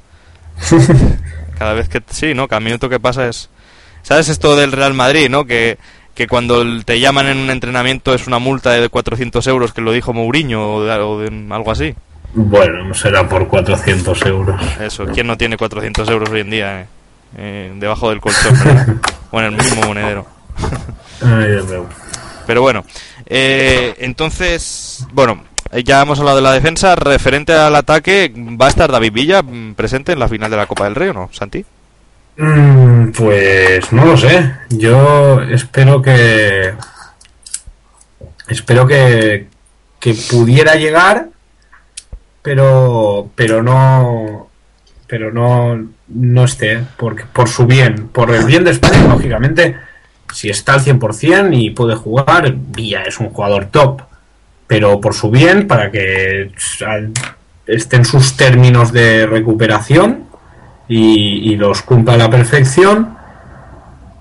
Cada 1.59 1.73
vez 1.75 1.89
que 1.89 2.03
sí, 2.11 2.33
¿no? 2.35 2.49
Cada 2.49 2.61
minuto 2.61 2.89
que 2.89 3.01
pasa 3.01 3.29
es. 3.29 3.51
¿Sabes 4.03 4.29
esto 4.29 4.55
del 4.57 4.73
Real 4.73 4.95
Madrid, 4.95 5.29
no? 5.29 5.45
Que, 5.47 5.79
que 6.17 6.27
cuando 6.27 6.65
te 6.85 6.99
llaman 6.99 7.29
en 7.29 7.37
un 7.39 7.51
entrenamiento 7.51 8.13
es 8.15 8.27
una 8.27 8.39
multa 8.41 8.71
de 8.73 8.89
400 8.89 9.47
euros, 9.47 9.73
que 9.73 9.83
lo 9.83 9.93
dijo 9.93 10.13
Mourinho 10.13 10.75
o, 10.75 10.85
de- 10.85 10.93
o 10.99 11.19
de- 11.21 11.55
algo 11.55 11.71
así. 11.71 11.95
Bueno, 12.35 12.85
no 12.85 12.95
será 12.95 13.29
por 13.29 13.47
400 13.47 14.23
euros. 14.27 14.61
Eso, 14.81 15.07
¿quién 15.07 15.27
no 15.27 15.37
tiene 15.37 15.57
400 15.57 16.09
euros 16.09 16.29
hoy 16.31 16.41
en 16.41 16.51
día 16.51 16.81
eh? 16.81 16.87
Eh, 17.39 17.73
debajo 17.77 18.11
del 18.11 18.21
colchón, 18.21 19.01
o 19.31 19.39
en 19.41 19.47
el 19.47 19.53
mismo 19.53 19.83
monedero? 19.87 20.27
Mío. 21.23 21.87
Pero 22.47 22.63
bueno, 22.63 22.85
eh, 23.27 23.95
entonces, 23.99 25.07
bueno, 25.13 25.43
ya 25.85 26.03
hemos 26.03 26.19
hablado 26.19 26.37
de 26.37 26.43
la 26.43 26.53
defensa. 26.53 26.95
Referente 26.97 27.53
al 27.53 27.75
ataque, 27.75 28.33
¿va 28.61 28.67
a 28.67 28.71
estar 28.71 28.91
David 28.91 29.13
Villa 29.13 29.43
mm, 29.43 29.75
presente 29.75 30.13
en 30.13 30.19
la 30.21 30.29
final 30.29 30.51
de 30.51 30.57
la 30.57 30.67
Copa 30.67 30.85
del 30.85 30.95
Rey 30.95 31.09
o 31.09 31.13
no, 31.15 31.29
Santi? 31.33 31.65
Mm, 32.37 33.11
Pues 33.13 33.93
no 33.93 34.05
lo 34.05 34.17
sé. 34.17 34.53
Yo 34.71 35.41
espero 35.43 36.03
que. 36.03 36.75
Espero 38.49 38.87
que, 38.87 39.49
que 39.99 40.15
pudiera 40.31 40.77
llegar, 40.77 41.29
pero 42.43 43.29
pero 43.35 43.61
no 43.63 44.49
pero 45.09 45.33
no 45.33 45.85
no 46.09 46.45
esté 46.45 46.81
por 46.97 47.49
su 47.49 47.67
bien, 47.67 48.09
por 48.09 48.31
el 48.31 48.45
bien 48.45 48.63
de 48.65 48.71
España, 48.71 49.09
lógicamente, 49.09 49.77
si 50.33 50.49
está 50.49 50.75
al 50.75 50.81
100% 50.81 51.51
y 51.53 51.71
puede 51.71 51.97
jugar, 51.97 52.53
Villa 52.57 53.03
es 53.03 53.19
un 53.19 53.31
jugador 53.31 53.67
top, 53.67 54.03
pero 54.69 55.01
por 55.01 55.15
su 55.15 55.31
bien 55.31 55.67
para 55.67 55.91
que 55.91 56.53
al- 56.87 57.13
esté 57.67 57.97
en 57.97 58.05
sus 58.05 58.37
términos 58.37 58.93
de 58.93 59.27
recuperación 59.27 60.26
y, 60.89 61.53
y 61.53 61.57
los 61.57 61.83
cumpla 61.83 62.15
a 62.15 62.17
la 62.17 62.31
perfección, 62.31 63.17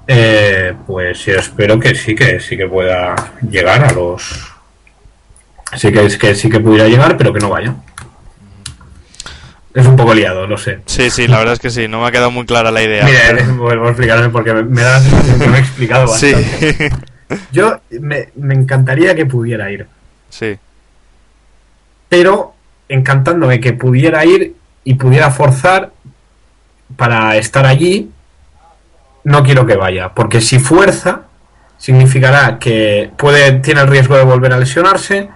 eh, 0.08 0.74
pues 0.86 1.26
yo 1.26 1.36
espero 1.40 1.80
que 1.80 1.96
sí 1.96 2.16
que 2.16 2.40
sí 2.40 2.56
que 2.58 2.68
pueda 2.68 3.16
llegar 3.50 3.84
a 3.86 3.92
los 3.92 4.52
sí 5.76 5.92
que 5.92 6.06
es 6.06 6.18
que 6.18 6.36
sí 6.36 6.50
que 6.50 6.60
pudiera 6.60 6.88
llegar, 6.88 7.18
pero 7.18 7.34
que 7.34 7.40
no 7.40 7.50
vaya. 7.50 7.74
Es 9.74 9.86
un 9.86 9.98
poco 9.98 10.14
liado, 10.14 10.48
lo 10.48 10.58
sé. 10.58 10.80
Sí, 10.86 11.10
sí, 11.10 11.28
la 11.28 11.38
verdad 11.40 11.56
es 11.56 11.60
que 11.60 11.70
sí, 11.70 11.90
no 11.90 12.00
me 12.02 12.08
ha 12.08 12.12
quedado 12.12 12.32
muy 12.32 12.46
clara 12.46 12.72
la 12.72 12.82
idea. 12.82 13.04
Mira, 13.04 13.42
eh, 13.42 13.46
vuelvo 13.58 13.88
a 13.88 13.90
explicarme 13.90 14.30
porque 14.30 14.54
me, 14.54 14.64
me 14.64 14.82
da 14.82 14.94
la 14.94 15.00
sensación 15.02 15.40
que 15.40 15.48
me 15.48 15.58
he 15.58 15.60
explicado 15.60 16.08
Sí, 16.08 16.32
bastante. 16.32 16.92
Yo 17.52 17.82
me, 18.00 18.30
me 18.36 18.54
encantaría 18.54 19.16
que 19.16 19.26
pudiera 19.26 19.70
ir, 19.72 19.88
sí, 20.30 20.58
pero 22.08 22.54
encantándome 22.88 23.60
que 23.60 23.74
pudiera 23.74 24.24
ir 24.24 24.56
y 24.84 24.94
pudiera 24.94 25.32
forzar 25.32 25.92
para 26.96 27.36
estar 27.38 27.66
allí, 27.66 28.10
no 29.24 29.44
quiero 29.44 29.66
que 29.66 29.76
vaya, 29.76 30.14
porque 30.14 30.42
si 30.42 30.60
fuerza, 30.60 31.24
significará 31.78 32.60
que 32.60 33.12
puede, 33.18 33.54
tiene 33.60 33.82
el 33.82 33.88
riesgo 33.88 34.16
de 34.16 34.24
volver 34.24 34.54
a 34.54 34.60
lesionarse, 34.60 35.30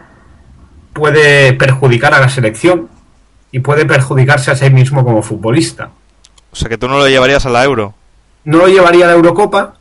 puede 0.93 1.53
perjudicar 1.53 2.13
a 2.13 2.19
la 2.19 2.29
selección 2.29 2.89
y 3.51 3.59
puede 3.59 3.85
perjudicarse 3.85 4.51
a 4.51 4.55
sí 4.55 4.69
mismo 4.69 5.03
como 5.03 5.21
futbolista. 5.21 5.89
o 6.51 6.55
sea 6.55 6.69
que 6.69 6.77
tú 6.77 6.87
no 6.87 6.97
lo 6.97 7.07
llevarías 7.07 7.45
a 7.45 7.49
la 7.49 7.63
Euro. 7.63 7.93
No 8.45 8.59
lo 8.59 8.67
llevaría 8.67 9.05
a 9.05 9.07
la 9.07 9.13
Eurocopa, 9.13 9.75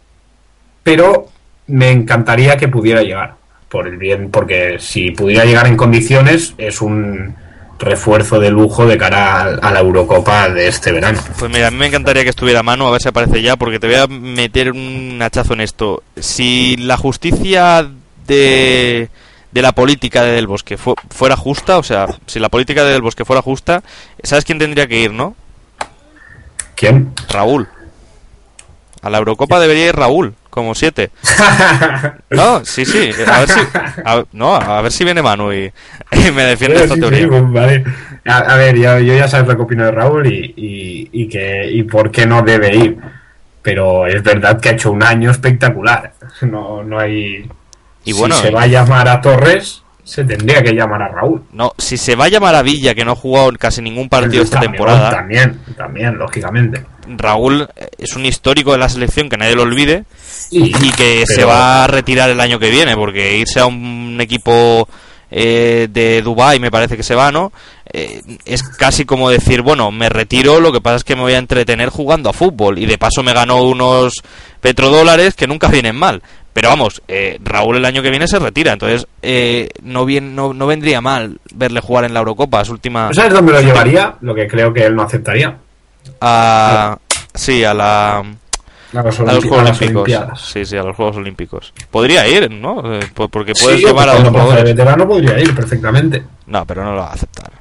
pero 0.83 1.29
me 1.67 1.91
encantaría 1.91 2.57
que 2.57 2.69
pudiera 2.69 3.03
llegar. 3.03 3.37
Por 3.69 3.87
el 3.87 3.99
bien, 3.99 4.31
porque 4.31 4.79
si 4.79 5.11
pudiera 5.11 5.45
llegar 5.45 5.67
en 5.67 5.77
condiciones, 5.77 6.55
es 6.57 6.81
un 6.81 7.37
refuerzo 7.79 8.41
de 8.41 8.51
lujo 8.51 8.87
de 8.87 8.99
cara 8.99 9.41
a, 9.41 9.45
a 9.45 9.71
la 9.73 9.81
Eurocopa 9.81 10.49
de 10.49 10.69
este 10.69 10.93
verano. 10.93 11.21
Pues 11.39 11.51
mira, 11.51 11.69
a 11.69 11.71
mí 11.71 11.77
me 11.77 11.87
encantaría 11.87 12.25
que 12.25 12.31
estuviera 12.31 12.61
a 12.61 12.63
mano, 12.65 12.89
a 12.89 12.91
ver 12.91 13.01
si 13.01 13.09
aparece 13.09 13.41
ya, 13.43 13.57
porque 13.57 13.79
te 13.79 13.87
voy 13.87 13.97
a 13.97 14.07
meter 14.07 14.73
un 14.73 15.19
hachazo 15.23 15.53
en 15.55 15.61
esto. 15.61 16.03
Si 16.17 16.77
la 16.77 16.97
justicia 16.97 17.89
de, 18.27 19.09
de 19.53 19.63
la 19.63 19.73
política 19.73 20.23
de 20.23 20.33
Del 20.33 20.47
Bosque 20.47 20.77
fu- 20.77 20.95
fuera 21.11 21.37
justa, 21.37 21.79
o 21.79 21.83
sea, 21.83 22.07
si 22.27 22.39
la 22.41 22.49
política 22.49 22.85
de 22.85 22.93
Del 22.93 23.03
Bosque 23.03 23.25
fuera 23.25 23.43
justa, 23.43 23.83
¿sabes 24.23 24.45
quién 24.45 24.59
tendría 24.59 24.87
que 24.87 25.01
ir, 25.01 25.13
no? 25.13 25.35
¿Quién? 26.75 27.13
Raúl. 27.29 27.69
A 29.03 29.11
la 29.11 29.19
Eurocopa 29.19 29.61
debería 29.61 29.87
ir 29.89 29.97
Raúl, 29.97 30.35
como 30.51 30.75
siete. 30.75 31.11
No, 32.31 32.65
sí, 32.65 32.85
sí. 32.85 33.11
A 33.27 33.41
ver 33.41 33.49
si, 33.49 33.61
a- 34.05 34.25
no, 34.33 34.55
a 34.55 34.83
ver 34.83 34.93
si 34.93 35.05
viene 35.05 35.23
Manu 35.23 35.53
y, 35.53 35.73
y 36.13 36.31
me 36.33 36.43
defiende 36.45 36.83
esta 36.83 36.95
Sí, 36.95 36.95
sí, 36.95 37.01
teoría. 37.01 37.29
pues, 37.29 37.53
vale. 37.53 37.85
a, 38.27 38.39
a 38.39 38.57
ver, 38.57 38.77
yo, 38.77 38.99
yo 38.99 39.15
ya 39.15 39.29
sabes 39.29 39.49
lo 39.49 39.57
que 39.57 39.63
opino 39.63 39.85
de 39.85 39.91
Raúl 39.93 40.27
y, 40.27 40.53
y, 40.57 41.09
y 41.23 41.29
que, 41.29 41.71
y 41.71 41.83
por 41.85 42.11
qué 42.11 42.27
no 42.27 42.43
debe 42.43 42.75
ir. 42.77 42.99
Pero 43.63 44.07
es 44.07 44.23
verdad 44.23 44.61
que 44.61 44.69
ha 44.71 44.73
hecho 44.73 44.91
un 44.93 45.03
año 45.03 45.31
espectacular. 45.31 46.13
No, 46.43 46.83
no 46.83 46.99
hay. 46.99 47.51
Y 48.05 48.13
bueno, 48.13 48.35
si 48.37 48.43
se 48.43 48.51
va 48.51 48.63
a 48.63 48.67
llamar 48.67 49.09
a 49.09 49.21
Torres, 49.21 49.83
se 50.05 50.25
tendría 50.25 50.63
que 50.63 50.73
llamar 50.73 51.03
a 51.03 51.09
Raúl. 51.09 51.43
No, 51.53 51.73
si 51.77 51.97
se 51.99 52.15
va 52.15 52.27
a 52.27 52.29
llamar 52.29 52.55
a 52.55 52.63
Villa, 52.63 52.95
que 52.95 53.05
no 53.05 53.13
ha 53.13 53.17
jugado 53.17 53.51
casi 53.59 53.83
ningún 53.83 54.09
partido 54.09 54.43
esta 54.43 54.61
También, 54.61 54.73
temporada, 54.73 55.11
También, 55.11 55.61
también, 55.77 56.17
lógicamente. 56.17 56.85
Raúl 57.17 57.69
eh, 57.77 57.89
es 57.99 58.15
un 58.17 58.27
histórico 58.27 58.73
de 58.73 58.79
la 58.79 58.89
selección 58.89 59.29
que 59.29 59.37
nadie 59.37 59.55
lo 59.55 59.63
olvide 59.63 60.05
Sí, 60.31 60.73
y 60.81 60.93
que 60.93 61.25
se 61.27 61.45
va 61.45 61.85
a 61.85 61.87
retirar 61.87 62.31
el 62.31 62.41
año 62.41 62.59
que 62.59 62.71
viene, 62.71 62.97
porque 62.97 63.39
irse 63.39 63.61
a 63.61 63.67
un 63.67 64.19
equipo 64.21 64.89
eh, 65.31 65.89
de 65.91 66.23
Dubai 66.23 66.59
me 66.59 66.71
parece 66.71 66.97
que 66.97 67.03
se 67.03 67.15
va, 67.15 67.31
¿no? 67.31 67.53
Eh, 67.93 68.23
es 68.45 68.63
casi 68.63 69.05
como 69.05 69.31
decir, 69.31 69.63
bueno, 69.63 69.91
me 69.91 70.09
retiro, 70.09 70.61
lo 70.61 70.73
que 70.73 70.81
pasa 70.81 70.97
es 70.97 71.05
que 71.05 71.17
me 71.17 71.23
voy 71.23 71.35
a 71.35 71.39
entretener 71.39 71.89
jugando 71.89 72.31
a 72.31 72.33
fútbol 72.33 72.79
y 72.79 72.87
de 72.87 72.99
paso 72.99 73.23
me 73.23 73.33
ganó 73.33 73.63
unos 73.63 74.15
petrodólares 74.61 75.35
que 75.35 75.47
nunca 75.47 75.69
vienen 75.69 75.97
mal. 75.97 76.23
Pero 76.53 76.71
vamos, 76.71 77.03
eh, 77.07 77.39
Raúl 77.43 77.77
el 77.77 77.85
año 77.85 78.03
que 78.03 78.11
viene 78.11 78.27
se 78.27 78.39
retira, 78.39 78.73
entonces 78.73 79.07
eh, 79.23 79.69
no, 79.83 80.05
bien, 80.05 80.35
no, 80.35 80.53
no 80.53 80.67
vendría 80.67 81.01
mal 81.01 81.39
verle 81.55 81.81
jugar 81.81 82.05
en 82.05 82.15
la 82.15 82.19
Eurocopa, 82.19 82.65
su 82.65 82.73
última... 82.73 83.13
¿Sabes 83.13 83.33
dónde 83.33 83.53
lo 83.53 83.61
llevaría? 83.61 84.17
Lo 84.23 84.35
que 84.35 84.49
creo 84.49 84.73
que 84.73 84.85
él 84.85 84.97
no 84.97 85.03
aceptaría. 85.03 85.57
A, 86.21 86.99
sí, 87.35 87.65
a 87.65 87.75
la... 87.75 88.19
A 88.19 89.03
los, 89.03 89.21
A 89.21 89.23
los 89.25 89.35
Olimpi- 89.45 89.49
Juegos 89.49 89.59
a 89.59 89.65
las 89.65 89.77
Olímpicos. 89.79 90.03
Olimpiadas. 90.03 90.41
Sí, 90.41 90.65
sí, 90.65 90.77
a 90.77 90.83
los 90.83 90.97
Juegos 90.97 91.17
Olímpicos. 91.17 91.75
Podría 91.91 92.27
ir, 92.27 92.51
¿no? 92.51 92.95
Eh, 92.95 93.01
po- 93.15 93.29
Porque 93.29 93.53
puedes 93.53 93.81
Sí, 93.81 93.87
llevar 93.87 94.09
a 94.09 94.15
dos 94.15 94.29
jugadores. 94.29 94.65
veterano 94.65 95.07
podría 95.07 95.39
ir 95.39 95.55
perfectamente. 95.55 96.23
No, 96.47 96.65
pero 96.65 96.85
no 96.85 96.93
lo 96.95 97.01
va 97.03 97.09
a 97.11 97.13
aceptar. 97.13 97.53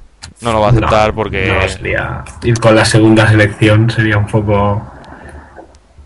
No 0.41 0.53
lo 0.53 0.61
va 0.61 0.67
a 0.67 0.69
aceptar 0.71 1.09
No, 1.09 1.15
porque. 1.15 1.47
no, 1.47 1.67
sería 1.67 2.23
ir 2.43 2.57
con 2.59 2.75
la 2.75 2.85
segunda 2.85 3.27
selección 3.27 3.89
sería 3.89 4.17
un 4.17 4.27
poco 4.27 4.85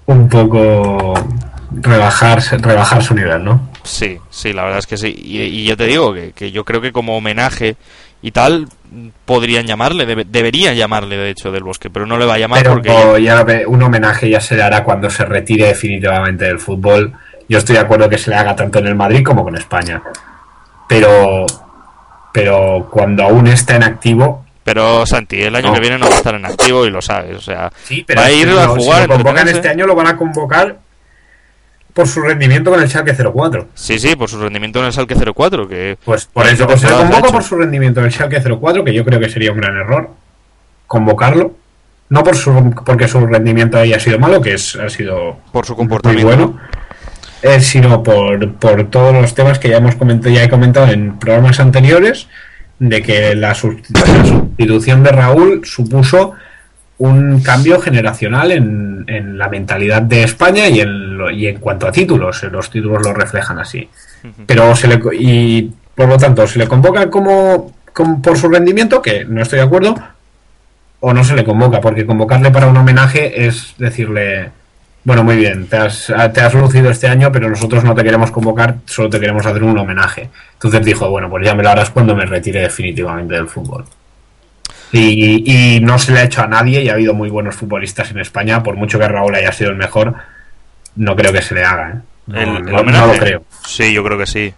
un 0.07 0.27
poco 0.27 1.13
rebajar 1.71 2.41
rebajar 2.59 3.03
su 3.03 3.13
nivel, 3.13 3.43
¿no? 3.43 3.69
Sí, 3.83 4.17
sí, 4.29 4.53
la 4.53 4.63
verdad 4.63 4.79
es 4.79 4.87
que 4.87 4.97
sí. 4.97 5.13
Y, 5.17 5.41
y 5.41 5.65
yo 5.65 5.77
te 5.77 5.85
digo 5.85 6.13
que, 6.13 6.31
que 6.33 6.51
yo 6.51 6.65
creo 6.65 6.81
que 6.81 6.91
como 6.91 7.15
homenaje 7.17 7.75
y 8.21 8.31
tal, 8.31 8.67
podrían 9.25 9.65
llamarle, 9.65 10.05
debe- 10.05 10.25
deberían 10.27 10.75
llamarle 10.75 11.17
de 11.17 11.29
hecho 11.31 11.51
del 11.51 11.63
bosque, 11.63 11.89
pero 11.89 12.05
no 12.05 12.17
le 12.17 12.25
va 12.25 12.35
a 12.35 12.37
llamar 12.37 12.59
Pero 12.61 12.73
porque. 12.73 13.23
ya 13.23 13.45
un 13.67 13.81
homenaje 13.81 14.29
ya 14.29 14.39
se 14.41 14.55
le 14.55 14.63
hará 14.63 14.83
cuando 14.83 15.09
se 15.09 15.25
retire 15.25 15.67
definitivamente 15.67 16.45
del 16.45 16.59
fútbol. 16.59 17.13
Yo 17.49 17.57
estoy 17.57 17.75
de 17.75 17.81
acuerdo 17.81 18.07
que 18.09 18.17
se 18.17 18.29
le 18.29 18.35
haga 18.37 18.55
tanto 18.55 18.79
en 18.79 18.87
el 18.87 18.95
Madrid 18.95 19.23
como 19.23 19.43
con 19.43 19.55
España. 19.57 20.01
Pero 20.87 21.45
pero 22.33 22.87
cuando 22.89 23.23
aún 23.23 23.47
está 23.47 23.75
en 23.75 23.83
activo, 23.83 24.45
Pero 24.63 25.05
Santi, 25.05 25.41
el 25.41 25.55
año 25.55 25.69
No. 25.69 25.73
que 25.73 25.79
viene 25.81 25.97
no 25.97 26.05
va 26.07 26.13
a 26.13 26.17
estar 26.17 26.35
en 26.35 26.45
activo 26.45 26.85
y 26.85 26.91
lo 26.91 27.01
sabes. 27.01 27.35
O 27.35 27.41
sea, 27.41 27.71
Sí, 27.83 28.03
pero 28.07 28.21
va 28.21 28.27
a 28.27 28.31
ir 28.31 28.47
a 28.49 28.67
jugar. 28.67 29.01
Si 29.03 29.07
lo 29.07 29.13
convocan 29.15 29.47
este 29.47 29.69
año, 29.69 29.87
lo 29.87 29.95
van 29.95 30.07
a 30.07 30.15
convocar 30.17 30.77
por 31.93 32.07
su 32.07 32.21
rendimiento 32.21 32.71
con 32.71 32.81
el 32.81 32.89
Schalke 32.89 33.15
04. 33.15 33.67
Sí, 33.73 33.99
sí, 33.99 34.15
por 34.15 34.29
su 34.29 34.39
rendimiento 34.39 34.79
en 34.79 34.85
el 34.85 34.93
Salque 34.93 35.15
04, 35.15 35.67
que. 35.67 35.97
Pues 36.03 36.25
por 36.25 36.47
eso 36.47 36.65
pues 36.67 36.81
se 36.81 36.87
hecho. 36.87 37.31
por 37.31 37.43
su 37.43 37.57
rendimiento 37.57 37.99
en 37.99 38.07
el 38.07 38.11
Schalke 38.11 38.41
04, 38.41 38.83
que 38.83 38.93
yo 38.93 39.05
creo 39.05 39.19
que 39.19 39.29
sería 39.29 39.51
un 39.51 39.57
gran 39.57 39.75
error 39.77 40.09
convocarlo. 40.87 41.55
No 42.09 42.23
por 42.23 42.35
su, 42.35 42.73
porque 42.85 43.07
su 43.07 43.25
rendimiento 43.25 43.77
haya 43.77 43.97
sido 43.99 44.19
malo, 44.19 44.41
que 44.41 44.55
es, 44.55 44.75
ha 44.75 44.89
sido 44.89 45.37
Por 45.53 45.65
su 45.65 45.73
muy 45.73 45.77
comportamiento. 45.77 46.27
bueno, 46.27 46.59
eh, 47.41 47.61
sino 47.61 48.03
por, 48.03 48.53
por 48.55 48.89
todos 48.89 49.13
los 49.13 49.33
temas 49.33 49.59
que 49.59 49.69
ya 49.69 49.77
hemos 49.77 49.95
comentado, 49.95 50.33
ya 50.35 50.43
he 50.43 50.49
comentado 50.49 50.91
en 50.91 51.17
programas 51.19 51.61
anteriores, 51.61 52.27
de 52.79 53.01
que 53.01 53.35
la 53.35 53.55
sustitución 53.55 55.03
de 55.03 55.11
Raúl 55.11 55.61
supuso 55.63 56.33
un 57.09 57.41
cambio 57.41 57.79
generacional 57.79 58.51
en, 58.51 59.03
en 59.07 59.37
la 59.37 59.47
mentalidad 59.49 60.01
de 60.01 60.23
España 60.23 60.67
y 60.67 60.81
en, 60.81 61.17
lo- 61.17 61.29
y 61.31 61.47
en 61.47 61.57
cuanto 61.59 61.87
a 61.87 61.91
títulos, 61.91 62.43
los 62.43 62.69
títulos 62.69 63.01
lo 63.03 63.13
reflejan 63.13 63.57
así. 63.59 63.89
Pero 64.45 64.75
se 64.75 64.87
le 64.87 64.99
y 65.19 65.71
por 65.95 66.07
lo 66.07 66.17
tanto 66.17 66.45
se 66.45 66.59
le 66.59 66.67
convoca 66.67 67.09
como, 67.09 67.73
como 67.93 68.21
por 68.21 68.37
su 68.37 68.47
rendimiento, 68.49 69.01
que 69.01 69.25
no 69.25 69.41
estoy 69.41 69.59
de 69.59 69.65
acuerdo, 69.65 69.95
o 70.99 71.13
no 71.13 71.23
se 71.23 71.35
le 71.35 71.43
convoca, 71.43 71.81
porque 71.81 72.05
convocarle 72.05 72.51
para 72.51 72.67
un 72.67 72.77
homenaje 72.77 73.47
es 73.47 73.73
decirle, 73.79 74.51
bueno, 75.03 75.23
muy 75.23 75.35
bien, 75.37 75.65
te 75.65 75.77
has, 75.77 76.13
te 76.33 76.41
has 76.41 76.53
lucido 76.53 76.91
este 76.91 77.07
año, 77.07 77.31
pero 77.31 77.49
nosotros 77.49 77.83
no 77.83 77.95
te 77.95 78.03
queremos 78.03 78.29
convocar, 78.29 78.75
solo 78.85 79.09
te 79.09 79.19
queremos 79.19 79.43
hacer 79.45 79.63
un 79.63 79.77
homenaje. 79.79 80.29
Entonces 80.53 80.85
dijo, 80.85 81.09
bueno, 81.09 81.27
pues 81.31 81.43
ya 81.43 81.55
me 81.55 81.63
lo 81.63 81.69
harás 81.71 81.89
cuando 81.89 82.15
me 82.15 82.27
retire 82.27 82.61
definitivamente 82.61 83.33
del 83.33 83.47
fútbol. 83.47 83.85
Y, 84.93 85.75
y 85.77 85.79
no 85.79 85.97
se 85.99 86.11
le 86.11 86.19
ha 86.19 86.23
hecho 86.23 86.41
a 86.41 86.47
nadie 86.47 86.81
y 86.83 86.89
ha 86.89 86.93
habido 86.93 87.13
muy 87.13 87.29
buenos 87.29 87.55
futbolistas 87.55 88.11
en 88.11 88.19
España, 88.19 88.61
por 88.61 88.75
mucho 88.75 88.99
que 88.99 89.07
Raúl 89.07 89.33
haya 89.35 89.51
sido 89.53 89.69
el 89.69 89.77
mejor, 89.77 90.15
no 90.97 91.15
creo 91.15 91.31
que 91.31 91.41
se 91.41 91.55
le 91.55 91.63
haga. 91.63 91.89
¿eh? 91.91 92.01
el, 92.43 92.65
no, 92.65 92.79
el 92.81 92.85
no 92.87 93.07
lo 93.07 93.13
creo. 93.13 93.43
Sí, 93.65 93.93
yo 93.93 94.03
creo 94.03 94.17
que 94.17 94.25
sí. 94.27 94.53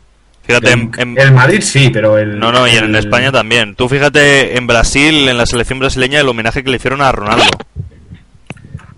Fíjate, 0.46 0.72
en, 0.72 0.92
en- 0.98 1.18
El 1.18 1.32
Madrid 1.32 1.62
sí, 1.62 1.90
pero 1.94 2.18
el. 2.18 2.38
no, 2.40 2.52
no, 2.52 2.68
y 2.68 2.72
en 2.72 2.86
el- 2.86 2.96
España 2.96 3.32
también. 3.32 3.76
Tú 3.76 3.88
fíjate 3.88 4.58
en 4.58 4.68
Brasil, 4.68 5.30
en 5.30 5.38
la 5.38 5.46
selección 5.46 5.80
brasileña, 5.80 6.20
el 6.20 6.28
homenaje 6.28 6.64
que 6.64 6.70
le 6.70 6.78
hicieron 6.78 7.02
a 7.02 7.12
Ronaldo. 7.12 7.46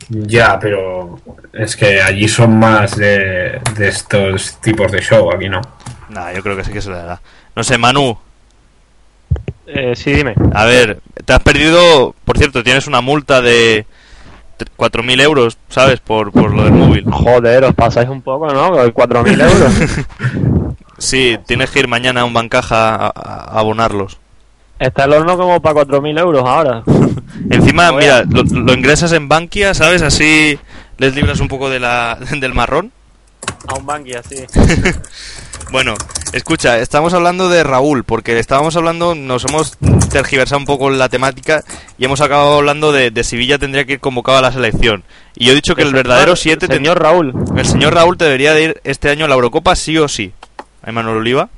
Ya, 0.10 0.60
pero 0.60 1.20
es 1.54 1.76
que 1.76 2.02
allí 2.02 2.28
son 2.28 2.58
más 2.60 2.96
de, 2.96 3.60
de 3.76 3.88
estos 3.88 4.60
tipos 4.62 4.92
de 4.92 5.02
show, 5.02 5.32
aquí 5.34 5.50
no. 5.50 5.62
Nah, 6.10 6.32
yo 6.32 6.44
creo 6.44 6.56
que 6.56 6.64
sí 6.64 6.72
que 6.72 6.82
se 6.82 6.90
le 6.92 6.98
da. 6.98 7.20
No 7.56 7.64
sé, 7.64 7.78
Manu, 7.78 8.18
Eh, 9.68 9.94
sí, 9.96 10.14
dime. 10.14 10.36
a 10.54 10.66
ver, 10.66 11.00
te 11.26 11.34
has 11.34 11.40
perdido, 11.42 12.14
por 12.24 12.38
cierto, 12.38 12.64
tienes 12.64 12.86
una 12.88 13.02
multa 13.02 13.42
de 13.42 13.86
t- 14.58 14.66
4.000 14.78 15.22
euros, 15.22 15.58
¿sabes? 15.70 16.00
Por, 16.00 16.32
por 16.32 16.54
lo 16.54 16.64
del 16.64 16.74
móvil. 16.74 17.06
Joder, 17.12 17.64
os 17.64 17.74
pasáis 17.74 18.10
un 18.10 18.22
poco, 18.22 18.48
¿no? 18.54 18.72
Con 18.72 18.94
4.000 18.94 19.42
euros. 19.42 19.74
Sí, 20.98 21.38
tienes 21.46 21.72
que 21.72 21.80
ir 21.80 21.90
mañana 21.90 22.22
a 22.22 22.24
un 22.26 22.34
bancaja 22.34 22.96
a, 22.96 23.08
a 23.08 23.60
abonarlos. 23.60 24.18
Está 24.80 25.04
el 25.04 25.12
horno 25.12 25.36
como 25.38 25.62
para 25.62 25.82
4.000 25.82 26.20
euros 26.20 26.44
ahora. 26.48 26.84
Encima, 27.50 27.92
mira, 27.92 28.24
lo, 28.24 28.44
lo 28.44 28.74
ingresas 28.74 29.12
en 29.12 29.28
Bankia, 29.28 29.74
¿sabes? 29.74 30.02
Así 30.02 30.58
les 30.98 31.14
libras 31.14 31.42
un 31.42 31.50
poco 31.50 31.70
de 31.70 31.82
la, 31.82 32.18
del 32.40 32.54
marrón. 32.54 32.94
A 33.68 33.74
un 33.76 33.86
banqui 33.86 34.14
así. 34.14 34.38
Bueno, 35.72 35.96
escucha, 36.34 36.80
estamos 36.80 37.14
hablando 37.14 37.50
de 37.50 37.64
Raúl, 37.64 38.04
porque 38.04 38.38
estábamos 38.40 38.76
hablando, 38.76 39.16
nos 39.16 39.46
hemos 39.46 39.78
tergiversado 40.10 40.60
un 40.60 40.66
poco 40.66 40.90
la 40.90 41.10
temática 41.10 41.64
y 41.98 42.06
hemos 42.06 42.22
acabado 42.22 42.56
hablando 42.58 42.92
de, 42.92 43.12
de 43.12 43.24
Sevilla 43.24 43.58
tendría 43.58 43.86
que 43.86 43.94
ir 43.94 44.00
convocado 44.00 44.38
a 44.38 44.42
la 44.42 44.52
selección. 44.52 45.04
Y 45.36 45.46
yo 45.46 45.52
he 45.52 45.56
dicho 45.56 45.76
que 45.76 45.82
el 45.82 45.94
verdadero 45.94 46.36
7 46.36 46.68
Señor 46.68 47.02
Raúl. 47.02 47.34
El 47.58 47.66
señor 47.66 47.94
Raúl 47.94 48.18
debería 48.18 48.54
de 48.54 48.64
ir 48.64 48.82
este 48.84 49.10
año 49.10 49.26
a 49.26 49.28
la 49.28 49.36
Eurocopa 49.36 49.76
sí 49.76 49.98
o 49.98 50.08
sí. 50.08 50.32
¿Hay 50.82 50.94
Manuel 50.94 51.18
Oliva? 51.18 51.50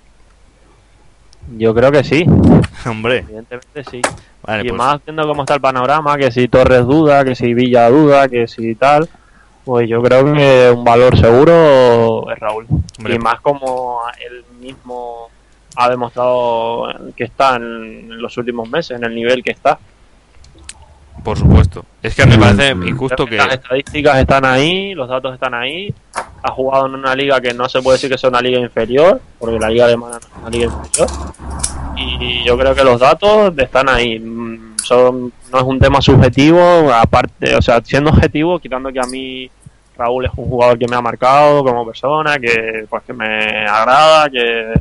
Yo 1.57 1.73
creo 1.73 1.91
que 1.91 2.03
sí. 2.03 2.25
Hombre, 2.85 3.19
Evidentemente 3.19 3.83
sí. 3.89 4.01
vale, 4.43 4.63
y 4.63 4.69
pues, 4.69 4.77
más 4.77 4.99
viendo 5.05 5.27
cómo 5.27 5.43
está 5.43 5.55
el 5.55 5.61
panorama, 5.61 6.17
que 6.17 6.31
si 6.31 6.47
Torres 6.47 6.85
duda, 6.85 7.23
que 7.23 7.35
si 7.35 7.53
Villa 7.53 7.89
duda, 7.89 8.27
que 8.27 8.47
si 8.47 8.75
tal, 8.75 9.07
pues 9.67 9.89
yo 9.89 10.01
creo 10.01 10.33
que 10.33 10.71
un 10.73 10.85
valor 10.85 11.19
seguro 11.19 12.31
es 12.31 12.39
Raúl. 12.39 12.65
Hombre. 12.97 13.15
Y 13.15 13.19
más 13.19 13.41
como 13.41 13.99
él 14.25 14.45
mismo 14.61 15.27
ha 15.75 15.89
demostrado 15.89 16.87
que 17.17 17.25
está 17.25 17.57
en 17.57 18.21
los 18.21 18.37
últimos 18.37 18.69
meses, 18.69 18.97
en 18.97 19.03
el 19.03 19.13
nivel 19.13 19.43
que 19.43 19.51
está. 19.51 19.77
por 21.21 21.37
supuesto. 21.37 21.83
Es 22.01 22.15
que 22.15 22.25
me 22.25 22.37
parece 22.37 22.69
injusto 22.71 23.25
Creo 23.25 23.27
que... 23.27 23.35
Las 23.35 23.55
estadísticas 23.55 24.19
están 24.19 24.45
ahí, 24.45 24.93
los 24.93 25.09
datos 25.09 25.33
están 25.33 25.53
ahí. 25.53 25.93
Ha 26.43 26.51
jugado 26.53 26.85
en 26.85 26.95
una 26.95 27.13
liga 27.13 27.41
que 27.41 27.53
no 27.53 27.67
se 27.67 27.81
puede 27.81 27.97
decir 27.97 28.09
que 28.09 28.17
sea 28.17 28.29
una 28.29 28.39
liga 28.39 28.59
inferior, 28.59 29.19
porque 29.37 29.59
la 29.59 29.67
liga 29.67 29.83
alemana 29.83 30.17
no 30.21 30.27
es 30.27 30.41
una 30.43 30.49
liga 30.49 30.65
inferior. 30.67 31.09
Y 31.97 32.45
yo 32.45 32.57
creo 32.57 32.73
que 32.73 32.85
los 32.85 33.01
datos 33.01 33.51
están 33.57 33.89
ahí. 33.89 34.17
Mm, 34.17 34.77
Son, 34.81 35.33
no 35.51 35.57
es 35.57 35.63
un 35.65 35.79
tema 35.79 35.99
subjetivo, 36.01 36.89
aparte, 36.93 37.53
o 37.53 37.61
sea, 37.61 37.81
siendo 37.83 38.11
objetivo, 38.11 38.57
quitando 38.59 38.89
que 38.93 39.01
a 39.01 39.07
mí 39.07 39.51
Raúl 39.97 40.25
es 40.25 40.31
un 40.35 40.45
jugador 40.45 40.77
que 40.77 40.87
me 40.87 40.95
ha 40.95 41.01
marcado 41.01 41.63
como 41.63 41.85
persona, 41.85 42.37
que 42.37 42.85
pues 42.89 43.03
que 43.03 43.13
me 43.13 43.65
agrada, 43.67 44.29
que, 44.29 44.73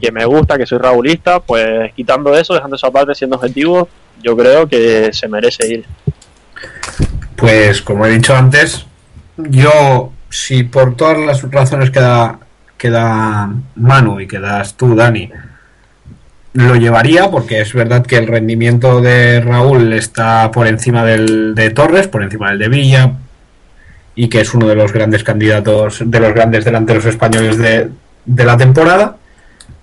que, 0.00 0.12
me 0.12 0.24
gusta, 0.24 0.58
que 0.58 0.66
soy 0.66 0.78
raulista, 0.78 1.40
pues 1.40 1.92
quitando 1.94 2.36
eso, 2.36 2.54
dejando 2.54 2.76
esa 2.76 2.90
parte 2.90 3.14
siendo 3.14 3.36
objetivo, 3.36 3.88
yo 4.22 4.36
creo 4.36 4.68
que 4.68 5.10
se 5.12 5.28
merece 5.28 5.68
ir. 5.68 5.84
Pues 7.36 7.82
como 7.82 8.06
he 8.06 8.10
dicho 8.10 8.34
antes, 8.34 8.86
yo, 9.36 10.12
si 10.28 10.64
por 10.64 10.96
todas 10.96 11.18
las 11.18 11.50
razones 11.50 11.90
que 11.90 12.00
da, 12.00 12.38
que 12.76 12.90
da 12.90 13.50
Manu 13.76 14.20
y 14.20 14.26
que 14.26 14.38
das 14.38 14.76
tú, 14.76 14.94
Dani, 14.94 15.30
lo 16.54 16.76
llevaría 16.76 17.30
porque 17.30 17.60
es 17.60 17.72
verdad 17.72 18.04
que 18.04 18.16
el 18.16 18.26
rendimiento 18.26 19.00
de 19.00 19.40
Raúl 19.40 19.92
está 19.94 20.50
por 20.50 20.66
encima 20.66 21.04
del 21.04 21.54
de 21.54 21.70
Torres, 21.70 22.08
por 22.08 22.22
encima 22.22 22.50
del 22.50 22.58
de 22.58 22.68
Villa 22.68 23.12
y 24.14 24.28
que 24.28 24.40
es 24.40 24.54
uno 24.54 24.66
de 24.68 24.74
los 24.74 24.92
grandes 24.92 25.24
candidatos, 25.24 26.02
de 26.04 26.20
los 26.20 26.34
grandes 26.34 26.64
delanteros 26.64 27.04
españoles 27.06 27.58
de, 27.58 27.88
de 28.24 28.44
la 28.44 28.56
temporada, 28.56 29.16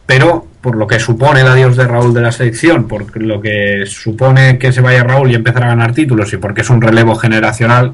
pero 0.06 0.48
por 0.62 0.76
lo 0.76 0.88
que 0.88 1.00
supone 1.00 1.42
el 1.42 1.48
adiós 1.48 1.78
de 1.78 1.88
Raúl 1.88 2.14
de 2.14 2.22
la 2.22 2.32
selección, 2.32 2.88
por 2.88 3.16
lo 3.22 3.42
que 3.42 3.84
supone 3.86 4.58
que 4.58 4.72
se 4.72 4.82
vaya 4.82 5.04
Raúl 5.04 5.32
y 5.32 5.36
empezar 5.36 5.64
a 5.64 5.68
ganar 5.68 5.94
títulos 5.94 6.34
y 6.34 6.38
porque 6.38 6.62
es 6.62 6.70
un 6.70 6.82
relevo 6.82 7.16
generacional, 7.16 7.94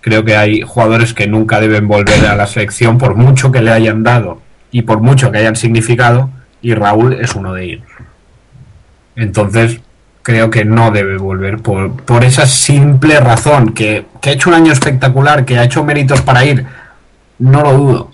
creo 0.00 0.24
que 0.24 0.36
hay 0.36 0.62
jugadores 0.62 1.14
que 1.14 1.26
nunca 1.26 1.60
deben 1.60 1.86
volver 1.86 2.26
a 2.26 2.36
la 2.36 2.46
selección 2.46 2.98
por 2.98 3.14
mucho 3.14 3.52
que 3.52 3.62
le 3.62 3.70
hayan 3.70 4.02
dado 4.02 4.42
y 4.70 4.82
por 4.82 5.00
mucho 5.00 5.30
que 5.30 5.38
hayan 5.38 5.56
significado 5.56 6.30
y 6.60 6.74
Raúl 6.74 7.14
es 7.14 7.34
uno 7.34 7.54
de 7.54 7.64
ellos. 7.64 7.86
Entonces, 9.14 9.80
creo 10.22 10.50
que 10.50 10.64
no 10.64 10.90
debe 10.90 11.16
volver 11.16 11.58
por, 11.58 11.96
por 12.02 12.24
esa 12.24 12.46
simple 12.46 13.20
razón, 13.20 13.74
que, 13.74 14.06
que 14.20 14.30
ha 14.30 14.32
hecho 14.32 14.50
un 14.50 14.54
año 14.54 14.72
espectacular, 14.72 15.44
que 15.44 15.58
ha 15.58 15.64
hecho 15.64 15.84
méritos 15.84 16.22
para 16.22 16.44
ir, 16.44 16.64
no 17.38 17.62
lo 17.62 17.72
dudo, 17.72 18.10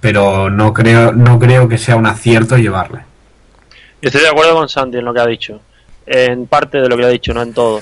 pero 0.00 0.50
no 0.50 0.72
creo, 0.72 1.12
no 1.12 1.38
creo 1.38 1.68
que 1.68 1.78
sea 1.78 1.96
un 1.96 2.06
acierto 2.06 2.56
llevarle. 2.58 3.00
Estoy 4.00 4.22
de 4.22 4.28
acuerdo 4.28 4.54
con 4.54 4.68
Santi 4.68 4.98
en 4.98 5.04
lo 5.04 5.14
que 5.14 5.20
ha 5.20 5.26
dicho. 5.26 5.60
En 6.04 6.48
parte 6.48 6.80
de 6.80 6.88
lo 6.88 6.96
que 6.96 7.04
ha 7.04 7.08
dicho, 7.08 7.32
no 7.32 7.42
en 7.42 7.54
todo. 7.54 7.80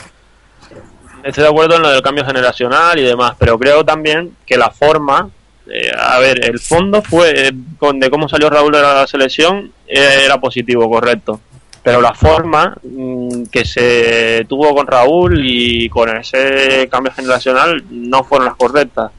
Estoy 1.24 1.44
de 1.44 1.48
acuerdo 1.48 1.76
en 1.76 1.82
lo 1.82 1.90
del 1.90 2.02
cambio 2.02 2.24
generacional 2.24 2.98
y 2.98 3.02
demás, 3.02 3.34
pero 3.38 3.58
creo 3.58 3.84
también 3.84 4.36
que 4.46 4.58
la 4.58 4.70
forma, 4.70 5.30
eh, 5.66 5.90
a 5.98 6.18
ver, 6.18 6.44
el 6.44 6.58
fondo 6.58 7.02
fue 7.02 7.48
eh, 7.48 7.52
con 7.78 7.98
de 7.98 8.10
cómo 8.10 8.28
salió 8.28 8.50
Raúl 8.50 8.72
de 8.72 8.82
la 8.82 9.06
selección 9.06 9.72
eh, 9.86 10.22
era 10.24 10.38
positivo, 10.38 10.88
correcto. 10.90 11.40
Pero 11.82 12.00
la 12.02 12.12
forma 12.14 12.76
mm, 12.82 13.44
que 13.44 13.64
se 13.64 14.44
tuvo 14.48 14.74
con 14.74 14.86
Raúl 14.86 15.40
y 15.44 15.88
con 15.88 16.14
ese 16.14 16.88
cambio 16.90 17.12
generacional 17.12 17.82
no 17.90 18.22
fueron 18.24 18.46
las 18.46 18.56
correctas. 18.56 19.10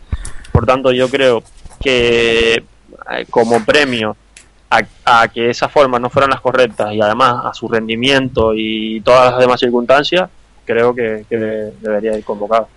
Por 0.51 0.65
tanto, 0.65 0.91
yo 0.91 1.09
creo 1.09 1.43
que 1.81 2.53
eh, 2.53 3.25
como 3.29 3.63
premio 3.65 4.15
a, 5.05 5.27
que 5.27 5.49
esas 5.49 5.71
formas 5.71 5.99
no 5.99 6.09
fueran 6.09 6.29
las 6.29 6.39
correctas 6.39 6.93
y 6.93 7.01
además 7.01 7.45
a 7.45 7.53
su 7.53 7.67
rendimiento 7.67 8.53
y 8.55 9.01
todas 9.01 9.31
las 9.31 9.39
demás 9.39 9.59
circunstancias, 9.59 10.29
creo 10.65 10.93
que, 10.93 11.25
que 11.27 11.37
de- 11.37 11.71
debería 11.81 12.17
ir 12.17 12.23
convocado. 12.23 12.69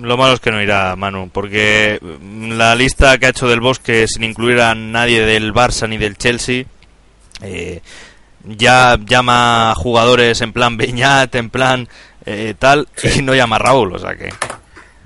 Lo 0.00 0.16
malo 0.16 0.32
es 0.34 0.40
que 0.40 0.50
no 0.50 0.62
irá 0.62 0.96
Manu, 0.96 1.28
porque 1.30 1.98
mm, 2.00 2.52
la 2.52 2.74
lista 2.74 3.18
que 3.18 3.26
ha 3.26 3.30
hecho 3.30 3.48
del 3.48 3.60
Bosque 3.60 4.06
sin 4.08 4.24
incluir 4.24 4.60
a 4.60 4.74
nadie 4.74 5.20
del 5.26 5.52
Barça 5.52 5.86
ni 5.88 5.98
del 5.98 6.16
Chelsea, 6.16 6.64
eh, 7.42 7.82
ya 8.44 8.98
llama 9.04 9.70
a 9.70 9.74
jugadores 9.74 10.40
en 10.40 10.52
plan 10.52 10.76
Beñat, 10.76 11.34
en 11.34 11.50
plan 11.50 11.88
eh, 12.26 12.54
tal, 12.58 12.88
y 13.16 13.22
no 13.22 13.34
llama 13.34 13.56
a 13.56 13.60
Raúl, 13.60 13.94
o 13.94 13.98
sea 13.98 14.14
que... 14.16 14.28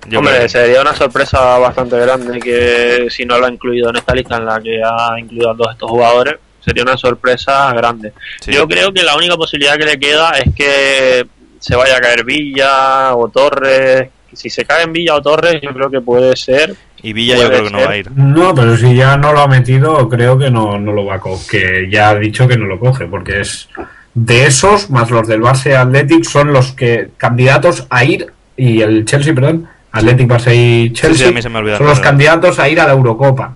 yo 0.08 0.18
Hombre, 0.20 0.36
creo- 0.36 0.48
sería 0.48 0.80
una 0.80 0.94
sorpresa 0.94 1.58
bastante 1.58 1.98
grande 1.98 2.38
que 2.40 3.06
si 3.10 3.24
no 3.24 3.38
lo 3.38 3.46
ha 3.46 3.50
incluido 3.52 3.90
en 3.90 3.96
esta 3.96 4.14
lista 4.14 4.36
en 4.36 4.46
la 4.46 4.60
que 4.60 4.80
ha 4.84 5.18
incluido 5.18 5.50
a 5.50 5.56
todos 5.56 5.72
estos 5.72 5.90
jugadores, 5.90 6.36
sería 6.64 6.82
una 6.82 6.96
sorpresa 6.96 7.72
grande. 7.74 8.12
sí. 8.40 8.52
Yo 8.52 8.66
creo 8.66 8.92
que 8.92 9.02
la 9.02 9.16
única 9.16 9.36
posibilidad 9.36 9.76
que 9.76 9.84
le 9.86 9.98
queda 9.98 10.30
es 10.38 10.54
que 10.54 11.26
se 11.60 11.74
vaya 11.76 11.96
a 11.96 12.00
caer 12.00 12.24
Villa 12.24 13.14
o 13.14 13.28
Torres. 13.28 14.10
Si 14.32 14.50
se 14.50 14.64
cae 14.64 14.82
en 14.84 14.92
Villa 14.92 15.14
o 15.14 15.22
Torres, 15.22 15.60
yo 15.62 15.70
creo 15.70 15.88
que 15.90 16.00
puede 16.00 16.36
ser. 16.36 16.74
Y 17.06 17.12
Villa 17.12 17.36
yo 17.36 17.48
creo 17.48 17.62
que 17.62 17.70
no 17.70 17.78
va 17.78 17.90
a 17.90 17.96
ir. 17.98 18.10
No, 18.10 18.52
pero 18.52 18.76
si 18.76 18.92
ya 18.96 19.16
no 19.16 19.32
lo 19.32 19.38
ha 19.38 19.46
metido, 19.46 20.08
creo 20.08 20.36
que 20.36 20.50
no, 20.50 20.76
no 20.76 20.92
lo 20.92 21.04
va 21.04 21.14
a 21.14 21.20
coger. 21.20 21.46
Que 21.48 21.88
ya 21.88 22.08
ha 22.08 22.14
dicho 22.16 22.48
que 22.48 22.56
no 22.56 22.66
lo 22.66 22.80
coge, 22.80 23.06
porque 23.06 23.42
es 23.42 23.68
de 24.12 24.44
esos, 24.44 24.90
más 24.90 25.08
los 25.08 25.28
del 25.28 25.40
Barça 25.40 25.70
y 25.70 25.74
Athletic, 25.74 26.24
son 26.24 26.52
los 26.52 26.72
que 26.72 27.10
candidatos 27.16 27.86
a 27.90 28.02
ir, 28.02 28.32
y 28.56 28.80
el 28.80 29.04
Chelsea, 29.04 29.32
perdón, 29.32 29.68
Athletic, 29.92 30.26
Barça 30.28 30.52
y 30.52 30.92
Chelsea, 30.94 31.28
a 31.28 31.30
mí 31.30 31.40
se 31.40 31.48
me 31.48 31.60
olvida 31.60 31.78
son 31.78 31.86
los 31.86 32.00
claro. 32.00 32.10
candidatos 32.10 32.58
a 32.58 32.68
ir 32.68 32.80
a 32.80 32.86
la 32.86 32.92
Eurocopa. 32.94 33.54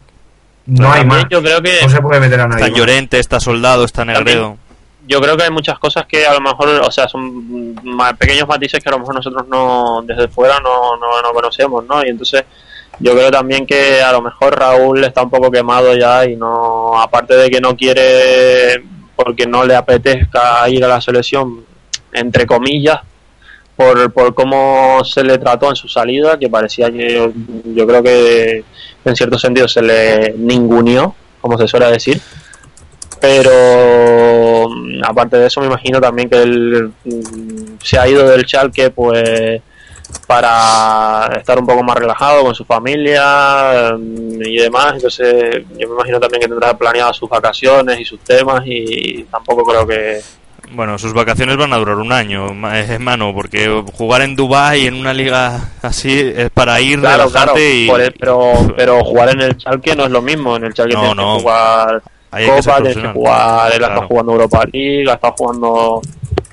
No 0.67 0.93
hay 0.93 1.05
más. 1.05 1.27
Yo 1.29 1.43
creo 1.43 1.61
que 1.61 1.73
No 1.83 1.89
se 1.89 2.01
puede 2.01 2.21
meter 2.21 2.39
a 2.39 2.47
nadie. 2.47 2.63
Está 2.63 2.71
más. 2.71 2.79
Llorente, 2.79 3.19
está 3.19 3.41
Soldado, 3.41 3.85
está 3.85 4.05
Negredo. 4.05 4.59
yo 5.09 5.21
creo 5.21 5.37
que 5.37 5.43
hay 5.43 5.51
muchas 5.51 5.77
cosas 5.81 6.07
que 6.07 6.25
a 6.25 6.35
lo 6.35 6.41
mejor, 6.41 6.69
o 6.69 6.91
sea, 6.93 7.09
son 7.09 7.75
pequeños 8.17 8.47
matices 8.47 8.81
que 8.81 8.89
a 8.91 8.93
lo 8.93 9.01
mejor 9.01 9.17
nosotros 9.17 9.49
no 9.49 10.03
desde 10.07 10.29
fuera 10.29 10.61
no, 10.61 10.97
no, 10.97 11.21
no 11.21 11.33
conocemos, 11.33 11.85
¿no? 11.87 12.07
Y 12.07 12.11
entonces 12.11 12.45
yo 13.01 13.13
creo 13.13 13.31
también 13.31 13.67
que 13.67 14.03
a 14.03 14.13
lo 14.13 14.21
mejor 14.21 14.59
Raúl 14.59 15.03
está 15.05 15.23
un 15.23 15.31
poco 15.31 15.51
quemado 15.51 15.97
ya 15.97 16.27
y 16.27 16.37
no, 16.37 17.01
aparte 17.01 17.35
de 17.35 17.51
que 17.51 17.61
no 17.61 17.75
quiere 17.77 18.83
porque 19.17 19.47
no 19.47 19.65
le 19.65 19.75
apetezca 19.75 20.69
ir 20.69 20.85
a 20.85 20.89
la 20.89 21.01
selección, 21.01 21.65
entre 22.13 22.47
comillas, 22.47 23.01
por, 23.77 24.13
por 24.13 24.35
cómo 24.35 25.03
se 25.05 25.25
le 25.25 25.39
trató 25.39 25.71
en 25.71 25.77
su 25.77 25.89
salida, 25.89 26.39
que 26.39 26.49
parecía 26.49 26.91
que 26.91 27.33
yo 27.65 27.87
creo 27.87 28.03
que 28.03 28.65
en 29.05 29.17
cierto 29.17 29.39
sentido 29.39 29.69
se 29.69 29.83
le 29.83 30.35
ninguneó, 30.37 31.15
como 31.41 31.59
se 31.59 31.69
suele 31.69 31.91
decir. 31.91 32.21
Pero 33.21 34.69
mm, 34.69 35.05
aparte 35.05 35.37
de 35.37 35.47
eso 35.47 35.61
me 35.61 35.67
imagino 35.67 36.01
también 36.01 36.29
que 36.29 36.43
él 36.43 36.93
mm, 37.05 37.79
se 37.83 37.99
ha 37.99 38.09
ido 38.09 38.29
del 38.29 38.47
Schalke 38.47 38.91
pues 38.91 39.63
para 40.27 41.31
estar 41.39 41.59
un 41.59 41.67
poco 41.67 41.83
más 41.83 41.97
relajado 41.97 42.43
con 42.45 42.55
su 42.55 42.65
familia 42.65 43.95
mm, 43.99 44.43
y 44.43 44.57
demás. 44.59 44.95
Entonces, 44.95 45.65
yo 45.77 45.89
me 45.89 45.95
imagino 45.95 46.21
también 46.21 46.43
que 46.43 46.49
tendrá 46.49 46.77
planeadas 46.77 47.17
sus 47.17 47.29
vacaciones 47.29 47.99
y 48.01 48.05
sus 48.05 48.21
temas 48.21 48.63
y 48.67 49.25
tampoco 49.31 49.65
creo 49.65 49.87
que... 49.87 50.21
Bueno, 50.73 50.97
sus 51.01 51.13
vacaciones 51.13 51.57
van 51.57 51.73
a 51.73 51.79
durar 51.79 51.97
un 51.97 52.13
año, 52.13 52.55
ma- 52.55 52.79
eh, 52.79 52.97
mano, 53.01 53.35
porque 53.35 53.83
jugar 53.95 54.23
en 54.23 54.37
Dubai 54.37 54.87
en 54.87 54.95
una 54.95 55.13
liga 55.13 55.71
así 55.83 56.17
es 56.37 56.49
para 56.51 56.81
ir, 56.81 57.01
Claro, 57.01 57.29
y... 57.59 57.91
el- 57.91 58.13
pero, 58.13 58.53
pero 58.77 59.03
jugar 59.05 59.31
en 59.31 59.41
el 59.41 59.57
Chalke 59.57 59.97
no 59.97 60.05
es 60.05 60.11
lo 60.13 60.23
mismo. 60.23 60.55
En 60.57 60.65
el 60.65 60.73
Chalke 60.75 60.95
No, 60.95 61.01
tienes 61.01 61.17
no. 61.17 61.35
que 61.35 61.41
jugar 61.41 62.03
Ahí 62.31 62.45
que 62.47 62.51
Copa, 62.53 62.77
tienes 62.77 62.97
que 62.99 63.09
jugar, 63.09 63.67
él 63.73 63.73
ha 63.75 63.79
Claro. 63.79 63.93
estado 63.95 64.07
jugando 64.09 64.33
Europa 64.33 64.65
League, 64.73 65.03
estado 65.11 65.35
jugando 65.37 66.03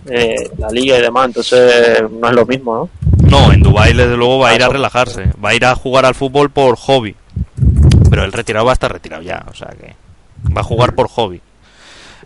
eh, 0.10 0.50
la 0.58 0.70
Liga 0.72 0.98
y 0.98 1.02
demás, 1.04 1.26
entonces 1.28 2.02
no 2.10 2.28
es 2.30 2.34
lo 2.36 2.46
mismo, 2.48 2.74
¿no? 2.76 2.89
No, 3.30 3.52
en 3.52 3.62
Dubai 3.62 3.94
desde 3.94 4.18
luego 4.18 4.40
va 4.40 4.50
a 4.50 4.56
ir 4.56 4.63
a 4.63 4.70
relajarse, 4.70 5.32
va 5.44 5.50
a 5.50 5.56
ir 5.56 5.66
a 5.66 5.76
jugar 5.76 6.06
al 6.06 6.16
fútbol 6.16 6.50
por 6.50 6.78
hobby. 6.78 7.16
Pero 8.10 8.24
el 8.24 8.32
retirado 8.32 8.66
va 8.66 8.72
a 8.72 8.74
estar 8.74 8.92
retirado 8.92 9.22
ya, 9.22 9.46
o 9.50 9.54
sea 9.54 9.68
que 9.68 9.96
va 10.56 10.62
a 10.62 10.63
jugar 10.63 10.96
por 10.96 11.08
hobby. 11.10 11.42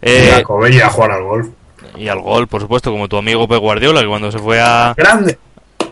Eh, 0.01 0.43
y 0.71 0.79
a 0.79 0.89
jugar 0.89 1.11
al 1.11 1.23
golf. 1.23 1.49
y 1.95 2.07
al 2.07 2.21
gol, 2.21 2.47
por 2.47 2.61
supuesto, 2.61 2.91
como 2.91 3.07
tu 3.07 3.17
amigo 3.17 3.47
Pep 3.47 3.59
Guardiola, 3.59 4.01
que 4.01 4.07
cuando 4.07 4.31
se 4.31 4.39
fue 4.39 4.59
a 4.59 4.93
Grande. 4.97 5.37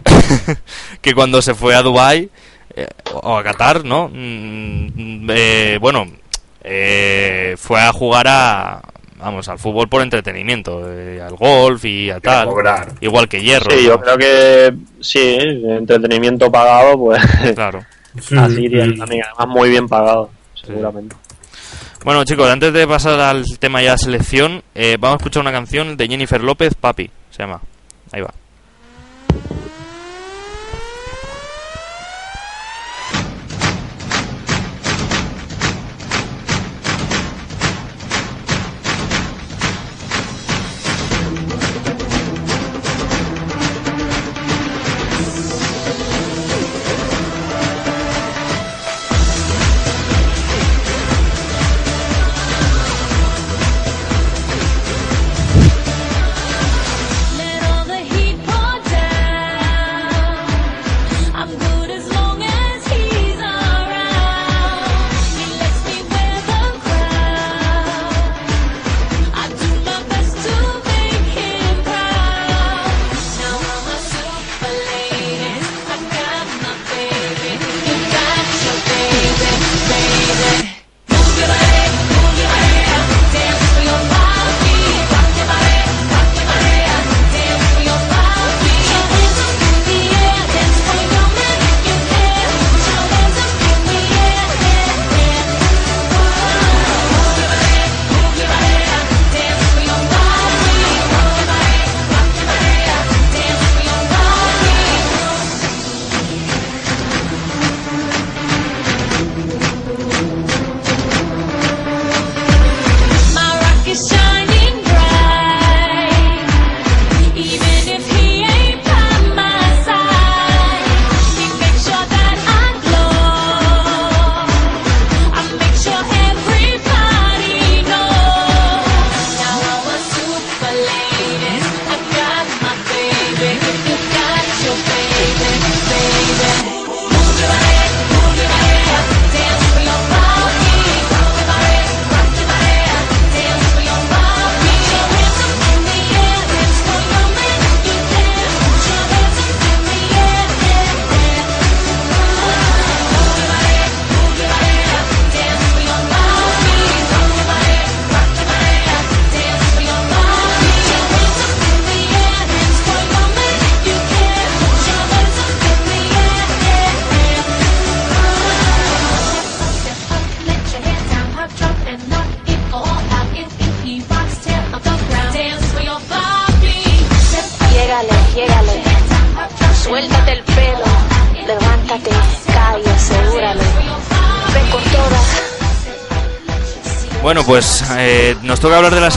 que 1.01 1.13
cuando 1.13 1.41
se 1.41 1.55
fue 1.55 1.75
a 1.75 1.81
Dubai 1.81 2.29
eh, 2.75 2.87
o 3.13 3.37
a 3.37 3.43
Qatar, 3.43 3.83
¿no? 3.83 4.09
Mm, 4.13 5.29
eh, 5.29 5.77
bueno, 5.81 6.05
eh, 6.63 7.55
fue 7.57 7.81
a 7.81 7.91
jugar 7.91 8.27
a 8.27 8.81
vamos 9.19 9.47
al 9.49 9.59
fútbol 9.59 9.87
por 9.87 10.01
entretenimiento, 10.01 10.81
eh, 10.91 11.21
al 11.21 11.35
golf 11.35 11.85
y 11.85 12.09
a 12.09 12.19
tal, 12.19 12.47
cobrar. 12.47 12.93
igual 13.01 13.27
que 13.27 13.41
hierro. 13.41 13.69
Sí, 13.69 13.77
¿no? 13.83 13.89
yo 13.89 14.01
creo 14.01 14.17
que 14.17 14.73
sí, 15.01 15.37
entretenimiento 15.39 16.51
pagado, 16.51 16.97
pues 16.97 17.21
Claro. 17.55 17.85
Sí, 18.19 18.35
así 18.37 18.67
sí. 18.67 18.97
también, 18.97 19.23
además 19.25 19.47
muy 19.47 19.69
bien 19.69 19.87
pagado, 19.87 20.29
seguramente. 20.55 21.15
Bueno, 22.03 22.23
chicos, 22.23 22.49
antes 22.49 22.71
de 22.73 22.87
pasar 22.87 23.19
al 23.19 23.43
tema 23.59 23.81
ya 23.81 23.97
selección, 23.97 24.63
eh, 24.73 24.97
vamos 24.99 25.15
a 25.15 25.17
escuchar 25.17 25.41
una 25.41 25.51
canción 25.51 25.97
de 25.97 26.07
Jennifer 26.07 26.41
López, 26.41 26.73
Papi, 26.73 27.11
se 27.29 27.43
llama. 27.43 27.61
Ahí 28.11 28.21
va. 28.21 28.33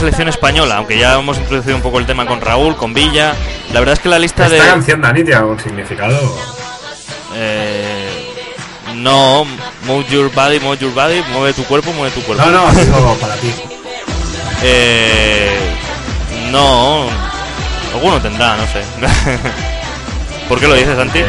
Selección 0.03 0.27
española, 0.27 0.75
aunque 0.77 0.97
ya 0.99 1.13
hemos 1.17 1.37
introducido 1.37 1.75
un 1.77 1.81
poco 1.81 1.97
el 1.99 2.05
tema 2.05 2.25
con 2.25 2.41
Raúl, 2.41 2.75
con 2.75 2.93
Villa. 2.93 3.33
La 3.71 3.79
verdad 3.79 3.93
es 3.93 3.99
que 3.99 4.09
la 4.09 4.19
lista 4.19 4.43
Esta 4.45 4.55
de... 4.61 4.69
canción, 4.69 5.01
Dani, 5.01 5.23
tiene 5.23 5.39
algún 5.39 5.59
significado. 5.59 6.17
Eh, 7.35 8.33
no, 8.95 9.45
move 9.87 10.05
your 10.09 10.29
body, 10.33 10.59
move 10.59 10.77
your 10.79 10.93
body, 10.93 11.23
mueve 11.31 11.53
tu 11.53 11.63
cuerpo, 11.63 11.91
mueve 11.93 12.13
tu 12.13 12.21
cuerpo. 12.23 12.43
No, 12.45 12.51
no, 12.51 12.71
digo 12.73 13.17
para 13.21 13.35
ti. 13.35 13.53
Eh, 14.61 15.57
no, 16.51 17.05
alguno 17.93 18.21
tendrá, 18.21 18.57
no 18.57 18.63
sé. 18.67 18.83
¿Por 20.49 20.59
qué 20.59 20.67
lo 20.67 20.75
dices, 20.75 20.97
Santi? 20.97 21.19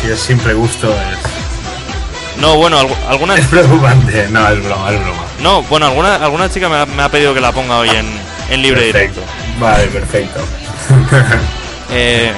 Si 0.00 0.08
es 0.10 0.18
simple 0.18 0.54
gusto, 0.54 0.88
es, 0.90 2.40
No, 2.40 2.56
bueno, 2.56 2.80
algu- 2.80 2.96
alguna, 3.08 3.34
es 3.38 3.46
preocupante. 3.46 4.26
No, 4.30 4.48
es 4.48 4.64
broma, 4.64 4.90
es 4.90 5.00
broma. 5.00 5.13
No, 5.44 5.62
bueno, 5.64 5.86
alguna, 5.86 6.16
alguna 6.16 6.50
chica 6.50 6.68
me 6.68 6.76
ha, 6.76 6.86
me 6.86 7.02
ha 7.04 7.08
pedido 7.08 7.32
que 7.34 7.40
la 7.40 7.52
ponga 7.52 7.78
hoy 7.78 7.90
en, 7.90 8.06
en 8.50 8.62
libre 8.62 8.90
Perfecto. 8.90 9.20
directo. 9.20 9.60
Vale, 9.60 9.86
perfecto. 9.86 10.40
Eh, 11.96 12.32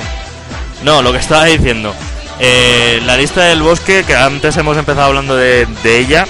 no, 0.83 1.01
lo 1.03 1.13
que 1.13 1.19
estaba 1.19 1.45
diciendo. 1.45 1.95
Eh, 2.41 3.01
la 3.07 3.17
lista 3.17 3.43
del 3.45 3.63
bosque, 3.63 4.05
que 4.05 4.15
antes 4.15 4.55
hemos 4.59 4.77
empezado 4.77 5.07
hablando 5.07 5.35
de, 5.37 5.67
de 5.83 5.99
ella, 5.99 6.27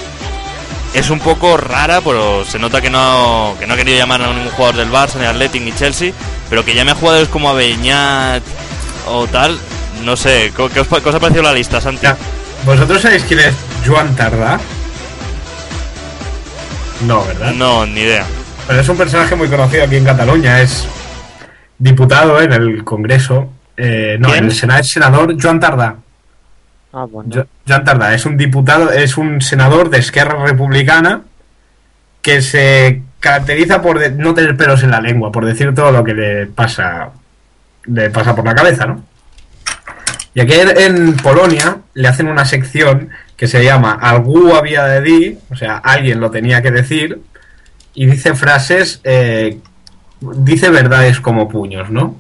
es 0.94 1.10
un 1.10 1.18
poco 1.18 1.56
rara, 1.56 2.00
pero 2.02 2.44
se 2.44 2.58
nota 2.60 2.80
que 2.80 2.90
no, 2.90 3.56
que 3.58 3.66
no 3.66 3.74
ha 3.74 3.76
querido 3.76 3.96
llamar 3.98 4.22
a 4.22 4.28
ningún 4.28 4.50
jugador 4.50 4.76
del 4.76 4.92
Barça, 4.92 5.16
ni 5.18 5.24
Athletic, 5.24 5.62
ni 5.62 5.72
Chelsea, 5.74 6.12
pero 6.48 6.64
que 6.64 6.74
llame 6.74 6.92
a 6.92 6.94
jugadores 6.94 7.28
como 7.28 7.50
Aveñat 7.50 8.42
o 9.08 9.26
tal. 9.26 9.58
No 10.04 10.14
sé, 10.16 10.52
¿co- 10.54 10.68
¿qué 10.68 10.80
os, 10.80 10.86
qué 10.86 11.08
os 11.08 11.14
ha 11.14 11.18
parecido 11.18 11.42
la 11.42 11.52
lista, 11.54 11.80
Santi? 11.80 12.02
Ya, 12.02 12.16
¿Vosotros 12.64 13.02
sabéis 13.02 13.24
quién 13.26 13.40
es 13.40 13.54
Joan 13.84 14.14
Tardá? 14.14 14.60
No, 17.04 17.24
¿verdad? 17.24 17.52
No, 17.54 17.84
ni 17.86 18.00
idea. 18.00 18.24
Pero 18.66 18.80
es 18.80 18.88
un 18.88 18.96
personaje 18.96 19.34
muy 19.36 19.48
conocido 19.48 19.84
aquí 19.84 19.96
en 19.96 20.04
Cataluña. 20.04 20.60
Es 20.60 20.86
diputado 21.78 22.40
en 22.40 22.52
el 22.52 22.84
Congreso 22.84 23.50
Eh, 23.78 24.16
no, 24.18 24.28
¿Quién? 24.28 24.38
en 24.38 24.44
el 24.46 24.54
Senado 24.54 24.80
es 24.80 24.88
senador 24.90 25.36
Joan 25.40 25.60
Tardá. 25.60 25.96
Ah, 26.94 27.04
no. 27.12 27.24
Jo- 27.30 27.46
Joan 27.68 27.84
Tardá 27.84 28.14
es 28.14 28.24
un 28.24 28.38
diputado, 28.38 28.90
es 28.90 29.18
un 29.18 29.42
senador 29.42 29.90
de 29.90 29.98
Esquerra 29.98 30.42
Republicana 30.46 31.20
que 32.22 32.40
se 32.40 33.02
caracteriza 33.20 33.82
por 33.82 34.10
no 34.12 34.32
tener 34.32 34.56
pelos 34.56 34.82
en 34.82 34.90
la 34.92 35.00
lengua, 35.02 35.30
por 35.30 35.44
decir 35.44 35.74
todo 35.74 35.92
lo 35.92 36.02
que 36.02 36.14
le 36.14 36.46
pasa, 36.46 37.10
le 37.84 38.08
pasa 38.08 38.34
por 38.34 38.46
la 38.46 38.54
cabeza, 38.54 38.86
¿no? 38.86 39.04
Y 40.36 40.40
aquí 40.42 40.52
en 40.52 41.16
Polonia 41.16 41.78
le 41.94 42.08
hacen 42.08 42.28
una 42.28 42.44
sección 42.44 43.08
que 43.38 43.46
se 43.46 43.64
llama 43.64 43.92
Algú 43.98 44.54
había 44.54 44.84
de 44.84 45.00
dir, 45.00 45.38
o 45.50 45.56
sea, 45.56 45.78
alguien 45.78 46.20
lo 46.20 46.30
tenía 46.30 46.60
que 46.60 46.70
decir, 46.70 47.22
y 47.94 48.04
dice 48.04 48.34
frases, 48.34 49.00
eh, 49.04 49.60
dice 50.20 50.68
verdades 50.68 51.20
como 51.20 51.48
puños, 51.48 51.88
¿no? 51.88 52.18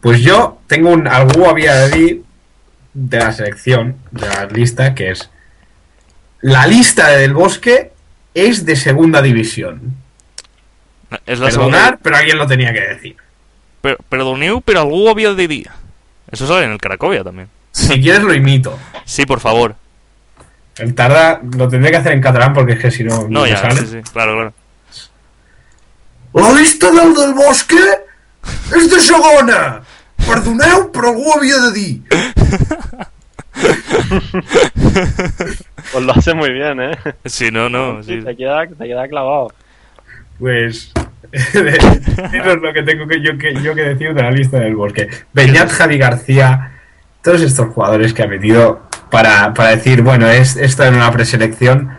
Pues 0.00 0.22
yo 0.22 0.58
tengo 0.66 0.88
un 0.88 1.06
Algú 1.06 1.44
había 1.44 1.74
de 1.74 1.90
dir 1.90 2.22
de 2.94 3.18
la 3.18 3.32
selección, 3.32 3.96
de 4.10 4.26
la 4.26 4.46
lista, 4.46 4.94
que 4.94 5.10
es 5.10 5.28
la 6.40 6.66
lista 6.66 7.08
de 7.10 7.18
Del 7.18 7.34
Bosque 7.34 7.92
es 8.32 8.64
de 8.64 8.74
segunda 8.74 9.20
división. 9.20 9.96
Es 11.26 11.40
la 11.40 11.48
Perdonar, 11.48 11.80
segunda. 11.80 11.98
pero 12.02 12.16
alguien 12.16 12.38
lo 12.38 12.46
tenía 12.46 12.72
que 12.72 12.80
decir. 12.80 13.16
Pero, 13.82 13.98
perdoneu, 14.08 14.62
pero 14.62 14.80
algo 14.80 15.10
había 15.10 15.34
de 15.34 15.46
día. 15.46 15.74
Eso 16.30 16.46
sale 16.46 16.64
en 16.66 16.72
el 16.72 16.78
Cracovia 16.78 17.24
también. 17.24 17.48
Si 17.72 18.00
quieres 18.00 18.22
lo 18.22 18.34
imito. 18.34 18.78
Sí, 19.04 19.24
por 19.26 19.40
favor. 19.40 19.74
El 20.76 20.94
tarda 20.94 21.40
lo 21.56 21.68
tendré 21.68 21.90
que 21.90 21.96
hacer 21.96 22.12
en 22.12 22.20
catalán 22.20 22.52
porque 22.52 22.72
es 22.74 22.78
que 22.80 22.90
si 22.90 23.04
no 23.04 23.26
No, 23.28 23.46
ya, 23.46 23.56
sale. 23.56 23.80
sí, 23.80 23.86
sí, 23.86 23.98
claro, 24.12 24.34
claro. 24.34 24.52
La 26.34 26.52
lista 26.52 26.90
del 26.90 27.14
Del 27.14 27.34
Bosque 27.34 27.80
és 28.76 28.90
de 28.90 29.00
segona. 29.00 29.82
Perdoneu, 30.26 30.90
però 30.92 31.08
algú 31.10 31.32
havia 31.34 31.58
de 31.66 31.72
dir. 31.72 32.02
Pues 35.92 36.04
lo 36.04 36.12
hace 36.12 36.34
muy 36.34 36.52
bien, 36.52 36.80
¿eh? 36.80 36.98
Sí, 37.24 37.50
no, 37.50 37.68
no. 37.68 38.02
Sí. 38.02 38.20
Te, 38.22 38.36
queda, 38.36 38.66
te 38.66 38.84
queda 38.86 39.08
clavado. 39.08 39.52
Pues 40.38 40.92
eso 41.32 42.52
es 42.52 42.62
lo 42.62 42.72
que 42.72 42.82
tengo 42.82 43.06
que 43.06 43.20
yo, 43.20 43.36
que 43.36 43.54
yo 43.62 43.74
que 43.74 43.82
decir 43.82 44.14
de 44.14 44.22
la 44.22 44.30
lista 44.30 44.58
del 44.58 44.76
Bosque. 44.76 45.08
Beñat, 45.32 45.70
Javi 45.70 45.98
García, 45.98 46.72
todos 47.22 47.42
estos 47.42 47.68
jugadores 47.68 48.14
que 48.14 48.22
ha 48.22 48.26
metido 48.26 48.88
para, 49.10 49.52
para 49.54 49.70
decir, 49.70 50.02
bueno, 50.02 50.26
es, 50.28 50.56
esto 50.56 50.84
en 50.84 50.94
una 50.94 51.10
preselección 51.12 51.90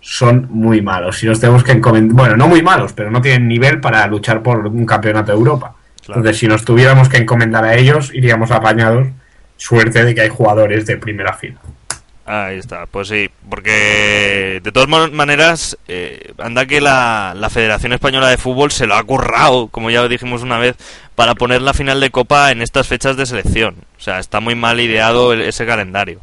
son 0.00 0.48
muy 0.50 0.80
malos. 0.80 1.22
Y 1.22 1.26
los 1.26 1.40
tenemos 1.40 1.64
que 1.64 1.72
encomendar, 1.72 2.16
bueno, 2.16 2.36
no 2.36 2.48
muy 2.48 2.62
malos, 2.62 2.92
pero 2.92 3.10
no 3.10 3.20
tienen 3.20 3.48
nivel 3.48 3.80
para 3.80 4.06
luchar 4.06 4.42
por 4.42 4.66
un 4.66 4.86
campeonato 4.86 5.32
de 5.32 5.38
Europa. 5.38 5.74
Claro. 6.04 6.20
Entonces, 6.20 6.38
si 6.38 6.46
nos 6.46 6.64
tuviéramos 6.64 7.08
que 7.08 7.18
encomendar 7.18 7.64
a 7.64 7.74
ellos, 7.74 8.12
iríamos 8.14 8.50
apañados. 8.50 9.08
Suerte 9.56 10.04
de 10.04 10.14
que 10.14 10.20
hay 10.20 10.28
jugadores 10.28 10.86
de 10.86 10.96
primera 10.96 11.32
fila. 11.32 11.58
Ahí 12.30 12.58
está, 12.58 12.84
pues 12.84 13.08
sí, 13.08 13.30
porque 13.48 14.60
de 14.62 14.70
todas 14.72 14.86
man- 14.88 15.14
maneras, 15.14 15.78
eh, 15.88 16.32
anda 16.36 16.66
que 16.66 16.80
la, 16.82 17.32
la 17.34 17.48
Federación 17.48 17.94
Española 17.94 18.28
de 18.28 18.36
Fútbol 18.36 18.70
se 18.70 18.86
lo 18.86 18.96
ha 18.96 19.02
currado, 19.04 19.68
como 19.68 19.88
ya 19.88 20.06
dijimos 20.08 20.42
una 20.42 20.58
vez, 20.58 20.76
para 21.14 21.34
poner 21.34 21.62
la 21.62 21.72
final 21.72 22.00
de 22.00 22.10
Copa 22.10 22.50
en 22.50 22.60
estas 22.60 22.86
fechas 22.86 23.16
de 23.16 23.24
selección. 23.24 23.76
O 23.96 24.00
sea, 24.02 24.18
está 24.18 24.40
muy 24.40 24.54
mal 24.54 24.78
ideado 24.78 25.32
el- 25.32 25.40
ese 25.40 25.64
calendario. 25.64 26.20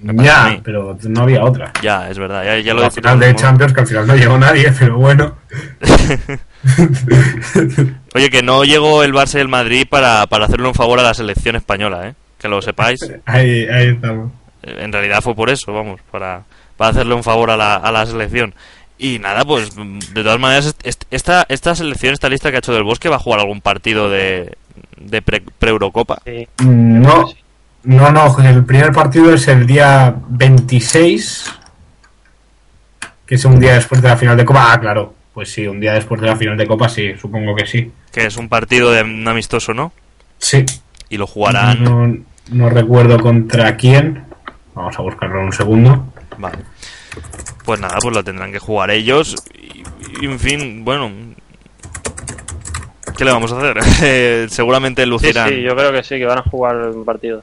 Ya, 0.00 0.60
pero 0.62 0.96
no 1.08 1.22
había 1.22 1.42
otra. 1.42 1.72
Ya, 1.82 2.08
es 2.10 2.18
verdad, 2.18 2.44
ya, 2.44 2.58
ya 2.60 2.74
lo 2.74 2.82
la 2.82 2.90
final 2.90 3.18
de. 3.18 3.34
Champions, 3.34 3.72
que 3.72 3.80
al 3.80 3.86
final 3.86 4.06
no 4.06 4.14
llegó 4.16 4.38
nadie, 4.38 4.72
pero 4.78 4.98
bueno. 4.98 5.34
Oye, 8.14 8.30
que 8.30 8.42
no 8.42 8.64
llegó 8.64 9.02
el 9.02 9.12
Barça 9.12 9.38
y 9.38 9.40
el 9.40 9.48
Madrid 9.48 9.86
para, 9.88 10.26
para 10.26 10.44
hacerle 10.46 10.68
un 10.68 10.74
favor 10.74 10.98
a 11.00 11.02
la 11.02 11.14
selección 11.14 11.56
española, 11.56 12.08
¿eh? 12.08 12.14
Que 12.38 12.48
lo 12.48 12.60
sepáis. 12.62 13.00
Ahí, 13.26 13.66
ahí 13.66 13.88
estamos. 13.88 14.32
En 14.66 14.92
realidad 14.92 15.20
fue 15.22 15.34
por 15.34 15.50
eso, 15.50 15.72
vamos, 15.72 16.00
para, 16.10 16.42
para 16.76 16.90
hacerle 16.90 17.14
un 17.14 17.22
favor 17.22 17.50
a 17.50 17.56
la, 17.56 17.76
a 17.76 17.92
la 17.92 18.06
selección. 18.06 18.54
Y 18.98 19.18
nada, 19.18 19.44
pues 19.44 19.70
de 19.74 20.22
todas 20.22 20.38
maneras, 20.38 20.66
est- 20.66 20.86
est- 20.86 21.04
esta, 21.10 21.44
esta 21.48 21.74
selección, 21.74 22.14
esta 22.14 22.28
lista 22.28 22.50
que 22.50 22.56
ha 22.56 22.58
hecho 22.60 22.72
del 22.72 22.84
Bosque, 22.84 23.08
va 23.08 23.16
a 23.16 23.20
jugar 23.20 23.40
algún 23.40 23.60
partido 23.60 24.08
de, 24.08 24.56
de 24.98 25.20
pre- 25.22 25.42
pre-Eurocopa. 25.58 26.22
Sí. 26.24 26.46
Mm, 26.62 27.02
No, 27.02 27.24
no, 27.84 28.10
no, 28.12 28.38
el 28.38 28.64
primer 28.64 28.92
partido 28.92 29.34
es 29.34 29.46
el 29.48 29.66
día 29.66 30.14
26, 30.28 31.52
que 33.26 33.34
es 33.34 33.44
un 33.44 33.58
día 33.58 33.74
después 33.74 34.00
de 34.02 34.08
la 34.08 34.16
final 34.16 34.36
de 34.36 34.44
Copa. 34.44 34.72
Ah, 34.72 34.80
claro, 34.80 35.14
pues 35.32 35.52
sí, 35.52 35.66
un 35.66 35.80
día 35.80 35.94
después 35.94 36.20
de 36.20 36.26
la 36.28 36.36
final 36.36 36.56
de 36.56 36.66
Copa, 36.66 36.88
sí, 36.88 37.14
supongo 37.20 37.54
que 37.56 37.66
sí. 37.66 37.90
que 38.12 38.26
es 38.26 38.36
un 38.36 38.48
partido 38.48 38.92
de 38.92 39.02
un 39.02 39.26
amistoso, 39.26 39.74
¿no? 39.74 39.92
Sí, 40.38 40.64
Y 41.08 41.16
lo 41.16 41.26
jugarán. 41.26 41.82
no, 41.82 42.16
no 42.50 42.70
recuerdo 42.70 43.18
contra 43.18 43.76
quién. 43.76 44.23
Vamos 44.74 44.98
a 44.98 45.02
buscarlo 45.02 45.40
en 45.40 45.46
un 45.46 45.52
segundo. 45.52 46.06
Vale. 46.38 46.58
Pues 47.64 47.80
nada, 47.80 47.96
pues 48.00 48.14
lo 48.14 48.24
tendrán 48.24 48.52
que 48.52 48.58
jugar 48.58 48.90
ellos. 48.90 49.36
Y, 49.54 49.82
y, 50.22 50.26
en 50.26 50.38
fin, 50.38 50.84
bueno. 50.84 51.10
¿Qué 53.16 53.24
le 53.24 53.30
vamos 53.32 53.52
a 53.52 53.58
hacer? 53.58 53.76
Eh, 54.02 54.46
seguramente 54.50 55.02
Sí, 55.02 55.08
lucirán. 55.08 55.48
sí, 55.48 55.62
yo 55.62 55.76
creo 55.76 55.92
que 55.92 56.02
sí, 56.02 56.18
que 56.18 56.26
van 56.26 56.38
a 56.38 56.42
jugar 56.42 56.76
un 56.76 57.04
partido. 57.04 57.42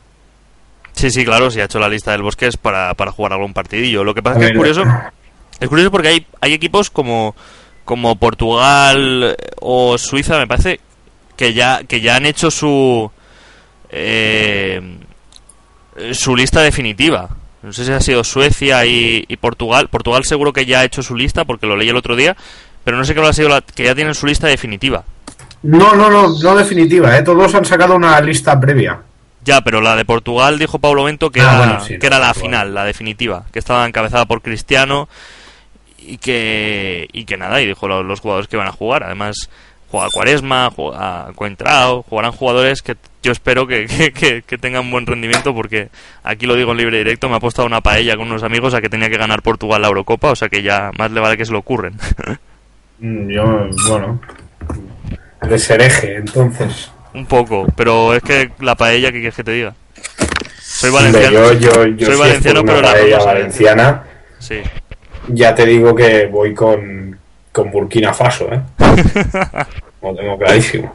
Sí, 0.93 1.09
sí, 1.09 1.23
claro, 1.23 1.49
si 1.49 1.61
ha 1.61 1.65
hecho 1.65 1.79
la 1.79 1.88
lista 1.89 2.11
del 2.11 2.21
bosque 2.21 2.47
es 2.47 2.57
para, 2.57 2.93
para 2.93 3.11
jugar 3.11 3.34
algún 3.34 3.53
partidillo. 3.53 4.03
Lo 4.03 4.13
que 4.13 4.21
pasa 4.21 4.38
A 4.39 4.41
es 4.41 4.47
que 4.47 4.51
es 4.51 4.57
curioso. 4.57 4.84
Es 5.59 5.69
curioso 5.69 5.91
porque 5.91 6.09
hay, 6.09 6.27
hay 6.41 6.53
equipos 6.53 6.89
como, 6.89 7.36
como 7.86 8.15
Portugal 8.17 9.36
o 9.61 9.97
Suiza, 9.97 10.38
me 10.38 10.47
parece, 10.47 10.79
que 11.38 11.53
ya, 11.53 11.84
que 11.86 12.01
ya 12.01 12.17
han 12.17 12.25
hecho 12.25 12.51
su 12.51 13.09
eh, 13.89 14.82
su 16.13 16.35
lista 16.35 16.61
definitiva. 16.61 17.29
No 17.63 17.71
sé 17.73 17.85
si 17.85 17.91
ha 17.91 17.99
sido 17.99 18.23
Suecia 18.23 18.85
y, 18.85 19.23
y 19.27 19.37
Portugal. 19.37 19.87
Portugal 19.89 20.23
seguro 20.25 20.51
que 20.53 20.65
ya 20.65 20.79
ha 20.79 20.83
hecho 20.85 21.03
su 21.03 21.15
lista 21.15 21.45
porque 21.45 21.67
lo 21.67 21.75
leí 21.77 21.89
el 21.89 21.95
otro 21.97 22.15
día, 22.15 22.35
pero 22.83 22.97
no 22.97 23.05
sé 23.05 23.13
qué 23.13 23.21
ha 23.21 23.33
sido 23.33 23.49
la, 23.49 23.61
que 23.61 23.83
ya 23.83 23.93
tienen 23.95 24.15
su 24.15 24.25
lista 24.25 24.47
definitiva. 24.47 25.03
No, 25.63 25.93
no, 25.93 26.09
no, 26.09 26.29
no 26.41 26.55
definitiva, 26.55 27.15
¿eh? 27.15 27.21
todos 27.21 27.53
han 27.53 27.65
sacado 27.65 27.95
una 27.95 28.19
lista 28.19 28.59
previa. 28.59 28.99
Ya, 29.43 29.61
pero 29.61 29.79
la 29.81 29.95
de 29.95 30.05
Portugal 30.05 30.57
dijo 30.57 30.79
Paulo 30.79 31.03
Bento 31.03 31.29
que, 31.29 31.41
Ah, 31.41 31.49
era, 31.49 31.57
bueno, 31.57 31.85
sí, 31.85 31.99
que 31.99 32.07
era 32.07 32.17
la 32.19 32.33
final, 32.33 32.73
la 32.73 32.83
definitiva, 32.83 33.43
que 33.51 33.59
estaba 33.59 33.85
encabezada 33.87 34.25
por 34.25 34.41
Cristiano 34.41 35.07
y 35.99 36.17
que 36.17 37.07
y 37.13 37.25
que 37.25 37.37
nada, 37.37 37.61
y 37.61 37.67
dijo 37.67 37.87
lo- 37.87 38.01
los, 38.03 38.19
jugadores 38.21 38.47
que 38.47 38.57
van 38.57 38.67
a 38.67 38.71
jugar. 38.71 39.03
Además, 39.03 39.49
juega 39.91 40.07
Cuaresma, 40.11 40.71
juega 40.75 41.27
Coentrao, 41.35 42.03
jugarán 42.03 42.31
jugadores 42.31 42.81
que 42.81 42.95
yo 43.21 43.31
espero 43.31 43.67
que, 43.67 43.85
que, 43.97 44.11
que- 44.13 44.41
que 44.41 44.57
tengan 44.57 44.89
buen 44.89 45.05
rendimiento 45.05 45.53
porque 45.53 45.89
aquí 46.23 46.45
lo 46.45 46.55
digo 46.55 46.71
en 46.71 46.77
libre 46.77 46.97
directo, 46.99 47.27
me 47.27 47.35
ha 47.35 47.37
apostado 47.37 47.67
una 47.67 47.81
paella 47.81 48.15
con 48.17 48.27
unos 48.27 48.43
amigos 48.43 48.73
a 48.73 48.81
que 48.81 48.89
tenía 48.89 49.09
que 49.09 49.17
ganar 49.17 49.41
Portugal 49.41 49.81
la 49.81 49.89
Eurocopa, 49.89 50.31
o 50.31 50.35
sea 50.35 50.49
que 50.49 50.63
ya 50.63 50.91
más 50.97 51.11
le 51.11 51.19
vale 51.19 51.37
que 51.37 51.45
se 51.45 51.51
lo 51.51 51.59
ocurren. 51.59 51.93
Mm, 53.03 53.29
Yo, 53.31 53.67
bueno, 53.87 54.21
de 55.41 55.57
sereje, 55.57 56.17
entonces. 56.17 56.91
Un 57.15 57.25
poco, 57.25 57.65
pero 57.75 58.13
es 58.13 58.21
que 58.21 58.51
la 58.59 58.75
paella, 58.75 59.07
¿qué 59.11 59.17
quieres 59.17 59.33
que 59.35 59.43
te 59.43 59.51
diga? 59.53 59.73
Soy 60.59 60.91
valenciano. 60.91 61.51
Yo, 61.53 61.53
yo, 61.53 61.85
yo 61.87 62.05
soy 62.05 62.15
valenciano, 62.17 62.63
pero 62.63 62.79
la 62.79 62.91
paella 62.93 63.17
valenciana. 63.17 64.03
Sí. 64.37 64.61
Ya 65.29 65.55
te 65.55 65.65
digo 65.65 65.95
que 65.95 66.27
voy 66.27 66.53
con, 66.53 67.17
con 67.51 67.71
Burkina 67.71 68.13
Faso, 68.13 68.49
¿eh? 68.51 68.61
Lo 70.01 70.15
tengo 70.15 70.37
clarísimo. 70.37 70.93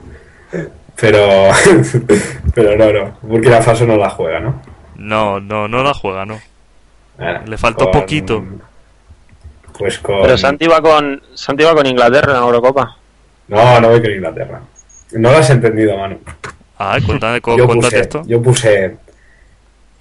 Pero, 0.99 1.51
pero 2.55 2.77
no, 2.77 2.93
no. 2.93 3.19
Burkina 3.23 3.61
Faso 3.61 3.85
no 3.87 3.97
la 3.97 4.11
juega, 4.11 4.41
¿no? 4.41 4.63
No, 4.97 5.41
no, 5.41 5.69
no 5.69 5.83
la 5.83 5.93
juega, 5.95 6.25
no. 6.25 6.41
Le 7.47 7.59
faltó 7.59 7.91
poquito. 7.91 8.43
Pues 9.79 9.99
con. 9.99 10.23
Pero 10.23 10.39
Santi 10.39 10.67
va 10.67 10.81
con 10.81 11.23
Santi 11.35 11.65
va 11.65 11.75
con 11.75 11.87
Inglaterra 11.87 12.33
en 12.33 12.41
la 12.41 12.47
Eurocopa. 12.47 12.97
No, 13.49 13.81
no 13.81 13.89
voy 13.91 14.01
con 14.03 14.11
Inglaterra. 14.11 14.61
No 15.13 15.31
lo 15.31 15.39
has 15.39 15.51
entendido, 15.51 15.97
Manu. 15.97 16.19
Ah, 16.79 16.99
cuéntame, 17.05 17.41
cu- 17.41 17.57
Yo 17.57 17.67
cuéntate 17.67 17.97
puse, 17.97 18.01
esto. 18.01 18.23
yo 18.27 18.43
puse. 18.43 18.97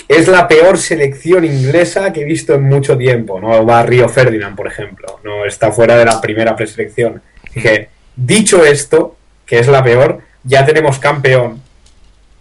Es 0.08 0.28
la 0.28 0.48
peor 0.48 0.78
selección 0.78 1.44
inglesa 1.46 2.14
que 2.14 2.22
he 2.22 2.26
visto 2.26 2.54
en 2.54 2.64
mucho 2.64 2.98
tiempo. 2.98 3.40
No 3.42 3.66
va 3.66 3.82
Río 3.84 4.08
Ferdinand, 4.08 4.56
por 4.56 4.68
ejemplo. 4.68 5.20
No 5.24 5.46
está 5.46 5.72
fuera 5.72 5.98
de 5.98 6.06
la 6.06 6.22
primera 6.22 6.56
preselección. 6.56 7.22
Dije, 7.54 7.90
dicho 8.16 8.64
esto, 8.64 9.16
que 9.46 9.60
es 9.60 9.68
la 9.68 9.84
peor, 9.84 10.20
ya 10.44 10.64
tenemos 10.66 11.00
campeón. 11.00 11.62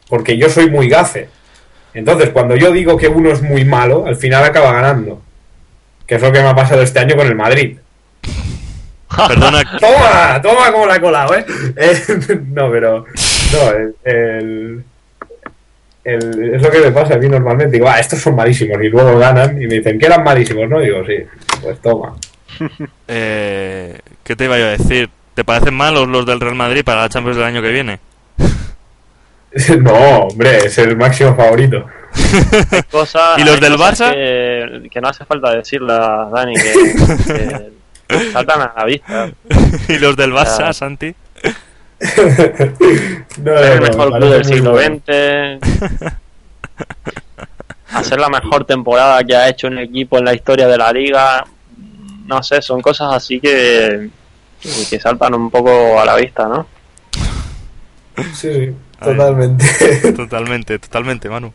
Porque 0.08 0.36
yo 0.36 0.50
soy 0.50 0.68
muy 0.70 0.88
gafe. 0.88 1.28
Entonces, 1.94 2.30
cuando 2.30 2.54
yo 2.56 2.70
digo 2.72 2.98
que 2.98 3.08
uno 3.08 3.30
es 3.30 3.40
muy 3.40 3.64
malo, 3.64 4.04
al 4.06 4.16
final 4.16 4.44
acaba 4.44 4.72
ganando. 4.72 5.22
Que 6.06 6.16
es 6.16 6.22
lo 6.22 6.30
que 6.32 6.40
me 6.42 6.48
ha 6.48 6.54
pasado 6.54 6.82
este 6.82 6.98
año 6.98 7.16
con 7.16 7.26
el 7.26 7.34
Madrid. 7.34 7.78
Perdona, 9.28 9.62
Toma, 9.80 10.42
toma 10.42 10.72
como 10.72 10.86
la 10.86 10.96
he 10.96 11.00
colado, 11.00 11.34
¿eh? 11.34 11.46
Eh, 11.76 12.02
no, 12.48 12.70
pero. 12.70 13.06
No, 13.52 13.70
el, 13.70 13.94
el- 14.04 14.84
el- 16.04 16.54
Es 16.54 16.62
lo 16.62 16.70
que 16.70 16.80
me 16.80 16.90
pasa 16.92 17.14
a 17.14 17.18
mí 17.18 17.28
normalmente. 17.28 17.72
Digo, 17.76 17.88
ah, 17.88 17.98
estos 17.98 18.18
son 18.20 18.36
malísimos. 18.36 18.82
Y 18.82 18.88
luego 18.88 19.18
ganan 19.18 19.60
y 19.60 19.66
me 19.66 19.74
dicen 19.76 19.98
que 19.98 20.06
eran 20.06 20.22
malísimos, 20.22 20.68
¿no? 20.68 20.80
Y 20.82 20.86
digo, 20.86 21.04
sí, 21.06 21.14
pues 21.62 21.80
toma. 21.80 22.14
eh, 23.08 23.98
¿qué 24.22 24.36
te 24.36 24.44
iba 24.44 24.58
yo 24.58 24.66
a 24.66 24.70
decir? 24.70 25.08
¿Te 25.34 25.42
parecen 25.44 25.74
malos 25.74 26.06
los 26.08 26.24
del 26.26 26.40
Real 26.40 26.54
Madrid 26.54 26.84
para 26.84 27.02
la 27.02 27.08
Champions 27.08 27.36
del 27.36 27.46
año 27.46 27.62
que 27.62 27.70
viene? 27.70 27.98
No, 29.80 29.92
hombre, 29.92 30.58
es 30.66 30.78
el 30.78 30.96
máximo 30.96 31.36
favorito. 31.36 31.86
¿Y 33.36 33.44
los 33.44 33.60
del 33.60 33.74
Barça? 33.74 34.12
Que, 34.12 34.88
que 34.90 35.00
no 35.00 35.08
hace 35.08 35.24
falta 35.24 35.54
decirlas, 35.54 36.28
Dani, 36.32 36.54
que, 36.54 37.70
que 38.08 38.30
saltan 38.32 38.62
a 38.62 38.72
la 38.76 38.84
vista. 38.84 39.30
y 39.88 39.98
los 39.98 40.16
del 40.16 40.32
Barça. 40.32 40.72
Santi. 40.72 41.14
No, 42.00 43.56
Ser 43.58 43.72
el 43.72 43.80
mejor 43.80 44.12
me 44.12 44.18
club 44.18 44.30
del 44.30 44.44
siglo 44.44 44.70
bueno. 44.72 44.96
XX. 45.06 46.14
Hacer 47.92 48.18
la 48.18 48.28
mejor 48.28 48.64
temporada 48.64 49.22
que 49.22 49.36
ha 49.36 49.48
hecho 49.48 49.68
un 49.68 49.78
equipo 49.78 50.18
en 50.18 50.24
la 50.24 50.34
historia 50.34 50.66
de 50.66 50.76
la 50.76 50.92
liga. 50.92 51.44
No 52.26 52.42
sé, 52.42 52.60
son 52.62 52.80
cosas 52.80 53.14
así 53.14 53.38
que, 53.40 54.08
que 54.90 54.98
saltan 55.00 55.34
un 55.34 55.50
poco 55.50 56.00
a 56.00 56.04
la 56.04 56.16
vista, 56.16 56.48
¿no? 56.48 56.66
Sí, 58.16 58.24
sí, 58.34 58.74
A 59.00 59.06
ver. 59.06 59.16
totalmente. 59.16 60.12
Totalmente, 60.12 60.78
totalmente, 60.78 61.28
Manu. 61.28 61.52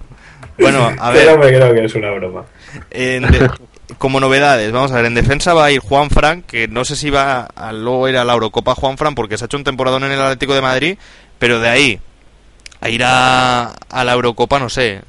Bueno, 0.58 0.92
a 1.00 1.12
Pero 1.12 1.38
ver, 1.38 1.40
me 1.40 1.48
creo 1.58 1.74
que 1.74 1.86
es 1.86 1.96
una 1.96 2.12
broma. 2.12 2.44
en 2.92 3.24
de- 3.32 3.50
como 3.98 4.20
novedades, 4.20 4.72
vamos 4.72 4.92
a 4.92 4.96
ver, 4.96 5.06
en 5.06 5.16
defensa 5.16 5.54
va 5.54 5.66
a 5.66 5.72
ir 5.72 5.80
Juan 5.80 6.10
Fran, 6.10 6.44
que 6.44 6.68
no 6.68 6.86
sé 6.86 6.96
si 6.96 7.10
va 7.10 7.42
a 7.56 7.72
luego 7.74 8.08
ir 8.08 8.18
a 8.18 8.24
la 8.24 8.34
Eurocopa 8.34 8.76
Juan 8.76 8.98
Fran, 8.98 9.16
porque 9.16 9.38
se 9.38 9.44
ha 9.44 9.48
hecho 9.48 9.58
un 9.58 9.64
temporadón 9.64 10.04
en 10.04 10.12
el 10.12 10.22
Atlético 10.22 10.54
de 10.54 10.62
Madrid, 10.62 10.98
pero 11.40 11.60
de 11.60 11.70
ahí 11.70 12.00
a 12.82 12.90
ir 12.90 13.04
a, 13.04 13.72
a 13.90 14.04
la 14.06 14.14
Eurocopa, 14.14 14.60
no 14.60 14.70
sé. 14.70 15.02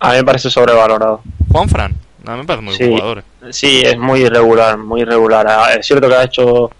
A 0.00 0.10
mí 0.10 0.16
me 0.16 0.24
parece 0.24 0.50
sobrevalorado. 0.50 1.20
Juan 1.50 1.68
Fran, 1.68 1.94
a 2.26 2.32
mí 2.32 2.38
me 2.38 2.44
parece 2.44 2.64
muy 2.64 2.74
Sí. 2.74 2.86
jugador. 2.88 3.18
eh. 3.18 3.52
Sí, 3.52 3.82
es 3.84 3.96
muy 3.98 4.20
irregular, 4.22 4.76
muy 4.78 5.02
irregular. 5.02 5.46
Ah, 5.48 5.74
Es 5.78 5.86
cierto 5.86 6.08
que 6.08 6.14
ha 6.16 6.24
hecho 6.24 6.70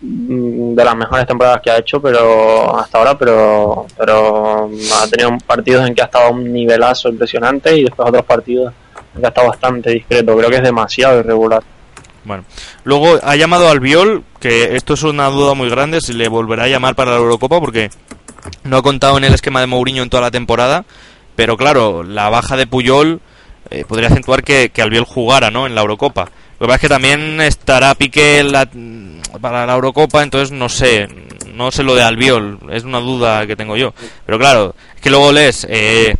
mm, 0.00 0.74
de 0.74 0.84
las 0.84 0.96
mejores 0.96 1.26
temporadas 1.26 1.60
que 1.62 1.70
ha 1.70 1.78
hecho, 1.78 2.00
pero 2.00 2.78
hasta 2.78 2.96
ahora, 2.98 3.18
pero 3.18 3.86
pero 3.98 4.70
ha 5.02 5.06
tenido 5.08 5.36
partidos 5.46 5.86
en 5.86 5.94
que 5.94 6.00
ha 6.02 6.06
estado 6.06 6.26
a 6.26 6.30
un 6.30 6.50
nivelazo 6.50 7.08
impresionante 7.10 7.76
y 7.76 7.84
después 7.84 8.08
otros 8.08 8.24
partidos 8.24 8.72
ha 9.22 9.28
estado 9.28 9.48
bastante 9.48 9.90
discreto. 9.90 10.36
Creo 10.36 10.50
que 10.50 10.56
es 10.56 10.62
demasiado 10.62 11.20
irregular. 11.20 11.62
Bueno, 12.24 12.44
luego 12.84 13.18
ha 13.22 13.34
llamado 13.36 13.68
al 13.70 13.80
Viol, 13.80 14.24
que 14.40 14.76
esto 14.76 14.94
es 14.94 15.02
una 15.02 15.28
duda 15.28 15.54
muy 15.54 15.70
grande, 15.70 16.00
si 16.00 16.12
le 16.12 16.28
volverá 16.28 16.64
a 16.64 16.68
llamar 16.68 16.94
para 16.94 17.12
la 17.12 17.16
Eurocopa, 17.16 17.60
porque 17.60 17.90
no 18.64 18.76
ha 18.76 18.82
contado 18.82 19.16
en 19.16 19.24
el 19.24 19.34
esquema 19.34 19.60
de 19.60 19.66
Mourinho 19.66 20.02
en 20.02 20.10
toda 20.10 20.22
la 20.22 20.30
temporada, 20.30 20.84
pero 21.34 21.56
claro, 21.56 22.02
la 22.02 22.28
baja 22.28 22.56
de 22.58 22.66
Puyol 22.66 23.20
eh, 23.70 23.84
podría 23.88 24.08
acentuar 24.08 24.42
que, 24.44 24.70
que 24.70 24.82
Albiol 24.82 25.04
jugara 25.04 25.50
¿no? 25.50 25.66
en 25.66 25.74
la 25.74 25.80
Eurocopa. 25.80 26.24
Lo 26.58 26.66
que 26.66 26.66
pasa 26.66 26.74
es 26.74 26.80
que 26.82 26.88
también 26.88 27.40
estará 27.40 27.94
Piqué 27.94 28.42
la- 28.44 28.68
para 29.40 29.64
la 29.64 29.74
Eurocopa, 29.74 30.22
entonces 30.22 30.52
no 30.52 30.68
sé, 30.68 31.08
no 31.54 31.70
sé 31.70 31.82
lo 31.82 31.94
de 31.94 32.02
Albiol, 32.02 32.58
es 32.70 32.84
una 32.84 33.00
duda 33.00 33.46
que 33.46 33.56
tengo 33.56 33.76
yo. 33.78 33.94
Pero 34.26 34.38
claro, 34.38 34.74
es 34.94 35.00
que 35.00 35.08
luego 35.08 35.32
lees 35.32 35.66
eh, 35.70 36.14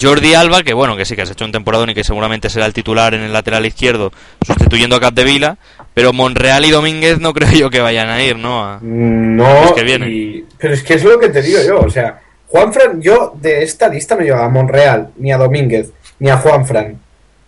Jordi 0.00 0.34
Alba, 0.34 0.62
que 0.62 0.72
bueno, 0.74 0.96
que 0.96 1.04
sí 1.04 1.14
que 1.14 1.22
has 1.22 1.30
hecho 1.30 1.44
un 1.44 1.52
temporada 1.52 1.84
y 1.90 1.94
que 1.94 2.04
seguramente 2.04 2.48
será 2.50 2.66
el 2.66 2.72
titular 2.72 3.14
en 3.14 3.20
el 3.22 3.32
lateral 3.32 3.66
izquierdo, 3.66 4.12
sustituyendo 4.46 4.96
a 4.96 5.00
Capdevila, 5.00 5.58
pero 5.92 6.12
Monreal 6.12 6.64
y 6.64 6.70
Domínguez 6.70 7.18
no 7.20 7.32
creo 7.34 7.50
yo 7.52 7.70
que 7.70 7.80
vayan 7.80 8.08
a 8.08 8.22
ir, 8.22 8.36
¿no? 8.36 8.64
A- 8.64 8.78
No, 8.82 9.74
que 9.74 9.82
vienen. 9.82 10.10
y- 10.10 10.44
pero 10.58 10.74
es 10.74 10.82
que 10.82 10.94
es 10.94 11.04
lo 11.04 11.18
que 11.18 11.28
te 11.28 11.42
digo 11.42 11.58
yo, 11.66 11.80
o 11.80 11.90
sea, 11.90 12.20
Juanfran, 12.48 13.02
yo 13.02 13.34
de 13.40 13.62
esta 13.62 13.88
lista 13.88 14.14
no 14.16 14.22
llevo 14.22 14.38
a 14.40 14.48
Monreal, 14.48 15.10
ni 15.16 15.32
a 15.32 15.36
Domínguez, 15.38 15.90
ni 16.20 16.30
a 16.30 16.38
Juanfran, 16.38 16.98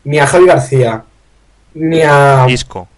ni 0.05 0.18
a 0.18 0.26
Javi 0.26 0.47
García, 0.47 1.03
ni 1.74 2.03
a... 2.03 2.45
Isco, 2.49 2.89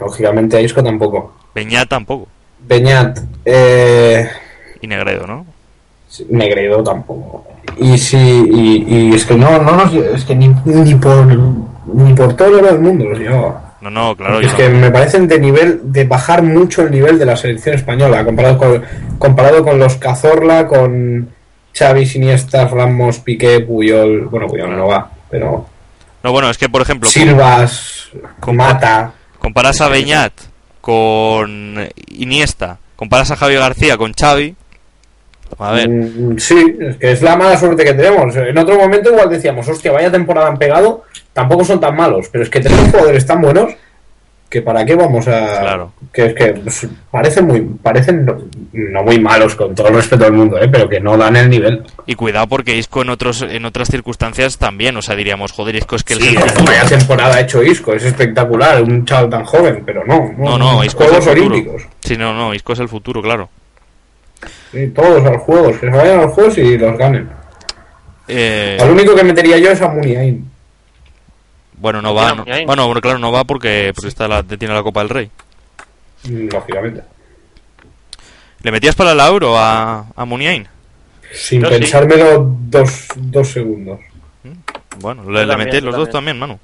Lógicamente 0.00 0.56
a 0.56 0.60
Isco 0.60 0.82
tampoco. 0.82 1.34
Beñat 1.54 1.88
tampoco, 1.88 2.28
Beñat, 2.60 3.18
eh, 3.44 4.28
y 4.80 4.86
Negredo, 4.86 5.26
¿no? 5.26 5.46
Negredo 6.28 6.82
tampoco. 6.82 7.46
Y 7.76 7.98
sí, 7.98 8.16
y, 8.16 8.84
y 8.88 9.14
es 9.14 9.24
que 9.26 9.34
no, 9.36 9.58
no 9.62 9.76
nos, 9.76 9.92
es 9.94 10.24
que 10.24 10.34
ni, 10.34 10.48
ni 10.64 10.94
por 10.94 11.26
ni 11.94 12.14
por 12.14 12.34
todo 12.34 12.68
el 12.68 12.80
mundo 12.80 13.04
los 13.06 13.18
llevaba. 13.18 13.76
No, 13.80 13.90
no, 13.90 14.16
claro, 14.16 14.40
es 14.40 14.50
no. 14.50 14.56
que 14.56 14.68
me 14.70 14.90
parecen 14.90 15.28
de 15.28 15.38
nivel, 15.38 15.80
de 15.92 16.04
bajar 16.04 16.42
mucho 16.42 16.82
el 16.82 16.90
nivel 16.90 17.18
de 17.18 17.24
la 17.26 17.36
selección 17.36 17.76
española, 17.76 18.24
comparado 18.24 18.58
con, 18.58 18.82
comparado 19.18 19.62
con 19.62 19.78
los 19.78 19.96
Cazorla, 19.96 20.66
con 20.66 21.28
Xavi, 21.76 22.04
Siniesta, 22.06 22.66
Ramos, 22.66 23.20
Piqué, 23.20 23.60
Puyol, 23.60 24.26
bueno 24.26 24.48
Puyol 24.48 24.76
no 24.76 24.88
va, 24.88 25.08
pero 25.30 25.66
No, 26.24 26.32
bueno, 26.32 26.50
es 26.50 26.58
que 26.58 26.68
por 26.68 26.82
ejemplo, 26.82 27.08
Silvas, 27.08 28.08
con- 28.40 28.56
Mata, 28.56 29.12
comparas 29.38 29.80
a 29.80 29.88
Beñat 29.88 30.32
con 30.80 31.86
Iniesta, 32.08 32.78
comparas 32.96 33.30
a 33.30 33.36
Javi 33.36 33.54
García 33.54 33.96
con 33.96 34.12
Xavi, 34.12 34.56
a 35.58 35.72
ver, 35.72 35.88
Mm, 35.88 36.38
sí, 36.38 36.76
es 36.80 36.96
que 36.96 37.12
es 37.12 37.22
la 37.22 37.36
mala 37.36 37.56
suerte 37.56 37.84
que 37.84 37.94
tenemos. 37.94 38.34
En 38.36 38.56
otro 38.58 38.76
momento 38.76 39.10
igual 39.10 39.30
decíamos, 39.30 39.66
hostia, 39.68 39.92
vaya 39.92 40.10
temporada 40.10 40.48
han 40.48 40.58
pegado, 40.58 41.04
tampoco 41.32 41.64
son 41.64 41.80
tan 41.80 41.96
malos, 41.96 42.28
pero 42.30 42.44
es 42.44 42.50
que 42.50 42.60
tenemos 42.60 42.90
jugadores 42.90 43.24
tan 43.26 43.40
buenos 43.40 43.72
que 44.50 44.62
para 44.62 44.82
qué 44.86 44.94
vamos 44.94 45.28
a 45.28 45.60
Claro. 45.60 45.92
que 46.10 46.24
es 46.26 46.34
que 46.34 46.46
pues, 46.54 46.88
parecen 47.10 47.46
muy 47.46 47.60
parecen 47.60 48.24
no, 48.24 48.38
no 48.72 49.02
muy 49.02 49.20
malos 49.20 49.54
con 49.54 49.74
todo 49.74 49.88
el 49.88 49.94
respeto 49.96 50.24
del 50.24 50.32
mundo, 50.32 50.56
¿eh? 50.58 50.66
pero 50.72 50.88
que 50.88 51.00
no 51.00 51.18
dan 51.18 51.36
el 51.36 51.50
nivel. 51.50 51.82
y 52.06 52.14
cuidado 52.14 52.46
porque 52.46 52.74
Isco 52.74 53.02
en 53.02 53.10
otros 53.10 53.42
en 53.42 53.66
otras 53.66 53.88
circunstancias 53.88 54.56
también, 54.56 54.96
o 54.96 55.02
sea, 55.02 55.16
diríamos, 55.16 55.52
joder, 55.52 55.76
Isco 55.76 55.96
es 55.96 56.02
que 56.04 56.14
Sí, 56.14 56.28
el 56.34 56.38
futuro. 56.38 56.64
vaya 56.64 56.84
temporada 56.86 57.34
ha 57.36 57.40
hecho 57.42 57.62
Isco, 57.62 57.92
es 57.92 58.04
espectacular, 58.04 58.82
un 58.82 59.04
chaval 59.04 59.28
tan 59.28 59.44
joven, 59.44 59.82
pero 59.84 60.02
no, 60.06 60.32
No, 60.38 60.56
no, 60.56 60.82
Isco 60.82 61.02
es 61.04 61.10
el 61.10 61.16
Juegos 61.16 61.28
futuro. 61.28 61.46
Olímpicos. 61.54 61.82
Sí, 62.00 62.16
no, 62.16 62.32
no, 62.32 62.54
Isco 62.54 62.72
es 62.72 62.78
el 62.78 62.88
futuro, 62.88 63.20
claro. 63.20 63.50
Sí, 64.72 64.88
todos 64.88 65.24
a 65.24 65.30
los 65.30 65.42
juegos, 65.42 65.78
que 65.78 65.90
se 65.90 65.96
vayan 65.96 66.18
a 66.20 66.22
los 66.24 66.32
juegos 66.34 66.58
y 66.58 66.76
los 66.76 66.96
ganen. 66.98 67.28
Eh, 68.28 68.76
Al 68.80 68.90
único 68.90 69.14
que 69.14 69.24
metería 69.24 69.56
yo 69.58 69.70
es 69.70 69.80
a 69.80 69.88
Muniain. 69.88 70.50
bueno, 71.74 72.02
no 72.02 72.14
va, 72.14 72.34
no- 72.34 72.44
bueno, 72.44 72.86
bueno, 72.86 73.00
claro, 73.00 73.18
no 73.18 73.32
va 73.32 73.44
porque, 73.44 73.92
porque 73.94 74.08
está 74.08 74.28
la, 74.28 74.42
tiene 74.42 74.74
la 74.74 74.82
Copa 74.82 75.00
del 75.00 75.08
Rey. 75.08 75.30
Mm, 76.24 76.48
Lógicamente. 76.52 77.02
¿Le 78.62 78.72
metías 78.72 78.94
para 78.96 79.12
el 79.12 79.20
euro 79.20 79.56
a, 79.56 80.06
a 80.14 80.24
Muniain? 80.24 80.66
Sin 81.32 81.62
Yo 81.62 81.68
sí. 81.68 81.74
pensármelo 81.78 82.56
dos, 82.60 83.06
dos 83.16 83.48
segundos. 83.48 84.00
Bueno, 85.00 85.30
le, 85.30 85.46
le 85.46 85.72
yo 85.72 85.80
los 85.82 85.96
dos 85.96 86.10
también, 86.10 86.38
Manu. 86.38 86.58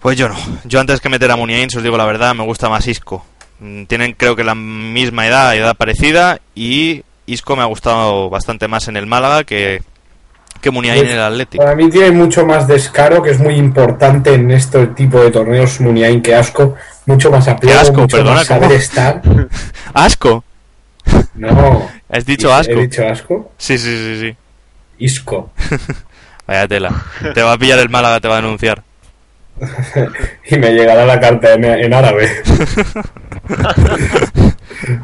Pues 0.00 0.16
yo 0.18 0.28
no. 0.28 0.36
Yo 0.64 0.78
antes 0.78 1.00
que 1.00 1.08
meter 1.08 1.30
a 1.30 1.36
Muniain, 1.36 1.70
si 1.70 1.78
os 1.78 1.82
digo 1.82 1.96
la 1.96 2.04
verdad, 2.04 2.34
me 2.34 2.44
gusta 2.44 2.68
más 2.68 2.86
Isco. 2.86 3.24
Mm, 3.60 3.84
Tienen 3.84 4.12
creo 4.12 4.36
que 4.36 4.44
la 4.44 4.54
misma 4.54 5.26
edad, 5.26 5.56
edad 5.56 5.76
parecida, 5.76 6.40
y 6.54 7.02
Isco 7.26 7.56
me 7.56 7.62
ha 7.62 7.66
gustado 7.66 8.30
bastante 8.30 8.68
más 8.68 8.88
en 8.88 8.96
el 8.96 9.06
Málaga 9.06 9.44
que, 9.44 9.82
que 10.60 10.70
Muniain 10.70 11.04
en 11.04 11.12
el 11.12 11.20
Atlético. 11.20 11.62
Para 11.62 11.76
mí 11.76 11.90
tiene 11.90 12.10
mucho 12.12 12.46
más 12.46 12.66
descaro, 12.68 13.22
que 13.22 13.30
es 13.30 13.38
muy 13.38 13.56
importante 13.56 14.34
en 14.34 14.50
este 14.50 14.86
tipo 14.88 15.20
de 15.20 15.30
torneos 15.30 15.80
Muniain 15.80 16.22
que 16.22 16.34
Asco. 16.34 16.74
Mucho 17.06 17.30
más 17.30 17.48
apego, 17.48 17.78
asco, 17.78 18.00
mucho 18.02 18.18
perdona, 18.18 18.36
más 18.36 18.46
saber 18.46 18.72
estar. 18.72 19.22
¡Asco! 19.94 20.44
No. 21.34 21.88
¿Has 22.10 22.26
dicho 22.26 22.52
asco? 22.52 22.72
¿He 22.72 22.82
dicho 22.82 23.06
asco? 23.06 23.52
Sí, 23.56 23.78
sí, 23.78 23.96
sí, 23.96 24.20
sí. 24.20 24.36
Isco. 24.98 25.50
Vaya 26.46 26.68
tela. 26.68 26.90
Te 27.34 27.42
va 27.42 27.52
a 27.52 27.58
pillar 27.58 27.78
el 27.78 27.88
Málaga, 27.88 28.20
te 28.20 28.28
va 28.28 28.38
a 28.38 28.40
denunciar. 28.42 28.82
y 30.50 30.56
me 30.58 30.72
llegará 30.72 31.04
la 31.06 31.18
carta 31.20 31.54
en, 31.54 31.64
en 31.64 31.94
árabe. 31.94 32.28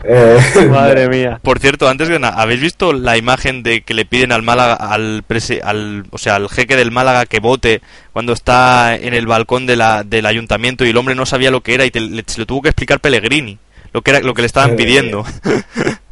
Eh, 0.05 0.39
Madre 0.71 1.09
mía. 1.09 1.41
Por 1.43 1.59
cierto, 1.59 1.89
antes 1.89 2.09
de 2.09 2.19
nada, 2.19 2.41
¿habéis 2.41 2.61
visto 2.61 2.93
la 2.93 3.17
imagen 3.17 3.63
de 3.63 3.83
que 3.83 3.93
le 3.95 4.05
piden 4.05 4.31
al 4.31 4.43
Málaga, 4.43 4.75
al, 4.75 5.25
presi- 5.27 5.61
al 5.63 6.05
o 6.11 6.19
sea, 6.19 6.37
al 6.37 6.49
jeque 6.49 6.77
del 6.77 6.91
Málaga 6.93 7.27
que 7.27 7.41
vote 7.41 7.81
cuando 8.13 8.33
está 8.35 8.95
en 8.95 9.15
el 9.15 9.27
balcón 9.27 9.67
de 9.67 9.77
la, 9.77 10.05
del 10.05 10.27
ayuntamiento 10.27 10.85
y 10.85 10.91
el 10.91 10.97
hombre 10.97 11.15
no 11.17 11.27
sabía 11.27 11.51
lo 11.51 11.63
que 11.63 11.75
era 11.75 11.85
y 11.85 11.91
te- 11.91 12.01
le, 12.01 12.23
se 12.27 12.39
lo 12.39 12.47
tuvo 12.47 12.63
que 12.63 12.69
explicar 12.69 13.01
Pellegrini, 13.01 13.59
lo 13.93 14.03
que 14.03 14.13
era 14.13 14.21
lo 14.21 14.33
que 14.35 14.43
le 14.43 14.47
estaban 14.47 14.71
Eh. 14.73 14.77
pidiendo. 14.77 15.25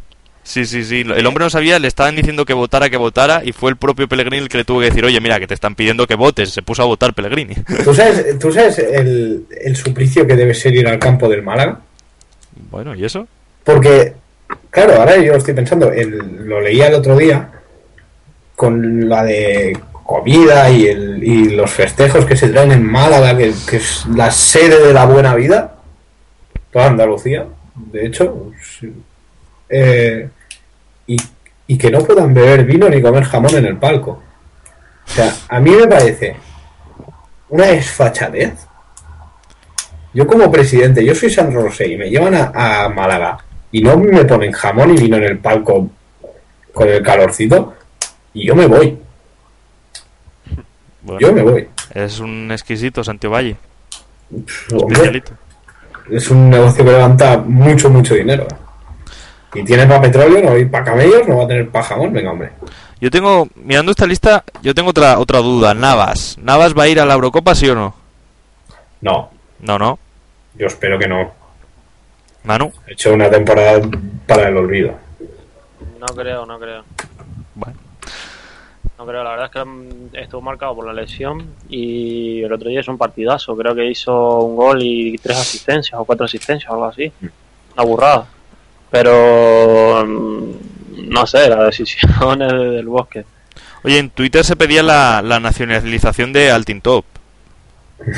sí, 0.43 0.65
sí, 0.67 0.85
sí, 0.85 1.01
el 1.01 1.27
hombre 1.27 1.45
no 1.45 1.51
sabía, 1.51 1.79
le 1.79 1.89
estaban 1.89 2.17
diciendo 2.17 2.45
que 2.45 2.53
votara, 2.55 2.91
que 2.91 2.97
votara 2.97 3.43
y 3.45 3.53
fue 3.53 3.71
el 3.71 3.77
propio 3.77 4.09
Pellegrini 4.09 4.39
el 4.43 4.49
que 4.49 4.59
le 4.59 4.65
tuvo 4.65 4.81
que 4.81 4.87
decir, 4.87 5.05
oye, 5.05 5.21
mira, 5.21 5.39
que 5.41 5.47
te 5.47 5.55
están 5.55 5.75
pidiendo 5.75 6.07
que 6.07 6.15
votes, 6.15 6.51
se 6.51 6.63
puso 6.63 6.83
a 6.83 6.87
votar 6.87 7.15
Pellegrini. 7.15 7.55
¿Tú 7.85 7.95
sabes, 7.95 8.39
tú 8.39 8.53
sabes 8.53 8.79
el, 8.79 9.47
el 9.61 9.77
suplicio 9.77 10.27
que 10.27 10.37
debe 10.37 10.55
ser 10.55 10.75
ir 10.75 10.87
al 10.89 10.99
campo 10.99 11.29
del 11.29 11.43
Málaga? 11.43 11.81
bueno, 12.71 12.95
¿y 12.95 13.05
eso? 13.05 13.27
Porque, 13.65 14.15
claro, 14.71 14.95
ahora 14.97 15.17
yo 15.19 15.35
estoy 15.35 15.55
pensando, 15.55 15.91
el- 15.93 16.47
lo 16.49 16.61
leía 16.61 16.89
el 16.89 16.95
otro 16.95 17.17
día 17.17 17.51
con 18.57 19.09
la 19.09 19.25
de 19.25 19.79
comida 20.05 20.71
y, 20.71 20.87
el, 20.87 21.23
y 21.25 21.51
los 21.51 21.71
festejos 21.71 22.25
que 22.27 22.37
se 22.37 22.49
traen 22.49 22.73
en 22.73 22.85
Málaga, 22.85 23.37
que, 23.37 23.53
que 23.69 23.77
es 23.77 24.05
la 24.15 24.31
sede 24.31 24.87
de 24.87 24.93
la 24.93 25.05
buena 25.07 25.35
vida, 25.35 25.77
toda 26.73 26.89
Andalucía, 26.89 27.47
de 27.75 28.07
hecho. 28.07 28.51
Eh, 29.75 30.29
y, 31.07 31.17
y 31.67 31.79
que 31.79 31.91
no 31.91 32.01
puedan 32.01 32.35
beber 32.35 32.65
vino 32.67 32.89
ni 32.91 33.01
comer 33.01 33.25
jamón 33.25 33.55
en 33.57 33.65
el 33.65 33.77
palco. 33.79 34.23
O 35.07 35.11
sea, 35.11 35.35
a 35.49 35.59
mí 35.61 35.71
me 35.71 35.87
parece 35.87 36.37
una 37.49 37.67
desfachatez. 37.67 38.53
Yo 40.15 40.27
como 40.27 40.51
presidente, 40.53 41.03
yo 41.05 41.15
soy 41.15 41.31
San 41.31 41.53
Rosé 41.55 41.89
y 41.89 41.97
me 41.97 42.11
llevan 42.11 42.35
a, 42.35 42.85
a 42.85 42.89
Málaga 42.91 43.39
y 43.71 43.81
no 43.81 43.97
me 43.97 44.25
ponen 44.27 44.53
jamón 44.53 44.91
y 44.95 45.01
vino 45.01 45.17
en 45.17 45.25
el 45.25 45.39
palco 45.39 45.89
con 46.75 46.89
el 46.89 47.03
calorcito 47.03 47.75
y 48.35 48.47
yo 48.47 48.55
me 48.55 48.67
voy. 48.67 48.99
Bueno, 51.03 51.21
Yo 51.21 51.33
me 51.33 51.43
voy. 51.43 51.69
es 51.95 52.21
un 52.21 52.51
exquisito 52.53 53.03
Santiago 53.03 53.35
Valle, 53.35 53.57
Hombre, 54.73 55.23
es 56.11 56.31
un 56.31 56.49
negocio 56.49 56.85
que 56.85 56.91
levanta 56.93 57.39
mucho, 57.39 57.91
mucho 57.91 58.15
dinero. 58.15 58.47
Y 59.55 59.65
tiene 59.65 59.87
para 59.87 60.01
petróleo, 60.01 60.43
no, 60.43 60.57
y 60.59 60.65
para 60.65 60.85
camellos, 60.85 61.29
no 61.29 61.39
va 61.39 61.45
a 61.45 61.49
tener 61.49 61.69
para 61.69 61.85
jamón, 61.85 62.13
venga, 62.13 62.31
hombre. 62.33 62.51
Yo 63.01 63.11
tengo, 63.11 63.49
mirando 63.57 63.91
esta 63.91 64.07
lista, 64.07 64.45
yo 64.63 64.75
tengo 64.75 64.91
otra 64.91 65.19
otra 65.19 65.41
duda. 65.41 65.75
Navas. 65.75 66.39
¿Navas 66.41 66.77
va 66.77 66.85
a 66.85 66.89
ir 66.89 67.01
a 67.01 67.05
la 67.05 67.15
Eurocopa, 67.15 67.55
sí 67.55 67.69
o 67.69 67.75
no? 67.75 67.95
No, 69.01 69.31
No, 69.61 69.79
no. 69.79 69.99
yo 70.55 70.67
espero 70.67 70.99
que 70.99 71.09
no. 71.09 71.33
Manu. 72.45 72.73
He 72.87 72.93
hecho 72.93 73.13
una 73.13 73.29
temporada 73.31 73.81
para 74.27 74.49
el 74.49 74.57
olvido. 74.57 74.95
No 76.01 76.07
creo, 76.15 76.47
no 76.47 76.59
creo. 76.59 76.85
Bueno. 77.55 77.79
No 78.99 79.07
creo, 79.07 79.25
la 79.25 79.31
verdad 79.31 79.47
es 79.47 79.53
que 79.53 79.65
mm, 79.65 80.15
estuvo 80.15 80.41
marcado 80.41 80.75
por 80.77 80.87
la 80.87 80.93
lesión 80.93 81.55
y 81.69 82.43
el 82.43 82.53
otro 82.53 82.69
día 82.69 82.81
es 82.81 82.89
un 82.89 82.99
partidazo. 82.99 83.57
Creo 83.57 83.75
que 83.75 83.87
hizo 83.91 84.41
un 84.41 84.57
gol 84.57 84.79
y 84.83 85.19
tres 85.19 85.39
asistencias 85.39 85.99
o 86.01 86.05
cuatro 86.05 86.25
asistencias 86.27 86.71
o 86.71 86.75
algo 86.75 86.87
así. 86.87 87.13
Una 87.75 87.85
burrada. 87.85 88.27
Pero 88.93 90.05
mm, 90.07 90.51
no 91.09 91.27
sé, 91.27 91.49
la 91.49 91.65
decisión 91.65 92.43
es 92.43 92.53
del 92.53 92.87
bosque. 92.87 93.25
Oye, 93.83 93.99
en 93.99 94.11
Twitter 94.11 94.45
se 94.45 94.55
pedía 94.55 94.83
la, 94.85 95.21
la 95.23 95.41
nacionalización 95.41 96.33
de 96.33 96.53
Altintop. 96.53 97.05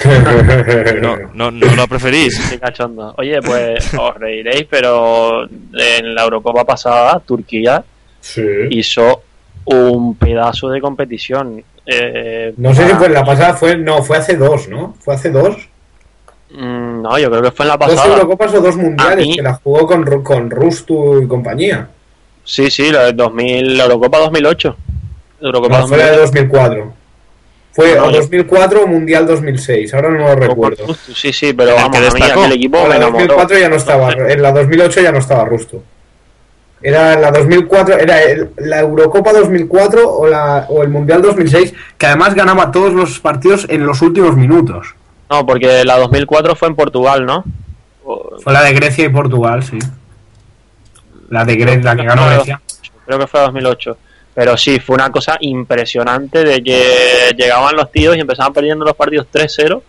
No, 1.03 1.17
no, 1.35 1.51
no 1.51 1.77
la 1.77 1.87
preferís. 1.87 2.39
Qué 2.51 2.59
cachondo. 2.59 3.15
Oye, 3.19 3.41
pues 3.43 3.93
os 3.99 4.15
reiréis, 4.17 4.67
pero 4.69 5.45
en 5.45 6.15
la 6.15 6.23
Eurocopa 6.25 6.65
pasada 6.65 7.21
Turquía 7.21 7.85
sí. 8.21 8.43
hizo 8.71 9.23
un 9.67 10.17
pedazo 10.17 10.71
de 10.71 10.81
competición. 10.81 11.63
Eh, 11.87 12.55
No 12.57 12.75
sé 12.75 12.89
si 12.89 12.95
fue 12.95 13.09
en 13.09 13.15
la 13.15 13.25
pasada, 13.25 13.55
fue, 13.55 13.77
no, 13.77 14.03
fue 14.03 14.17
hace 14.17 14.37
dos, 14.37 14.69
¿no? 14.69 14.97
Fue 15.01 15.15
hace 15.15 15.31
dos. 15.31 15.57
Mm, 16.57 17.03
No, 17.03 17.19
yo 17.19 17.31
creo 17.31 17.43
que 17.43 17.51
fue 17.51 17.65
en 17.65 17.69
la 17.71 17.77
Dos 17.77 17.89
pasada. 17.91 18.15
Eurocopas 18.15 18.55
o 18.55 18.61
dos 18.61 18.77
mundiales, 18.77 19.27
mí- 19.27 19.37
que 19.37 19.43
la 19.43 19.55
jugó 19.55 19.87
con, 19.87 20.23
con 20.23 20.51
Rustu 20.51 21.23
y 21.23 21.27
compañía. 21.27 21.89
Sí, 22.45 22.71
sí, 22.71 22.91
la, 22.93 23.05
del 23.07 23.17
2000, 23.17 23.77
la 23.79 23.85
Eurocopa 23.85 24.19
2008. 24.19 24.77
Eurocopa 25.41 25.79
No, 25.81 25.89
fue 25.89 25.99
la 25.99 26.05
de 26.13 26.17
2008. 26.19 26.23
2004. 26.23 26.93
Fue 27.73 27.95
No, 27.97 28.05
o 28.05 28.11
yo- 28.11 28.17
2004 28.19 28.83
o 28.83 28.87
Mundial 28.87 29.27
2006, 29.27 29.93
ahora 29.95 30.11
no 30.11 30.19
lo 30.29 30.37
recuerdo. 30.37 30.95
Sí, 31.15 31.33
sí, 31.33 31.53
pero 31.55 31.71
En 31.71 31.77
el 31.77 31.83
vamos, 31.83 31.91
que 31.91 31.97
a 32.07 32.11
mí 32.11 32.21
destacó. 32.21 32.41
aquel 32.43 32.53
equipo 32.57 32.83
me 32.85 32.89
la 32.91 32.97
enamoró. 32.97 33.19
2004 33.27 33.59
ya 33.59 33.69
no 33.69 33.77
estaba, 33.77 34.13
en 34.13 34.43
la 34.43 34.53
2008 34.53 35.01
ya 35.01 35.11
no 35.13 35.19
estaba 35.19 35.45
Rusto. 35.45 35.83
Era 36.83 37.19
la 37.19 37.31
2004, 37.33 37.97
era 37.99 38.23
el- 38.23 38.51
la 38.59 38.81
Eurocopa 38.81 39.33
2004 39.33 40.09
o, 40.09 40.27
la, 40.29 40.67
o 40.69 40.83
el 40.83 40.89
Mundial 40.91 41.23
2006, 41.23 41.73
que 41.97 42.07
además 42.07 42.35
ganaba 42.35 42.71
todos 42.71 42.93
los 42.93 43.19
partidos 43.21 43.67
en 43.71 43.87
los 43.87 44.03
últimos 44.03 44.37
minutos. 44.37 44.95
No, 45.31 45.47
porque 45.47 45.85
la 45.85 45.99
2004 45.99 46.55
fue 46.55 46.69
en 46.69 46.77
Portugal, 46.77 47.25
¿no? 47.27 47.45
Fue 48.43 48.53
la 48.53 48.63
de 48.63 48.73
Grecia 48.75 49.05
y 49.07 49.09
Portugal, 49.09 49.63
sí. 49.63 49.79
La 51.31 51.45
de 51.45 51.57
Grecia, 51.57 51.95
la 51.95 51.97
que 51.97 52.05
ganó 52.05 52.27
Grecia. 52.27 52.61
Creo 53.07 53.19
que 53.19 53.27
fue 53.27 53.41
2008. 53.41 53.97
Pero 54.35 54.57
sí, 54.57 54.81
fue 54.81 54.95
una 54.97 55.11
cosa 55.11 55.37
impresionante 55.41 56.45
de 56.45 56.63
que 56.63 57.35
llegaban 57.37 57.77
los 57.77 57.91
tíos 57.93 58.17
y 58.17 58.21
empezaban 58.21 58.53
perdiendo 58.53 58.85
los 58.85 58.95
partidos 58.97 59.27
3-0. 59.33 59.81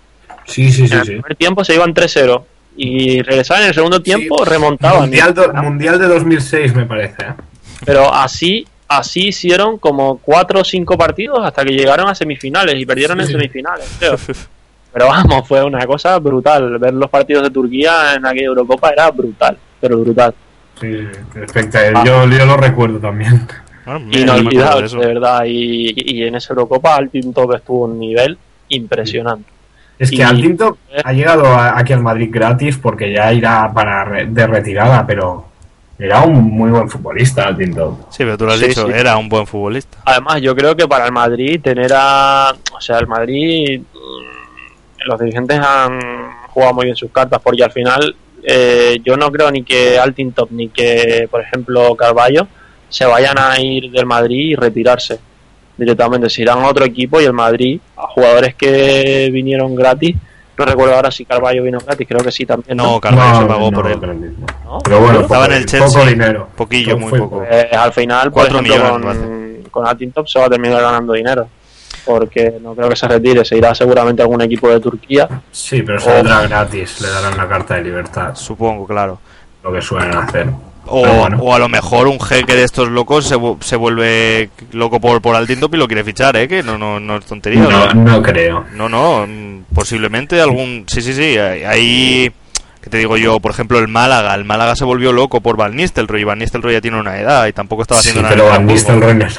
Sí, 0.46 0.72
sí, 0.72 0.88
sí, 0.88 0.94
en 0.94 1.00
el 1.00 1.06
sí. 1.06 1.12
primer 1.14 1.36
tiempo 1.36 1.64
se 1.64 1.74
iban 1.76 1.94
3-0. 1.94 2.44
Y 2.78 3.22
regresaban 3.22 3.64
en 3.64 3.70
el 3.70 3.74
segundo 3.76 4.02
tiempo, 4.02 4.44
remontaban. 4.46 5.02
Mundial, 5.02 5.34
do- 5.34 5.52
mundial 5.54 5.98
de 6.00 6.08
2006, 6.08 6.76
me 6.76 6.86
parece. 6.86 7.24
¿eh? 7.24 7.34
Pero 7.86 8.14
así, 8.14 8.68
así 8.88 9.28
hicieron 9.30 9.78
como 9.80 10.18
4 10.20 10.60
o 10.60 10.64
5 10.64 10.98
partidos 10.98 11.40
hasta 11.44 11.64
que 11.64 11.72
llegaron 11.74 12.08
a 12.08 12.14
semifinales 12.16 12.76
y 12.80 12.86
perdieron 12.86 13.20
en 13.22 13.28
semifinales, 13.28 13.88
creo. 14.00 14.16
Pero 14.96 15.08
vamos, 15.10 15.46
fue 15.46 15.62
una 15.62 15.86
cosa 15.86 16.18
brutal. 16.20 16.78
Ver 16.80 16.93
los 16.93 17.10
partidos 17.10 17.43
de 17.43 17.50
Turquía 17.50 18.14
en 18.16 18.26
aquella 18.26 18.46
Eurocopa 18.46 18.91
era 18.91 19.12
brutal, 19.12 19.58
pero 19.82 19.98
brutal. 20.00 20.34
Sí, 20.80 20.88
espectacular. 21.36 22.08
Yo, 22.08 22.26
yo 22.30 22.46
lo 22.46 22.56
recuerdo 22.56 23.00
también. 23.00 23.46
Bueno, 23.86 24.00
mira, 24.00 24.26
no 24.26 24.34
de 24.36 24.39
Inolvidable, 24.39 24.98
verdad. 24.98 25.43
Y, 25.46 25.93
y 25.96 26.24
en 26.24 26.36
esa 26.36 26.54
Eurocopa 26.54 26.96
Altintop 26.96 27.54
estuvo 27.56 27.84
un 27.86 28.00
nivel 28.00 28.38
impresionante. 28.70 29.50
Es 30.00 30.10
que 30.12 30.16
Y- 30.18 30.22
Altinto 30.22 30.78
ha 31.04 31.12
llegado 31.12 31.46
a- 31.46 31.78
aquí 31.78 31.91
al 31.91 32.02
Madrid 32.02 32.30
gratis 32.32 32.78
porque 32.78 33.12
ya 33.14 33.34
irá 33.34 33.70
para 33.74 34.06
re- 34.06 34.26
de 34.28 34.48
retirada, 34.48 35.06
pero 35.06 35.46
era 36.00 36.22
un 36.24 36.41
muy 36.52 36.70
buen 36.72 36.89
futbolista 36.89 37.48
Altinto. 37.48 38.08
Sí, 38.10 38.20
pero 38.20 38.38
tú 38.38 38.46
lo 38.46 38.54
has 38.54 38.60
Sí, 38.60 38.68
dicho, 38.68 38.88
sí. 38.88 38.93
era 38.96 39.18
un 39.18 39.28
buen 39.30 39.46
futbolista. 39.46 39.98
Además, 40.06 40.41
yo 40.41 40.56
creo 40.56 40.76
que 40.76 40.88
para 40.88 41.06
el 41.06 41.12
Madrid 41.12 41.60
tener 41.62 41.91
a... 41.96 42.54
O 42.74 42.80
sea, 42.82 42.98
el 43.00 43.08
Madrid... 43.08 43.82
Los 45.06 45.20
dirigentes 45.20 45.60
han 45.60 45.99
jugado 46.49 46.74
muy 46.74 46.86
bien 46.86 46.95
sus 46.95 47.12
cartas 47.12 47.39
porque 47.43 47.64
al 47.64 47.72
final 47.72 48.16
eh, 48.43 48.97
yo 49.03 49.18
no 49.18 49.32
creo 49.32 49.49
ni 49.51 49.64
que 49.64 49.97
Altintop 49.99 50.51
ni 50.51 50.70
que, 50.70 51.28
por 51.32 51.41
ejemplo, 51.41 51.95
Carballo 51.95 52.47
se 52.89 53.06
vayan 53.06 53.38
a 53.39 53.60
ir 53.60 53.91
del 53.91 54.06
Madrid 54.06 54.51
y 54.51 54.56
retirarse 54.56 55.20
directamente. 55.78 56.30
Se 56.30 56.41
irán 56.43 56.60
a 56.60 56.68
otro 56.70 56.86
equipo 56.86 57.20
y 57.20 57.26
el 57.26 57.34
Madrid, 57.34 57.80
a 57.97 58.08
jugadores 58.08 58.56
que 58.56 59.30
vinieron 59.32 59.76
gratis, 59.76 60.16
no 60.58 60.64
recuerdo 60.66 60.95
ahora 60.95 61.12
si 61.12 61.26
Carballo 61.26 61.64
vino 61.64 61.80
gratis, 61.80 62.08
creo 62.08 62.24
que 62.24 62.32
sí 62.32 62.45
también. 62.45 62.78
No, 62.78 62.93
¿no? 62.93 63.01
Carvalho 63.01 63.36
se 63.36 63.41
No, 63.41 63.47
pagó 63.47 63.72
no, 63.72 63.82
por 63.82 63.91
él. 63.91 63.99
pero 64.84 65.01
bueno, 65.01 65.20
Estaba 65.22 65.45
en 65.47 65.51
el 65.53 65.66
Chelsea, 65.66 65.88
poco 65.89 66.06
dinero. 66.06 66.47
poquillo, 66.56 66.97
muy 66.97 67.20
poco. 67.20 67.43
Eh, 67.49 67.70
al 67.78 67.91
final, 67.91 68.32
por 68.32 68.47
ejemplo, 68.47 68.62
millones, 68.76 69.18
con, 69.18 69.64
con 69.72 69.88
Altintop 69.88 70.28
se 70.28 70.39
va 70.39 70.45
a 70.45 70.49
terminar 70.49 70.82
ganando 70.82 71.12
dinero. 71.14 71.49
Porque 72.06 72.53
no 72.62 72.76
creo 72.76 72.89
que 72.89 72.95
se 72.95 73.08
retire, 73.08 73.43
se 73.43 73.58
irá 73.58 73.74
seguramente 73.74 74.22
a 74.22 74.26
algún 74.26 74.41
equipo 74.41 74.70
de 74.70 74.80
Turquía. 74.80 75.28
Sí, 75.51 75.82
pero 75.82 75.99
saldrá 75.99 76.41
gratis, 76.47 77.01
le 77.01 77.10
darán 77.10 77.36
la 77.38 77.47
carta 77.47 77.76
de 77.76 77.84
libertad, 77.84 78.36
Supongo, 78.36 78.86
claro. 78.86 79.20
lo 79.64 79.74
que 79.74 79.82
suelen 79.82 80.16
hacer. 80.16 80.47
O, 80.88 81.03
bueno. 81.03 81.38
o 81.41 81.51
a 81.56 81.58
lo 81.58 81.68
mejor 81.68 82.08
un 82.08 82.20
jeque 82.20 82.53
de 82.56 82.64
estos 82.64 82.89
locos 82.89 83.26
se, 83.26 83.36
se 83.62 83.76
vuelve 83.76 84.51
loco 84.72 84.99
por, 85.01 85.20
por 85.20 85.36
Altintop 85.36 85.74
y 85.74 85.78
lo 85.78 85.88
quiere 85.88 86.03
fichar, 86.03 86.36
¿eh? 86.38 86.47
Que 86.47 86.62
no, 86.62 86.78
no, 86.78 86.99
no 86.99 87.18
es 87.18 87.26
tontería. 87.26 87.62
No, 87.64 87.91
no 87.95 88.22
creo. 88.22 88.66
No, 88.76 88.88
no, 88.88 89.26
mm, 89.28 89.64
posiblemente 89.74 90.39
algún... 90.39 90.84
Sí, 90.88 91.01
sí, 91.01 91.14
sí, 91.16 91.39
hay- 91.39 91.64
hay... 91.64 92.32
¿Qué 92.82 92.91
te 92.91 92.97
digo 92.99 93.18
yo? 93.18 93.39
Por 93.39 93.49
ejemplo, 93.49 93.80
el 93.80 93.88
Málaga. 93.88 94.36
El 94.36 94.45
Málaga 94.45 94.76
se 94.76 94.86
volvió 94.86 95.12
loco 95.12 95.41
por 95.41 95.58
Van 95.58 95.76
Nistelrooy. 95.76 96.24
Van 96.24 96.38
Nistelrooy 96.38 96.74
ya 96.76 96.82
tiene 96.82 96.99
una 96.99 97.20
edad 97.20 97.47
y 97.47 97.53
tampoco 97.53 97.82
estaba 97.82 97.99
Sí, 97.99 98.10
haciendo 98.10 98.30
nada. 98.30 98.36
pero 98.36 98.47
Van. 98.56 98.68
Nistelrooy 98.68 99.16
no 99.16 99.26
es. 99.26 99.36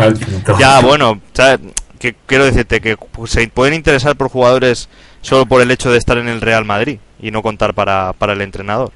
Ya, 0.58 0.80
bueno, 0.80 1.20
¿sabes? 1.32 1.60
Que 1.96 2.14
quiero 2.26 2.44
decirte 2.44 2.80
que 2.80 2.96
se 3.26 3.48
pueden 3.48 3.74
interesar 3.74 4.16
por 4.16 4.28
jugadores 4.28 4.88
solo 5.22 5.46
por 5.46 5.60
el 5.62 5.70
hecho 5.70 5.90
de 5.90 5.98
estar 5.98 6.18
en 6.18 6.28
el 6.28 6.40
Real 6.40 6.64
Madrid 6.64 6.98
y 7.20 7.30
no 7.30 7.42
contar 7.42 7.74
para, 7.74 8.12
para 8.12 8.32
el 8.34 8.40
entrenador. 8.42 8.92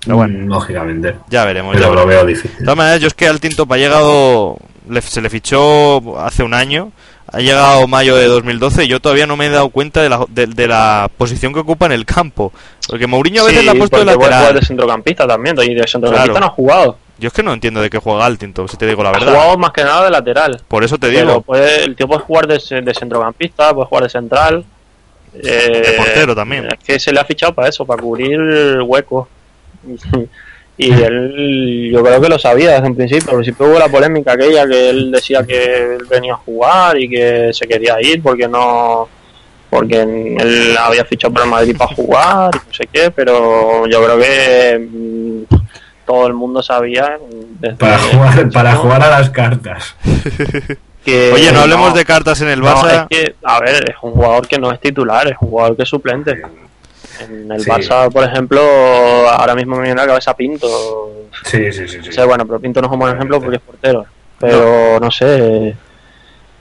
Pero 0.00 0.16
bueno, 0.16 0.38
Mm, 0.46 0.48
Lógicamente. 0.48 1.16
ya 1.28 1.44
veremos. 1.44 1.74
ya 1.74 1.80
Pero 1.80 1.94
lo 1.94 2.06
veo 2.06 2.24
De 2.24 2.32
difícil. 2.34 2.58
todas 2.64 2.76
maneras, 2.76 3.00
yo 3.00 3.08
es 3.08 3.14
que 3.14 3.26
al 3.26 3.40
Tintop 3.40 3.70
ha 3.72 3.76
llegado, 3.76 4.56
le- 4.88 5.02
se 5.02 5.20
le 5.20 5.28
fichó 5.30 6.18
hace 6.20 6.42
un 6.44 6.54
año, 6.54 6.92
ha 7.32 7.38
llegado 7.40 7.88
mayo 7.88 8.14
de 8.14 8.26
2012 8.26 8.84
y 8.84 8.88
yo 8.88 9.00
todavía 9.00 9.26
no 9.26 9.36
me 9.36 9.46
he 9.46 9.50
dado 9.50 9.68
cuenta 9.70 10.00
de 10.02 10.08
la, 10.08 10.24
de, 10.28 10.46
de 10.46 10.68
la 10.68 11.10
posición 11.18 11.52
que 11.52 11.58
ocupa 11.58 11.86
en 11.86 11.92
el 11.92 12.04
campo. 12.06 12.52
Porque 12.86 13.08
Mourinho 13.08 13.42
a 13.42 13.46
veces 13.46 13.60
Sí, 13.60 13.66
la 13.66 13.72
ha 13.72 13.74
puesto 13.74 13.96
de 13.98 14.04
porque 14.04 14.14
puede 14.16 14.26
jugar 14.28 14.40
lateral. 14.42 14.60
de 14.60 14.66
centrocampista 14.66 15.26
también. 15.26 15.56
De 15.56 15.62
centrocampista 15.64 16.24
Claro. 16.24 16.40
no 16.40 16.46
ha 16.46 16.50
jugado. 16.50 16.98
Yo 17.18 17.28
es 17.28 17.32
que 17.32 17.42
no 17.42 17.52
entiendo 17.52 17.80
de 17.80 17.88
qué 17.88 17.98
juega 17.98 18.26
al 18.26 18.36
Tintop, 18.38 18.68
si 18.68 18.76
te 18.76 18.86
digo 18.86 19.02
la 19.02 19.10
verdad. 19.12 19.32
jugado 19.32 19.58
más 19.58 19.70
que 19.72 19.82
nada 19.84 20.04
de 20.04 20.10
lateral. 20.10 20.60
Por 20.68 20.84
eso 20.84 20.98
te 20.98 21.08
Pero 21.08 21.20
digo, 21.26 21.40
puede, 21.40 21.84
el 21.84 21.96
tío 21.96 22.06
puede 22.06 22.20
jugar 22.20 22.46
de, 22.46 22.58
de 22.82 22.94
centrocampista, 22.94 23.72
puede 23.74 23.86
jugar 23.88 24.04
de 24.04 24.10
central. 24.10 24.64
eh, 25.34 25.82
De 25.86 25.92
portero 25.96 26.34
también. 26.34 26.66
Es 26.66 26.78
que 26.84 27.00
se 27.00 27.12
le 27.12 27.20
ha 27.20 27.24
fichado 27.24 27.54
para 27.54 27.68
eso, 27.68 27.86
para 27.86 28.02
cubrir 28.02 28.80
huecos. 28.82 29.28
y 30.78 30.92
él, 30.92 31.90
yo 31.90 32.02
creo 32.02 32.20
que 32.20 32.28
lo 32.28 32.38
sabía 32.38 32.72
desde 32.72 32.86
un 32.88 32.96
principio. 32.96 33.30
Al 33.30 33.36
principio 33.36 33.66
hubo 33.66 33.78
la 33.78 33.88
polémica 33.88 34.32
aquella 34.32 34.66
que 34.68 34.90
él 34.90 35.10
decía 35.10 35.42
que 35.44 35.94
él 35.94 36.04
venía 36.10 36.34
a 36.34 36.38
jugar 36.38 37.00
y 37.00 37.08
que 37.08 37.50
se 37.52 37.66
quería 37.66 37.96
ir 38.00 38.22
porque 38.22 38.46
no. 38.46 39.08
Porque 39.70 40.00
él 40.02 40.76
había 40.78 41.04
fichado 41.04 41.34
para 41.34 41.44
Madrid 41.46 41.76
para 41.76 41.92
jugar 41.94 42.50
y 42.54 42.68
no 42.68 42.72
sé 42.74 42.86
qué, 42.92 43.10
pero 43.10 43.86
yo 43.88 44.02
creo 44.04 44.18
que 44.18 44.88
todo 46.06 46.26
el 46.26 46.34
mundo 46.34 46.62
sabía. 46.62 47.18
Para 47.78 47.98
jugar, 47.98 48.50
para 48.50 48.74
jugar 48.76 49.02
a 49.02 49.10
las 49.10 49.30
cartas. 49.30 49.94
que 51.04 51.32
Oye, 51.32 51.52
no 51.52 51.60
hablemos 51.60 51.94
de 51.94 52.04
cartas 52.04 52.40
en 52.40 52.48
el 52.48 52.60
no, 52.60 52.66
Barça. 52.66 53.02
es 53.02 53.08
que, 53.08 53.34
a 53.44 53.60
ver, 53.60 53.90
es 53.90 53.96
un 54.02 54.12
jugador 54.12 54.46
que 54.48 54.58
no 54.58 54.72
es 54.72 54.80
titular, 54.80 55.26
es 55.28 55.36
un 55.40 55.48
jugador 55.48 55.76
que 55.76 55.82
es 55.84 55.88
suplente. 55.88 56.42
En 57.20 57.50
el 57.50 57.60
Sí. 57.60 57.70
Barça, 57.70 58.10
por 58.12 58.24
ejemplo, 58.24 58.60
ahora 58.60 59.54
mismo 59.54 59.76
me 59.76 59.82
viene 59.84 60.00
a 60.00 60.04
la 60.04 60.08
cabeza 60.08 60.34
Pinto. 60.34 60.66
Sí, 61.44 61.72
sí, 61.72 61.86
sí. 61.88 61.98
sí. 62.02 62.08
O 62.08 62.12
sea, 62.12 62.24
bueno, 62.26 62.44
pero 62.46 62.58
Pinto 62.60 62.80
no 62.80 62.88
es 62.88 62.92
un 62.92 62.98
buen 62.98 63.14
ejemplo 63.14 63.40
porque 63.40 63.56
es 63.56 63.62
portero. 63.62 64.04
Pero 64.38 64.98
no, 65.00 65.10
sé. 65.10 65.74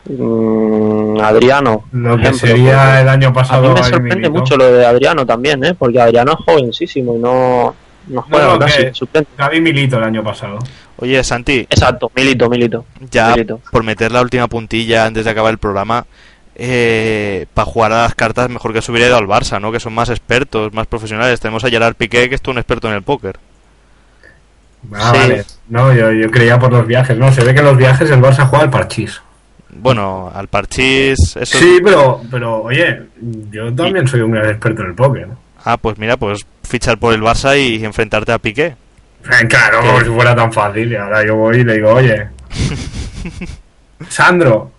mm, 0.05 1.19
Adriano. 1.21 1.85
Lo 1.91 2.15
que 2.15 2.23
ejemplo, 2.23 2.47
sería 2.47 3.01
el 3.01 3.09
año 3.09 3.29
A 3.29 3.33
pasado. 3.33 3.69
mí 3.69 3.73
me 3.73 3.83
sorprende 3.83 4.29
mucho 4.29 4.55
lo 4.57 4.71
de 4.71 4.85
Adriano 4.85 5.25
también, 5.25 5.63
¿eh? 5.65 5.73
Porque 5.77 5.99
Adriano 5.99 6.33
es 6.39 6.45
jovencísimo 6.45 7.15
y 7.15 7.19
no, 7.19 7.75
No 8.07 8.21
juega 8.21 8.57
no. 8.57 8.65
Gaby 9.37 9.61
Milito 9.61 9.97
el 9.97 10.03
año 10.03 10.23
pasado. 10.23 10.59
Oye, 10.97 11.23
Santi, 11.23 11.59
Exacto, 11.69 12.11
Milito, 12.15 12.49
Milito. 12.49 12.85
ya 13.11 13.31
Milito. 13.31 13.59
por 13.71 13.83
meter 13.83 14.11
la 14.11 14.21
última 14.21 14.47
puntilla 14.47 15.05
antes 15.05 15.25
de 15.25 15.31
acabar 15.31 15.51
el 15.51 15.57
programa, 15.57 16.05
para 16.55 17.65
jugar 17.65 17.91
a 17.91 18.03
las 18.03 18.15
cartas 18.15 18.49
mejor 18.49 18.71
que 18.73 18.81
se 18.81 18.91
hubiera 18.91 19.07
ido 19.07 19.17
al 19.17 19.27
Barça, 19.27 19.59
¿no? 19.59 19.71
Que 19.71 19.79
son 19.79 19.93
más 19.93 20.09
expertos, 20.09 20.73
más 20.73 20.87
profesionales. 20.87 21.39
Tenemos 21.39 21.63
a 21.65 21.69
Gerard 21.69 21.95
Piqué, 21.95 22.29
que 22.29 22.35
es 22.35 22.41
todo 22.41 22.53
un 22.53 22.59
experto 22.59 22.87
en 22.87 22.93
el 22.95 23.01
póker. 23.03 23.37
Ah, 24.93 25.11
Sí. 25.13 25.19
vale. 25.19 25.45
No, 25.67 25.93
yo, 25.93 26.11
yo 26.11 26.29
creía 26.31 26.59
por 26.59 26.71
los 26.71 26.85
viajes. 26.85 27.17
No, 27.17 27.31
se 27.31 27.43
ve 27.43 27.53
que 27.53 27.59
en 27.59 27.65
los 27.65 27.77
viajes 27.77 28.09
el 28.11 28.21
Barça 28.21 28.47
juega 28.47 28.63
al 28.65 28.69
parchís. 28.69 29.21
Bueno, 29.77 30.31
al 30.33 30.47
parchís, 30.47 31.17
eso 31.35 31.57
Sí, 31.57 31.79
pero, 31.83 32.21
pero 32.31 32.61
oye, 32.63 33.01
yo 33.51 33.73
también 33.75 34.07
soy 34.07 34.21
un 34.21 34.31
gran 34.31 34.49
experto 34.49 34.83
en 34.83 34.89
el 34.89 34.95
póker. 34.95 35.27
Ah, 35.65 35.75
pues 35.75 35.97
mira, 35.97 36.15
pues 36.15 36.45
fichar 36.65 36.97
por 36.97 37.13
el 37.13 37.21
Barça 37.21 37.57
y 37.57 37.83
enfrentarte 37.83 38.31
a 38.31 38.39
Piqué. 38.39 38.65
Eh, 38.65 39.47
Claro, 39.47 39.81
¿Qué? 39.81 39.87
como 39.87 39.99
si 40.01 40.05
fuera 40.09 40.35
tan 40.35 40.51
fácil. 40.53 40.91
Y 40.91 40.95
ahora 40.95 41.25
yo 41.25 41.35
voy 41.35 41.57
y 41.57 41.63
le 41.63 41.73
digo, 41.75 41.91
oye, 41.93 42.27
Sandro, 44.09 44.71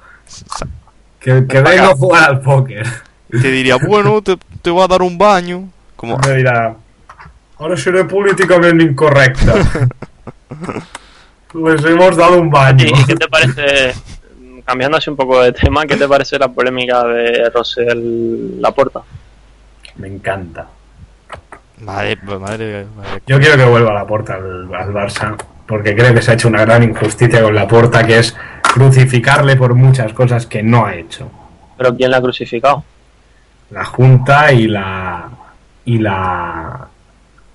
que, 1.21 1.47
que 1.47 1.61
vengo 1.61 1.85
a 1.85 1.97
jugar 1.97 2.31
al 2.31 2.41
póker. 2.41 2.87
Y 3.33 3.41
te 3.41 3.51
diría, 3.51 3.77
bueno, 3.77 4.23
te, 4.23 4.37
te 4.63 4.71
voy 4.71 4.85
a 4.85 4.89
dar 4.89 5.03
un 5.03 5.19
baño. 5.19 5.69
Como, 5.97 6.19
Me 6.19 6.37
dirá, 6.37 6.77
ahora 7.59 7.77
seré 7.77 8.05
políticamente 8.05 8.85
incorrecta. 8.85 9.55
Les 11.55 11.85
hemos 11.85 12.17
dado 12.17 12.39
un 12.41 12.51
baño. 12.51 12.87
¿Y 12.87 13.05
qué 13.05 13.17
te 13.17 13.27
parece, 13.29 13.95
cambiando 14.65 14.99
así 14.99 15.11
un 15.11 15.17
poco 15.17 15.43
de 15.43 15.53
tema, 15.53 15.85
qué 15.87 15.97
te 15.97 16.07
parece 16.07 16.39
la 16.39 16.49
polémica 16.49 17.03
de 17.05 17.51
Rosel 17.51 18.61
Laporta? 18.61 19.01
Me 19.97 20.09
encanta. 20.09 20.69
Madre, 21.81 22.17
madre, 22.25 22.87
madre. 22.97 23.23
Yo 23.27 23.39
quiero 23.39 23.57
que 23.57 23.65
vuelva 23.65 23.91
a 23.91 23.95
la 23.95 24.07
puerta 24.07 24.35
al, 24.35 24.69
al 24.75 24.93
Barça, 24.93 25.37
porque 25.67 25.95
creo 25.95 26.15
que 26.15 26.23
se 26.23 26.31
ha 26.31 26.35
hecho 26.35 26.49
una 26.49 26.61
gran 26.65 26.83
injusticia 26.83 27.43
con 27.43 27.55
la 27.55 27.67
puerta, 27.69 28.05
que 28.07 28.19
es 28.19 28.37
crucificarle 28.63 29.57
por 29.57 29.75
muchas 29.75 30.13
cosas 30.13 30.47
que 30.47 30.63
no 30.63 30.87
ha 30.87 30.95
hecho. 30.95 31.31
¿Pero 31.77 31.95
quién 31.97 32.11
la 32.11 32.19
ha 32.19 32.23
crucificado? 32.23 32.85
La 33.71 33.85
Junta 33.85 34.53
y 34.53 34.69
la 34.69 35.29
y 35.85 35.99
la 35.99 36.87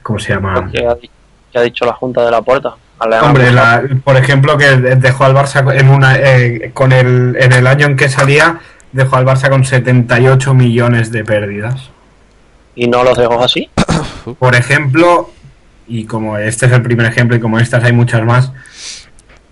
¿cómo 0.03 0.19
se 0.19 0.33
llama? 0.33 0.69
¿Qué 0.71 0.85
ha, 0.85 0.95
di- 0.95 1.09
qué 1.51 1.59
ha 1.59 1.61
dicho 1.61 1.85
la 1.85 1.93
Junta 1.93 2.23
de 2.25 2.31
la 2.31 2.41
Puerta? 2.41 2.75
Hombre, 3.23 3.51
la- 3.51 3.81
por 4.03 4.15
ejemplo, 4.17 4.57
que 4.57 4.67
dejó 4.77 5.25
al 5.25 5.33
Barça 5.33 5.73
en 5.79 5.89
una 5.89 6.17
eh, 6.17 6.71
con 6.73 6.91
el 6.91 7.35
en 7.39 7.51
el 7.53 7.65
año 7.65 7.87
en 7.87 7.95
que 7.95 8.09
salía 8.09 8.59
dejó 8.91 9.15
al 9.15 9.25
Barça 9.25 9.49
con 9.49 9.63
78 9.63 10.53
millones 10.53 11.11
de 11.11 11.23
pérdidas. 11.23 11.89
¿Y 12.75 12.87
no 12.87 13.03
los 13.03 13.17
dejó 13.17 13.43
así? 13.43 13.69
Por 14.39 14.55
ejemplo, 14.55 15.31
y 15.87 16.05
como 16.05 16.37
este 16.37 16.65
es 16.65 16.71
el 16.71 16.81
primer 16.81 17.05
ejemplo 17.05 17.35
y 17.35 17.39
como 17.39 17.59
estas 17.59 17.83
hay 17.83 17.93
muchas 17.93 18.23
más, 18.23 18.51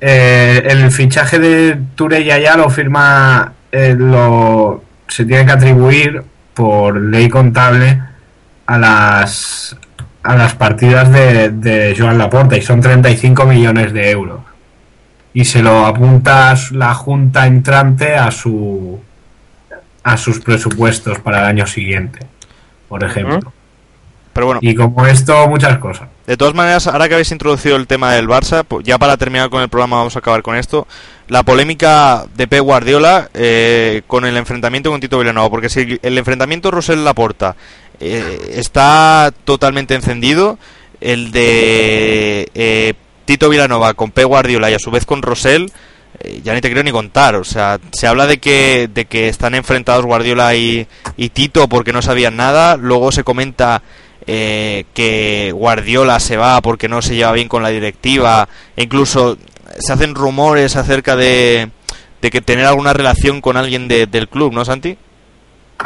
eh, 0.02 0.64
el 0.66 0.92
fichaje 0.92 1.40
de 1.40 1.78
Ture 1.96 2.24
Yaya 2.24 2.56
lo 2.56 2.70
firma, 2.70 3.54
eh, 3.72 3.96
lo, 3.98 4.84
se 5.08 5.26
tiene 5.26 5.46
que 5.46 5.52
atribuir 5.52 6.24
por 6.54 7.00
ley 7.00 7.30
contable 7.30 8.02
a 8.66 8.78
las 8.78 9.76
a 10.22 10.36
las 10.36 10.54
partidas 10.54 11.12
de, 11.12 11.50
de 11.50 11.96
Joan 11.98 12.18
Laporta 12.18 12.58
y 12.58 12.62
son 12.62 12.82
35 12.82 13.46
millones 13.46 13.94
de 13.94 14.12
euros. 14.12 14.42
Y 15.34 15.46
se 15.46 15.62
lo 15.62 15.86
apunta 15.86 16.54
la 16.72 16.94
junta 16.94 17.48
entrante 17.48 18.16
a 18.16 18.30
su 18.32 19.00
a 20.04 20.18
sus 20.18 20.40
presupuestos 20.40 21.20
para 21.20 21.40
el 21.40 21.46
año 21.46 21.68
siguiente, 21.68 22.20
por 22.88 23.04
ejemplo. 23.04 23.54
Pero 24.40 24.46
bueno, 24.46 24.62
Y 24.64 24.74
como 24.74 25.06
esto, 25.06 25.50
muchas 25.50 25.80
cosas. 25.80 26.08
de 26.26 26.38
todas 26.38 26.54
maneras, 26.54 26.88
ahora 26.88 27.10
que 27.10 27.16
habéis 27.16 27.30
introducido 27.34 27.76
el 27.76 27.88
tema 27.88 28.14
del 28.14 28.26
Barça, 28.26 28.64
pues 28.66 28.86
ya 28.86 28.98
para 28.98 29.18
terminar 29.18 29.50
con 29.50 29.62
el 29.62 29.68
programa 29.68 29.98
vamos 29.98 30.16
a 30.16 30.20
acabar 30.20 30.42
con 30.42 30.56
esto. 30.56 30.88
La 31.28 31.44
polémica 31.44 32.26
de 32.38 32.48
Pep 32.48 32.62
Guardiola 32.62 33.30
eh, 33.34 34.02
con 34.08 34.24
el 34.24 34.38
enfrentamiento 34.38 34.92
con 34.92 35.02
Tito 35.02 35.20
Vilanova, 35.20 35.50
porque 35.50 35.68
si 35.68 36.00
el 36.02 36.18
enfrentamiento 36.18 36.72
Rosell 36.72 37.04
Laporta 37.04 37.58
eh, 38.00 38.54
está 38.56 39.34
totalmente 39.44 39.94
encendido, 39.94 40.58
el 41.02 41.34
de 41.34 42.50
eh, 42.56 42.94
Tito 43.26 43.50
Vilanova 43.50 43.94
con 43.94 44.12
Pep 44.12 44.26
Guardiola 44.26 44.72
y 44.72 44.76
a 44.76 44.80
su 44.80 44.90
vez 44.90 45.06
con 45.06 45.22
Rosell, 45.22 45.70
eh, 46.22 46.42
ya 46.44 46.54
ni 46.54 46.62
te 46.62 46.72
creo 46.72 46.84
ni 46.84 46.92
contar. 46.92 47.36
O 47.36 47.44
sea, 47.44 47.80
se 47.92 48.08
habla 48.08 48.26
de 48.26 48.40
que, 48.40 48.90
de 48.94 49.06
que 49.06 49.28
están 49.28 49.56
enfrentados 49.56 50.06
Guardiola 50.06 50.56
y, 50.56 50.88
y 51.18 51.30
Tito 51.30 51.68
porque 51.70 51.94
no 51.94 52.02
sabían 52.02 52.36
nada. 52.36 52.78
Luego 52.78 53.12
se 53.12 53.24
comenta 53.24 53.82
eh, 54.28 54.86
que 54.94 55.52
Guardiola 55.54 56.20
se 56.20 56.38
va 56.38 56.62
porque 56.62 56.88
no 56.88 57.02
se 57.02 57.16
lleva 57.16 57.32
bien 57.32 57.48
con 57.48 57.64
la 57.64 57.70
directiva. 57.70 58.48
E 58.76 58.84
incluso 58.84 59.38
se 59.80 59.94
hacen 59.94 60.16
rumores 60.16 60.76
acerca 60.76 61.16
de, 61.16 61.70
de 62.22 62.30
que 62.30 62.42
tener 62.42 62.66
alguna 62.66 62.94
relación 62.94 63.42
con 63.42 63.58
alguien 63.58 63.88
de- 63.88 64.06
del 64.08 64.28
club, 64.28 64.54
¿no, 64.54 64.66
Santi? 64.66 64.98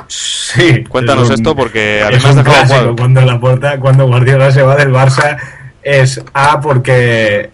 Sí. 0.07 0.83
Cuéntanos 0.89 1.25
es 1.25 1.29
un- 1.29 1.35
esto 1.35 1.55
porque 1.55 2.01
a 2.03 2.09
mí 2.09 2.15
es 2.15 2.23
clásico. 2.43 2.95
Cuando 2.97 3.21
la 3.21 3.39
puerta, 3.39 3.79
cuando 3.79 4.07
Guardiola 4.07 4.51
se 4.51 4.63
va 4.63 4.75
del 4.75 4.89
Barça 4.91 5.37
es 5.83 6.19
A 6.33 6.59
porque 6.61 7.51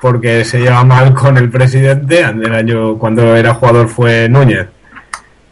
porque 0.00 0.44
se 0.44 0.60
lleva 0.60 0.84
mal 0.84 1.12
con 1.14 1.36
el 1.36 1.50
presidente. 1.50 2.20
El 2.20 2.54
año 2.54 2.96
cuando 2.98 3.36
era 3.36 3.54
jugador 3.54 3.88
fue 3.88 4.28
Núñez. 4.28 4.66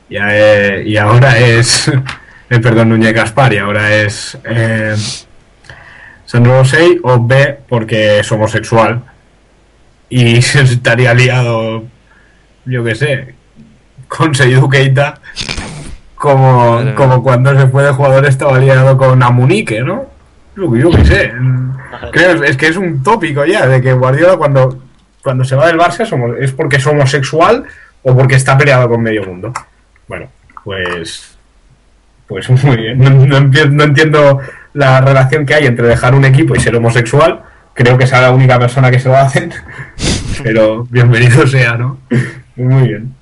Y, 0.08 0.16
eh, 0.20 0.84
y 0.86 0.96
ahora 0.96 1.36
es 1.38 1.90
eh, 2.50 2.58
perdón 2.60 2.88
Núñez 2.90 3.12
Gaspar 3.14 3.52
y 3.52 3.58
ahora 3.58 3.94
es 3.94 4.38
eh, 4.44 4.94
Sandro 6.24 6.58
Rosell 6.58 7.00
o 7.02 7.24
B 7.26 7.60
porque 7.68 8.20
es 8.20 8.32
homosexual 8.32 9.02
y 10.08 10.40
se 10.42 10.60
estaría 10.62 11.14
liado 11.14 11.84
yo 12.64 12.84
que 12.84 12.94
sé 12.94 13.34
con 14.08 14.34
Seydou 14.34 14.68
Keita 14.68 15.14
como, 16.14 16.80
como 16.94 17.22
cuando 17.22 17.58
se 17.58 17.66
fue 17.68 17.82
de 17.84 17.92
jugador 17.92 18.24
estaba 18.26 18.58
liado 18.58 18.96
con 18.96 19.22
Amunique, 19.22 19.82
¿no? 19.82 20.06
Yo, 20.56 20.74
yo 20.74 20.90
qué 20.90 21.04
sé. 21.04 21.32
Creo, 22.10 22.42
es 22.42 22.56
que 22.56 22.68
es 22.68 22.76
un 22.78 23.02
tópico 23.02 23.44
ya, 23.44 23.66
de 23.66 23.82
que 23.82 23.92
Guardiola 23.92 24.36
cuando, 24.38 24.82
cuando 25.22 25.44
se 25.44 25.54
va 25.54 25.66
del 25.66 25.78
Barça 25.78 26.06
somos- 26.06 26.36
es 26.40 26.52
porque 26.52 26.76
es 26.76 26.86
homosexual 26.86 27.64
o 28.02 28.16
porque 28.16 28.36
está 28.36 28.56
peleado 28.56 28.88
con 28.88 29.02
medio 29.02 29.24
mundo. 29.24 29.52
Bueno, 30.08 30.28
pues... 30.64 31.35
Pues 32.26 32.48
muy 32.64 32.76
bien. 32.76 32.98
No, 32.98 33.84
entiendo 33.84 34.40
la 34.74 35.00
relación 35.00 35.46
que 35.46 35.54
hay 35.54 35.66
entre 35.66 35.86
dejar 35.86 36.14
un 36.14 36.24
equipo 36.24 36.54
y 36.54 36.60
ser 36.60 36.76
homosexual. 36.76 37.42
Creo 37.74 37.98
que 37.98 38.04
es 38.04 38.12
la 38.12 38.30
única 38.30 38.58
persona 38.58 38.90
que 38.90 38.98
se 38.98 39.08
lo 39.08 39.16
hacen. 39.16 39.52
Pero 40.42 40.84
bienvenido 40.84 41.46
sea, 41.46 41.74
¿no? 41.74 41.98
Muy 42.56 42.88
bien. 42.88 43.14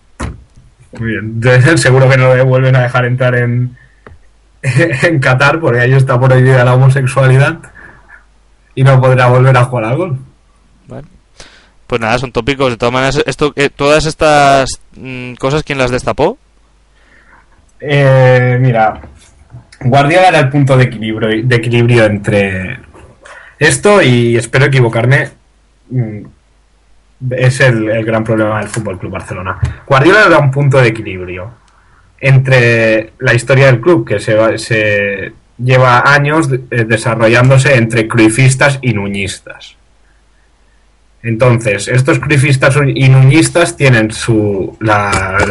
Muy 0.99 1.11
bien. 1.11 1.25
Entonces, 1.35 1.81
seguro 1.81 2.09
que 2.09 2.17
no 2.17 2.35
le 2.35 2.43
vuelven 2.43 2.77
a 2.77 2.83
dejar 2.83 3.05
entrar 3.05 3.37
en, 3.37 3.77
en 4.63 5.19
Qatar 5.21 5.61
porque 5.61 5.81
ahí 5.81 5.93
está 5.93 6.19
prohibida 6.21 6.65
la 6.65 6.75
homosexualidad 6.75 7.59
y 8.75 8.83
no 8.83 9.01
podrá 9.01 9.27
volver 9.27 9.57
a 9.57 9.65
jugar 9.65 9.85
al 9.85 9.97
golf. 9.97 10.19
Bueno. 10.89 11.09
Pues 11.87 12.01
nada, 12.01 12.19
son 12.19 12.33
tópicos. 12.33 12.71
De 12.71 12.77
todas 12.77 12.93
maneras, 12.93 13.23
esto, 13.27 13.53
eh, 13.57 13.71
todas 13.71 14.07
estas 14.07 14.81
mm, 14.97 15.35
cosas, 15.35 15.63
¿quién 15.63 15.79
las 15.79 15.91
destapó? 15.91 16.39
Eh, 17.87 18.57
mira, 18.61 18.99
Guardiola 19.81 20.29
era 20.29 20.39
el 20.39 20.49
punto 20.49 20.77
de 20.77 20.85
equilibrio, 20.85 21.47
de 21.47 21.57
equilibrio 21.57 22.05
entre 22.07 22.79
esto 23.59 24.01
y 24.03 24.37
espero 24.37 24.65
equivocarme. 24.67 25.29
mm, 25.91 26.21
Es 27.31 27.61
el, 27.61 27.89
el 27.91 28.05
gran 28.05 28.25
problema 28.25 28.59
del 28.61 28.69
Fútbol 28.69 28.99
Club 28.99 29.13
Barcelona. 29.13 29.59
Guardiola 29.87 30.25
era 30.27 30.39
un 30.39 30.51
punto 30.51 30.79
de 30.79 30.89
equilibrio 30.89 31.51
entre 32.21 33.13
la 33.19 33.35
historia 33.35 33.67
del 33.67 33.81
club, 33.81 34.07
que 34.07 34.19
se, 34.19 34.59
se 34.59 35.33
lleva 35.59 36.03
años 36.11 36.49
eh, 36.71 36.85
desarrollándose 36.85 37.75
entre 37.75 38.09
cruifistas 38.09 38.79
y 38.81 38.95
nuñistas. 38.95 39.77
Entonces, 41.23 41.89
estos 41.89 42.19
cruifistas 42.19 42.77
y 42.95 43.09
nuñistas 43.09 43.77
tienen 43.77 44.11
su, 44.11 44.77
la 44.81 45.11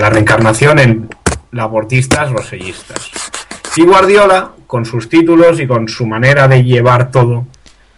reencarnación 0.10 0.80
en 0.80 1.10
labortistas 1.54 2.32
rosellistas. 2.32 3.12
Y 3.76 3.84
Guardiola, 3.84 4.52
con 4.68 4.86
sus 4.86 5.08
títulos 5.10 5.60
y 5.60 5.68
con 5.68 5.88
su 5.88 6.06
manera 6.06 6.48
de 6.48 6.64
llevar 6.64 7.12
todo, 7.12 7.48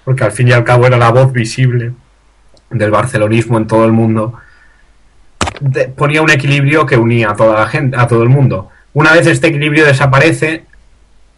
porque 0.03 0.23
al 0.23 0.31
fin 0.31 0.49
y 0.49 0.51
al 0.51 0.63
cabo 0.63 0.85
era 0.85 0.97
la 0.97 1.09
voz 1.09 1.33
visible 1.33 1.93
del 2.69 2.91
barcelonismo 2.91 3.57
en 3.57 3.67
todo 3.67 3.85
el 3.85 3.91
mundo, 3.91 4.33
ponía 5.95 6.21
un 6.21 6.29
equilibrio 6.29 6.85
que 6.85 6.97
unía 6.97 7.31
a 7.31 7.35
toda 7.35 7.59
la 7.59 7.67
gente, 7.67 7.97
a 7.97 8.07
todo 8.07 8.23
el 8.23 8.29
mundo. 8.29 8.69
Una 8.93 9.13
vez 9.13 9.27
este 9.27 9.47
equilibrio 9.47 9.85
desaparece, 9.85 10.65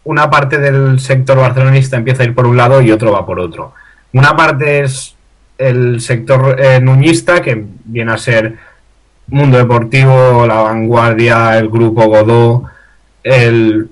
una 0.04 0.30
parte 0.30 0.58
del 0.58 1.00
sector 1.00 1.38
barcelonista 1.38 1.96
empieza 1.96 2.22
a 2.22 2.26
ir 2.26 2.34
por 2.34 2.46
un 2.46 2.56
lado 2.56 2.80
y 2.80 2.90
otro 2.90 3.12
va 3.12 3.26
por 3.26 3.40
otro. 3.40 3.74
Una 4.12 4.36
parte 4.36 4.80
es 4.80 5.14
el 5.58 6.00
sector 6.00 6.56
eh, 6.58 6.80
nuñista, 6.80 7.42
que 7.42 7.64
viene 7.84 8.12
a 8.12 8.18
ser 8.18 8.56
Mundo 9.28 9.58
Deportivo, 9.58 10.46
La 10.46 10.54
Vanguardia, 10.62 11.58
el 11.58 11.68
Grupo 11.68 12.06
Godó, 12.06 12.64
el 13.22 13.88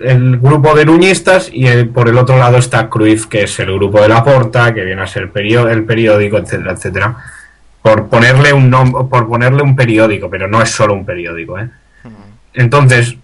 el 0.00 0.38
grupo 0.38 0.74
de 0.74 0.84
nuñistas 0.84 1.50
y 1.52 1.66
el- 1.68 1.88
por 1.88 2.08
el 2.08 2.18
otro 2.18 2.36
lado 2.36 2.56
está 2.56 2.88
Cruyff, 2.90 3.26
que 3.26 3.44
es 3.44 3.60
el 3.60 3.72
grupo 3.72 4.00
de 4.02 4.08
la 4.08 4.24
Porta, 4.24 4.74
que 4.74 4.84
viene 4.84 5.02
a 5.02 5.06
ser 5.06 5.30
el 5.70 5.84
periódico, 5.84 6.36
etcétera, 6.38 6.72
etcétera. 6.72 7.16
Por 7.80 8.08
ponerle 8.08 8.52
un 8.52 8.70
nom- 8.70 9.08
por 9.08 9.28
ponerle 9.28 9.62
un 9.62 9.76
periódico, 9.76 10.28
pero 10.28 10.48
no 10.48 10.60
es 10.60 10.70
solo 10.70 10.94
un 10.94 11.04
periódico, 11.04 11.58
¿eh? 11.60 11.68
Entonces, 12.54 13.16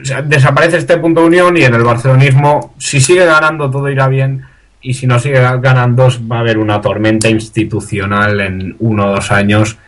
o 0.00 0.04
sea, 0.04 0.22
desaparece 0.22 0.78
este 0.78 0.96
punto 0.98 1.20
de 1.20 1.26
unión 1.28 1.56
y 1.56 1.62
en 1.62 1.74
el 1.74 1.84
barcelonismo, 1.84 2.74
si 2.78 3.00
sigue 3.00 3.24
ganando 3.24 3.70
todo 3.70 3.88
irá 3.88 4.08
bien 4.08 4.42
y 4.80 4.94
si 4.94 5.06
no 5.06 5.20
sigue 5.20 5.40
ganando 5.40 6.08
va 6.30 6.38
a 6.38 6.40
haber 6.40 6.58
una 6.58 6.80
tormenta 6.80 7.28
institucional 7.28 8.40
en 8.40 8.74
uno 8.80 9.06
o 9.06 9.10
dos 9.14 9.30
años 9.30 9.78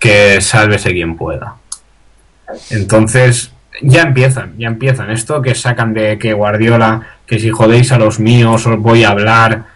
que 0.00 0.40
sálvese 0.40 0.90
quien 0.92 1.16
pueda. 1.16 1.54
Entonces, 2.70 3.52
ya 3.82 4.02
empiezan, 4.02 4.54
ya 4.58 4.66
empiezan. 4.66 5.10
Esto 5.10 5.40
que 5.40 5.54
sacan 5.54 5.94
de 5.94 6.18
que 6.18 6.32
Guardiola, 6.32 7.02
que 7.26 7.38
si 7.38 7.50
jodéis 7.50 7.92
a 7.92 7.98
los 7.98 8.18
míos 8.18 8.66
os 8.66 8.78
voy 8.80 9.04
a 9.04 9.10
hablar, 9.10 9.66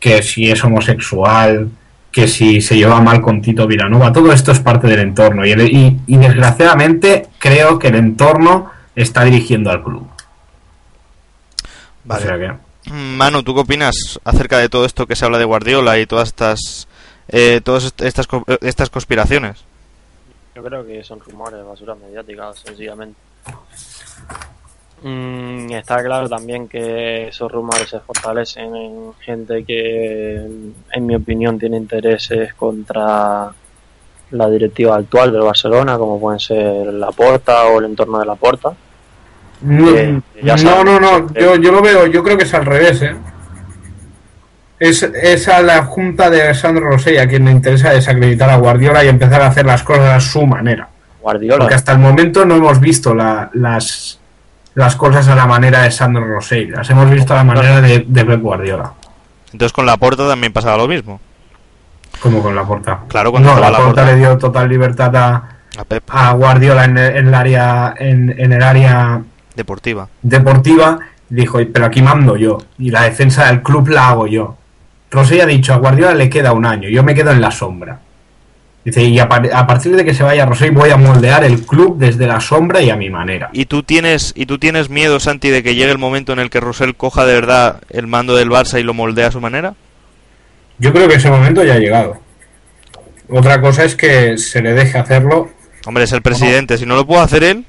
que 0.00 0.22
si 0.22 0.50
es 0.50 0.64
homosexual, 0.64 1.68
que 2.10 2.28
si 2.28 2.60
se 2.60 2.76
lleva 2.76 3.00
mal 3.00 3.20
con 3.20 3.42
Tito 3.42 3.66
Vilanova, 3.66 4.12
todo 4.12 4.32
esto 4.32 4.52
es 4.52 4.60
parte 4.60 4.86
del 4.86 5.00
entorno. 5.00 5.44
Y, 5.44 5.52
el- 5.52 5.70
y- 5.70 6.00
y 6.06 6.16
desgraciadamente 6.16 7.26
creo 7.38 7.78
que 7.78 7.88
el 7.88 7.96
entorno 7.96 8.70
está 8.94 9.24
dirigiendo 9.24 9.70
al 9.70 9.82
club. 9.82 10.08
Vale. 12.04 12.24
O 12.24 12.26
sea 12.28 12.38
que... 12.38 12.92
Mm, 12.92 13.16
Manu, 13.16 13.42
¿tú 13.42 13.54
qué 13.54 13.60
opinas 13.62 14.20
acerca 14.24 14.58
de 14.58 14.68
todo 14.68 14.84
esto 14.84 15.06
que 15.06 15.16
se 15.16 15.24
habla 15.24 15.38
de 15.38 15.44
Guardiola 15.44 15.98
y 15.98 16.06
todas 16.06 16.28
estas 16.28 16.86
eh, 17.28 17.60
todas 17.62 17.84
est- 17.84 18.02
estas 18.02 18.26
eh, 18.46 18.58
estas 18.62 18.90
conspiraciones? 18.90 19.64
Yo 20.54 20.62
creo 20.62 20.86
que 20.86 21.02
son 21.02 21.20
rumores, 21.20 21.64
basura 21.64 21.94
mediática, 21.94 22.52
sencillamente. 22.54 23.18
Mm, 25.02 25.70
está 25.72 26.02
claro 26.02 26.28
también 26.28 26.66
que 26.68 27.28
esos 27.28 27.50
rumores 27.50 27.88
se 27.90 28.00
fortalecen 28.00 28.74
en 28.74 29.12
gente 29.20 29.64
que, 29.64 30.36
en 30.92 31.06
mi 31.06 31.14
opinión, 31.14 31.58
tiene 31.58 31.76
intereses 31.76 32.54
contra 32.54 33.50
la 34.30 34.50
directiva 34.50 34.96
actual 34.96 35.32
del 35.32 35.42
Barcelona, 35.42 35.98
como 35.98 36.18
pueden 36.18 36.40
ser 36.40 36.86
la 36.94 37.10
Porta 37.12 37.66
o 37.66 37.78
el 37.80 37.86
entorno 37.86 38.18
de 38.20 38.26
la 38.26 38.34
Porta. 38.36 38.72
Ya 40.42 40.56
no, 40.56 40.84
no, 40.84 41.00
no, 41.00 41.18
eh. 41.34 41.40
yo, 41.40 41.56
yo 41.56 41.72
lo 41.72 41.82
veo, 41.82 42.06
yo 42.06 42.22
creo 42.22 42.36
que 42.38 42.44
es 42.44 42.54
al 42.54 42.64
revés, 42.64 43.02
¿eh? 43.02 43.14
Es, 44.78 45.02
es 45.02 45.48
a 45.48 45.62
la 45.62 45.84
junta 45.84 46.30
de 46.30 46.52
Sandro 46.54 46.86
Rosell 46.90 47.18
a 47.18 47.28
quien 47.28 47.44
le 47.44 47.52
interesa 47.52 47.90
desacreditar 47.90 48.50
a 48.50 48.56
Guardiola 48.56 49.04
y 49.04 49.08
empezar 49.08 49.40
a 49.42 49.46
hacer 49.46 49.64
las 49.66 49.82
cosas 49.82 50.10
a 50.10 50.20
su 50.20 50.46
manera. 50.46 50.88
Guardiola. 51.20 51.58
Porque 51.60 51.74
hasta 51.74 51.92
el 51.92 51.98
momento 51.98 52.44
no 52.44 52.56
hemos 52.56 52.80
visto 52.80 53.14
la- 53.14 53.50
las, 53.54 54.18
las 54.74 54.96
cosas 54.96 55.28
a 55.28 55.34
la 55.36 55.46
manera 55.46 55.82
de 55.82 55.90
Sandro 55.90 56.26
Rosell, 56.26 56.72
las 56.72 56.90
hemos 56.90 57.08
visto 57.10 57.32
a 57.32 57.36
la 57.36 57.44
manera 57.44 57.80
de, 57.80 58.04
de 58.06 58.24
Pep 58.24 58.40
Guardiola, 58.42 58.92
Entonces 59.52 59.72
con 59.72 59.86
la 59.86 59.96
Porta 59.96 60.26
también 60.28 60.52
pasaba 60.52 60.76
lo 60.76 60.88
mismo. 60.88 61.20
como 62.20 62.42
con 62.42 62.54
la 62.54 62.64
porta. 62.64 63.00
Claro, 63.08 63.30
cuando 63.30 63.54
no, 63.54 63.60
la 63.60 63.70
la 63.70 63.78
porta 63.78 64.02
Porta. 64.02 64.06
le 64.06 64.16
dio 64.16 64.36
total 64.38 64.68
libertad 64.68 65.14
a, 65.16 65.48
A 65.78 65.84
Pep, 65.84 66.02
a 66.08 66.32
Guardiola 66.32 66.84
en, 66.84 66.98
el- 66.98 67.16
en 67.16 67.28
el 67.28 67.34
área 67.34 67.94
en, 67.96 68.34
en 68.38 68.52
el 68.52 68.62
área 68.62 69.22
deportiva. 69.54 70.08
deportiva 70.20 70.98
dijo, 71.30 71.58
pero 71.72 71.86
aquí 71.86 72.02
mando 72.02 72.36
yo 72.36 72.58
y 72.78 72.90
la 72.90 73.02
defensa 73.04 73.46
del 73.46 73.62
club 73.62 73.88
la 73.88 74.08
hago 74.10 74.26
yo. 74.26 74.56
Rosell 75.14 75.40
ha 75.40 75.46
dicho, 75.46 75.72
a 75.72 75.76
Guardiola 75.78 76.14
le 76.14 76.28
queda 76.28 76.52
un 76.52 76.66
año, 76.66 76.88
yo 76.88 77.02
me 77.02 77.14
quedo 77.14 77.30
en 77.30 77.40
la 77.40 77.50
sombra. 77.50 78.00
Dice, 78.84 79.02
y 79.02 79.18
a, 79.18 79.26
par- 79.30 79.48
a 79.50 79.66
partir 79.66 79.96
de 79.96 80.04
que 80.04 80.12
se 80.12 80.22
vaya 80.22 80.44
Rosell 80.44 80.72
voy 80.72 80.90
a 80.90 80.98
moldear 80.98 81.42
el 81.44 81.62
club 81.64 81.96
desde 81.96 82.26
la 82.26 82.38
sombra 82.40 82.82
y 82.82 82.90
a 82.90 82.96
mi 82.96 83.08
manera. 83.08 83.48
¿Y 83.54 83.64
tú 83.64 83.82
tienes 83.82 84.34
y 84.36 84.44
tú 84.44 84.58
tienes 84.58 84.90
miedo, 84.90 85.18
Santi, 85.20 85.48
de 85.48 85.62
que 85.62 85.74
llegue 85.74 85.90
el 85.90 85.96
momento 85.96 86.34
en 86.34 86.38
el 86.38 86.50
que 86.50 86.60
Rosell 86.60 86.94
coja 86.94 87.24
de 87.24 87.32
verdad 87.32 87.80
el 87.88 88.06
mando 88.06 88.36
del 88.36 88.50
Barça 88.50 88.78
y 88.78 88.82
lo 88.82 88.92
moldee 88.92 89.24
a 89.24 89.30
su 89.30 89.40
manera? 89.40 89.72
Yo 90.78 90.92
creo 90.92 91.08
que 91.08 91.14
ese 91.14 91.30
momento 91.30 91.64
ya 91.64 91.74
ha 91.74 91.78
llegado. 91.78 92.18
Otra 93.30 93.58
cosa 93.62 93.84
es 93.84 93.94
que 93.96 94.36
se 94.36 94.60
le 94.60 94.74
deje 94.74 94.98
hacerlo, 94.98 95.48
Hombre, 95.86 96.04
es 96.04 96.12
el 96.12 96.20
presidente, 96.22 96.76
si 96.78 96.84
no 96.86 96.94
lo 96.96 97.06
puede 97.06 97.22
hacer 97.22 97.44
él, 97.44 97.64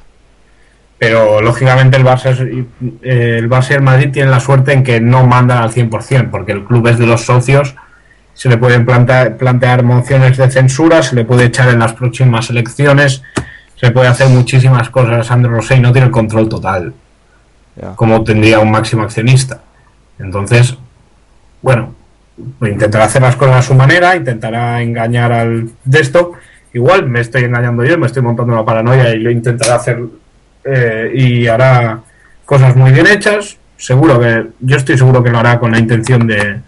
pero 0.98 1.42
lógicamente 1.42 1.98
el 1.98 2.06
Barça, 2.06 2.38
eh, 3.02 3.38
el 3.40 3.50
Barça 3.50 3.72
y 3.72 3.74
el 3.74 3.82
Madrid 3.82 4.12
tienen 4.12 4.32
la 4.32 4.40
suerte 4.40 4.74
en 4.74 4.84
que 4.84 5.02
no 5.02 5.26
mandan 5.26 5.58
al 5.58 5.72
100%, 5.72 6.30
porque 6.30 6.54
el 6.54 6.64
club 6.64 6.88
es 6.88 6.98
de 6.98 7.06
los 7.06 7.26
socios, 7.26 7.76
se 8.34 8.50
le 8.50 8.58
pueden 8.58 8.86
plantear, 8.86 9.38
plantear 9.38 9.84
mociones 9.84 10.38
de 10.38 10.50
censura, 10.50 11.02
se 11.02 11.16
le 11.16 11.26
puede 11.26 11.46
echar 11.46 11.70
en 11.70 11.80
las 11.80 11.94
próximas 11.94 12.50
elecciones, 12.50 13.24
se 13.76 13.92
puede 13.92 14.08
hacer 14.08 14.30
muchísimas 14.30 14.90
cosas. 14.90 15.28
Sandro 15.28 15.52
Rosell 15.52 15.82
no 15.82 15.92
tiene 15.92 16.08
el 16.08 16.12
control 16.12 16.50
total, 16.50 16.94
como 17.96 18.24
tendría 18.24 18.60
un 18.60 18.72
máximo 18.72 19.04
accionista. 19.04 19.62
Entonces, 20.20 20.78
bueno, 21.62 21.94
intentará 22.62 23.06
hacer 23.06 23.22
las 23.22 23.36
cosas 23.36 23.58
a 23.58 23.62
su 23.62 23.74
manera, 23.74 24.16
intentará 24.16 24.82
engañar 24.82 25.32
al 25.32 25.70
de 25.84 26.00
esto. 26.00 26.34
Igual 26.74 27.08
me 27.08 27.22
estoy 27.22 27.44
engañando 27.44 27.86
yo, 27.86 27.98
me 27.98 28.08
estoy 28.08 28.22
montando 28.22 28.54
la 28.56 28.66
paranoia 28.66 29.14
y 29.14 29.20
lo 29.20 29.32
intentará 29.32 29.76
hacer 29.76 30.04
eh, 30.66 31.12
y 31.14 31.48
hará 31.48 32.00
cosas 32.46 32.76
muy 32.76 32.92
bien 32.92 33.08
hechas. 33.08 33.58
Seguro 33.78 34.20
que, 34.20 34.48
yo 34.62 34.78
estoy 34.78 34.98
seguro 34.98 35.24
que 35.24 35.30
lo 35.30 35.40
hará 35.40 35.60
con 35.60 35.72
la 35.72 35.80
intención 35.80 36.26
de, 36.26 36.60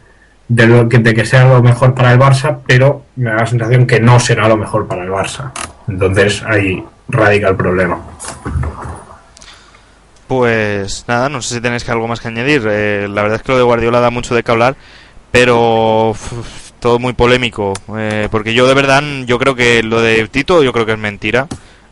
de, 0.48 1.14
que, 1.16 1.26
sea 1.26 1.46
lo 1.46 1.62
mejor 1.64 1.96
para 1.96 2.14
el 2.14 2.20
Barça, 2.20 2.60
pero 2.66 3.04
me 3.16 3.32
da 3.32 3.38
la 3.38 3.46
sensación 3.48 3.88
que 3.88 4.00
no 4.00 4.20
será 4.20 4.48
lo 4.48 4.58
mejor 4.58 4.88
para 4.88 5.04
el 5.04 5.10
Barça. 5.10 5.52
Entonces 5.88 6.44
ahí 6.44 6.84
radica 7.10 7.50
el 7.50 7.56
problema. 7.56 8.00
Pues 10.28 11.06
nada, 11.08 11.30
no 11.30 11.42
sé 11.42 11.56
si 11.56 11.62
tenéis 11.62 11.84
que 11.84 11.92
algo 11.92 12.08
más 12.08 12.20
que 12.20 12.28
añadir. 12.28 12.68
Eh, 12.70 13.08
la 13.10 13.22
verdad 13.22 13.38
es 13.38 13.44
que 13.44 13.52
lo 13.54 13.58
de 13.58 13.64
Guardiola 13.64 14.02
da 14.02 14.10
mucho 14.10 14.36
de 14.36 14.44
qué 14.44 14.52
hablar, 14.52 14.76
pero 15.32 16.14
todo 16.80 17.00
muy 17.00 17.14
polémico. 17.14 17.74
eh, 17.98 18.28
porque 18.30 18.54
yo 18.54 18.68
de 18.68 18.74
verdad, 18.74 19.02
yo 19.26 19.40
creo 19.40 19.56
que 19.56 19.82
lo 19.84 20.02
de 20.02 20.28
Tito, 20.28 20.64
yo 20.64 20.74
creo 20.74 20.86
que 20.86 20.94
es 20.94 21.00
mentira. 21.00 21.48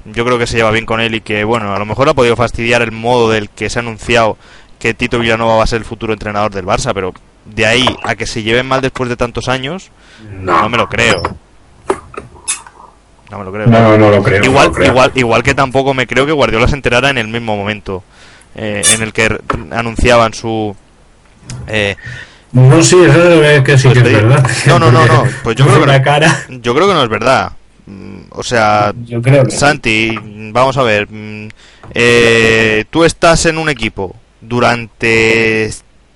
Yo 0.05 0.23
creo 0.23 0.37
que 0.37 0.47
se 0.47 0.57
lleva 0.57 0.71
bien 0.71 0.85
con 0.85 1.01
él 1.01 1.15
y 1.15 1.21
que, 1.21 1.43
bueno, 1.43 1.73
a 1.73 1.79
lo 1.79 1.85
mejor 1.85 2.07
ha 2.09 2.13
podido 2.13 2.35
fastidiar 2.35 2.81
el 2.81 2.91
modo 2.91 3.31
del 3.31 3.49
que 3.49 3.69
se 3.69 3.79
ha 3.79 3.81
anunciado 3.81 4.37
que 4.79 4.93
Tito 4.93 5.19
Villanova 5.19 5.55
va 5.55 5.63
a 5.63 5.67
ser 5.67 5.79
el 5.79 5.85
futuro 5.85 6.13
entrenador 6.13 6.53
del 6.53 6.65
Barça, 6.65 6.93
pero 6.93 7.13
de 7.45 7.65
ahí 7.65 7.85
a 8.03 8.15
que 8.15 8.25
se 8.25 8.43
lleven 8.43 8.67
mal 8.67 8.81
después 8.81 9.09
de 9.09 9.17
tantos 9.17 9.47
años, 9.47 9.89
no, 10.31 10.69
me 10.69 10.77
lo 10.77 10.87
creo. 10.87 11.21
No 13.31 13.39
me 13.39 13.45
lo 13.45 13.51
creo. 13.51 13.67
No, 13.67 13.97
no 13.97 14.11
lo 14.11 14.21
creo. 14.21 14.43
Igual, 14.43 14.67
lo 14.67 14.73
creo. 14.73 14.91
igual, 14.91 15.11
igual 15.15 15.43
que 15.43 15.55
tampoco 15.55 15.93
me 15.93 16.05
creo 16.05 16.25
que 16.25 16.31
Guardiola 16.31 16.67
se 16.67 16.75
enterara 16.75 17.09
en 17.09 17.17
el 17.17 17.27
mismo 17.27 17.57
momento 17.57 18.03
eh, 18.55 18.81
en 18.93 19.01
el 19.01 19.11
que 19.11 19.37
anunciaban 19.71 20.33
su 20.33 20.75
eh, 21.67 21.95
No, 22.51 22.81
sí, 22.81 22.97
eso 23.03 23.43
es 23.43 23.63
que 23.63 23.77
sí 23.77 23.89
que 23.89 23.99
es 23.99 24.03
verdad. 24.03 24.47
No, 24.67 24.79
no, 24.79 24.91
no, 24.91 25.05
no. 25.05 25.23
Pues 25.43 25.55
yo 25.55 25.65
creo 25.65 25.81
que 25.81 25.91
no. 25.91 26.03
cara. 26.03 26.45
Yo 26.49 26.73
creo 26.73 26.87
que 26.87 26.93
no 26.93 27.03
es 27.03 27.09
verdad. 27.09 27.51
O 28.31 28.43
sea, 28.43 28.93
Yo 29.05 29.21
creo 29.21 29.43
que 29.45 29.51
Santi, 29.51 30.17
vamos 30.51 30.77
a 30.77 30.83
ver. 30.83 31.07
mm, 31.09 31.49
eh, 31.93 32.85
tú 32.89 33.03
estás 33.03 33.45
en 33.45 33.57
un 33.57 33.69
equipo 33.69 34.15
durante 34.41 35.69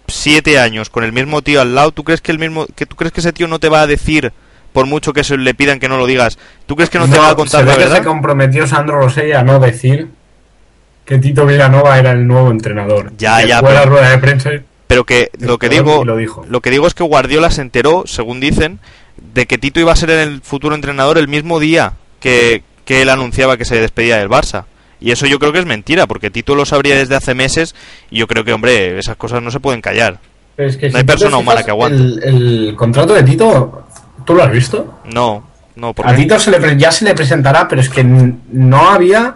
siete 0.07 0.59
años 0.59 0.89
con 0.89 1.03
el 1.03 1.11
mismo 1.13 1.41
tío 1.41 1.61
al 1.61 1.75
lado. 1.75 1.91
¿Tú 1.91 2.03
crees 2.03 2.21
que 2.21 2.31
el 2.31 2.39
mismo, 2.39 2.65
que 2.75 2.85
tú 2.85 2.95
crees 2.95 3.13
que 3.13 3.19
ese 3.21 3.33
tío 3.33 3.47
no 3.47 3.59
te 3.59 3.69
va 3.69 3.81
a 3.81 3.87
decir 3.87 4.33
por 4.73 4.85
mucho 4.85 5.13
que 5.13 5.23
se 5.23 5.37
le 5.37 5.53
pidan 5.53 5.79
que 5.79 5.87
no 5.89 5.97
lo 5.97 6.05
digas? 6.07 6.37
¿Tú 6.65 6.75
crees 6.75 6.89
que 6.89 6.99
no, 6.99 7.07
te 7.07 7.17
va 7.19 7.29
a 7.29 7.35
contar 7.35 7.61
se 7.61 7.65
la 7.67 7.75
que 7.77 7.87
se 7.95 8.03
comprometió 8.03 8.65
Sandro 8.67 8.99
Rosell 8.99 9.33
a 9.35 9.43
no 9.43 9.59
decir 9.59 10.07
que 11.05 11.17
Tito 11.17 11.45
Villanova 11.45 11.97
era 11.97 12.11
el 12.11 12.27
nuevo 12.27 12.51
entrenador. 12.51 13.11
Ya, 13.17 13.43
ya, 13.43 13.59
Fue 13.59 13.69
a 13.69 13.73
la 13.73 13.79
pero- 13.81 13.91
rueda 13.93 14.09
de 14.11 14.17
prensa 14.19 14.51
Pero 14.87 15.05
que 15.05 15.29
lo 15.39 15.57
que 15.57 15.69
digo, 15.69 16.05
lo 16.05 16.15
dijo. 16.15 16.45
lo 16.47 16.61
que 16.61 16.69
digo 16.69 16.85
es 16.87 16.93
que 16.93 17.03
Guardiola 17.03 17.49
se 17.49 17.61
enteró, 17.61 18.03
según 18.05 18.39
dicen, 18.39 18.79
de 19.33 19.45
que 19.45 19.57
Tito 19.57 19.79
iba 19.79 19.91
a 19.91 19.95
ser 19.95 20.09
el 20.09 20.41
futuro 20.41 20.75
entrenador 20.75 21.17
el 21.17 21.27
mismo 21.27 21.59
día 21.59 21.93
que, 22.19 22.63
que 22.85 23.01
él 23.01 23.09
anunciaba 23.09 23.57
que 23.57 23.65
se 23.65 23.79
despedía 23.79 24.17
del 24.17 24.29
Barça. 24.29 24.65
Y 25.01 25.11
eso 25.11 25.25
yo 25.25 25.39
creo 25.39 25.53
que 25.53 25.59
es 25.59 25.65
mentira, 25.65 26.07
porque 26.07 26.29
Tito 26.29 26.55
lo 26.55 26.65
sabría 26.65 26.95
desde 26.95 27.15
hace 27.15 27.33
meses 27.33 27.73
y 28.11 28.19
yo 28.19 28.27
creo 28.27 28.43
que, 28.43 28.51
hombre, 28.53 28.99
esas 28.99 29.15
cosas 29.15 29.41
no 29.41 29.49
se 29.51 29.59
pueden 29.59 29.81
callar. 29.81 30.19
Pero 30.55 30.69
es 30.69 30.75
que 30.77 30.87
No 30.87 30.91
si 30.91 30.97
hay 30.97 31.03
persona 31.05 31.37
humana 31.37 31.63
que 31.63 31.71
aguante. 31.71 31.97
El, 31.97 32.23
el 32.23 32.75
contrato 32.75 33.13
de 33.13 33.23
Tito, 33.23 33.85
¿tú 34.25 34.33
lo 34.33 34.43
has 34.43 34.51
visto? 34.51 34.99
No, 35.05 35.47
no, 35.75 35.89
A 35.89 35.93
porque 35.93 36.13
Tito 36.15 36.37
se 36.37 36.51
le, 36.51 36.77
ya 36.77 36.91
se 36.91 37.05
le 37.05 37.13
presentará, 37.15 37.67
pero 37.67 37.79
es 37.81 37.89
que 37.89 38.03
no 38.03 38.89
había. 38.89 39.35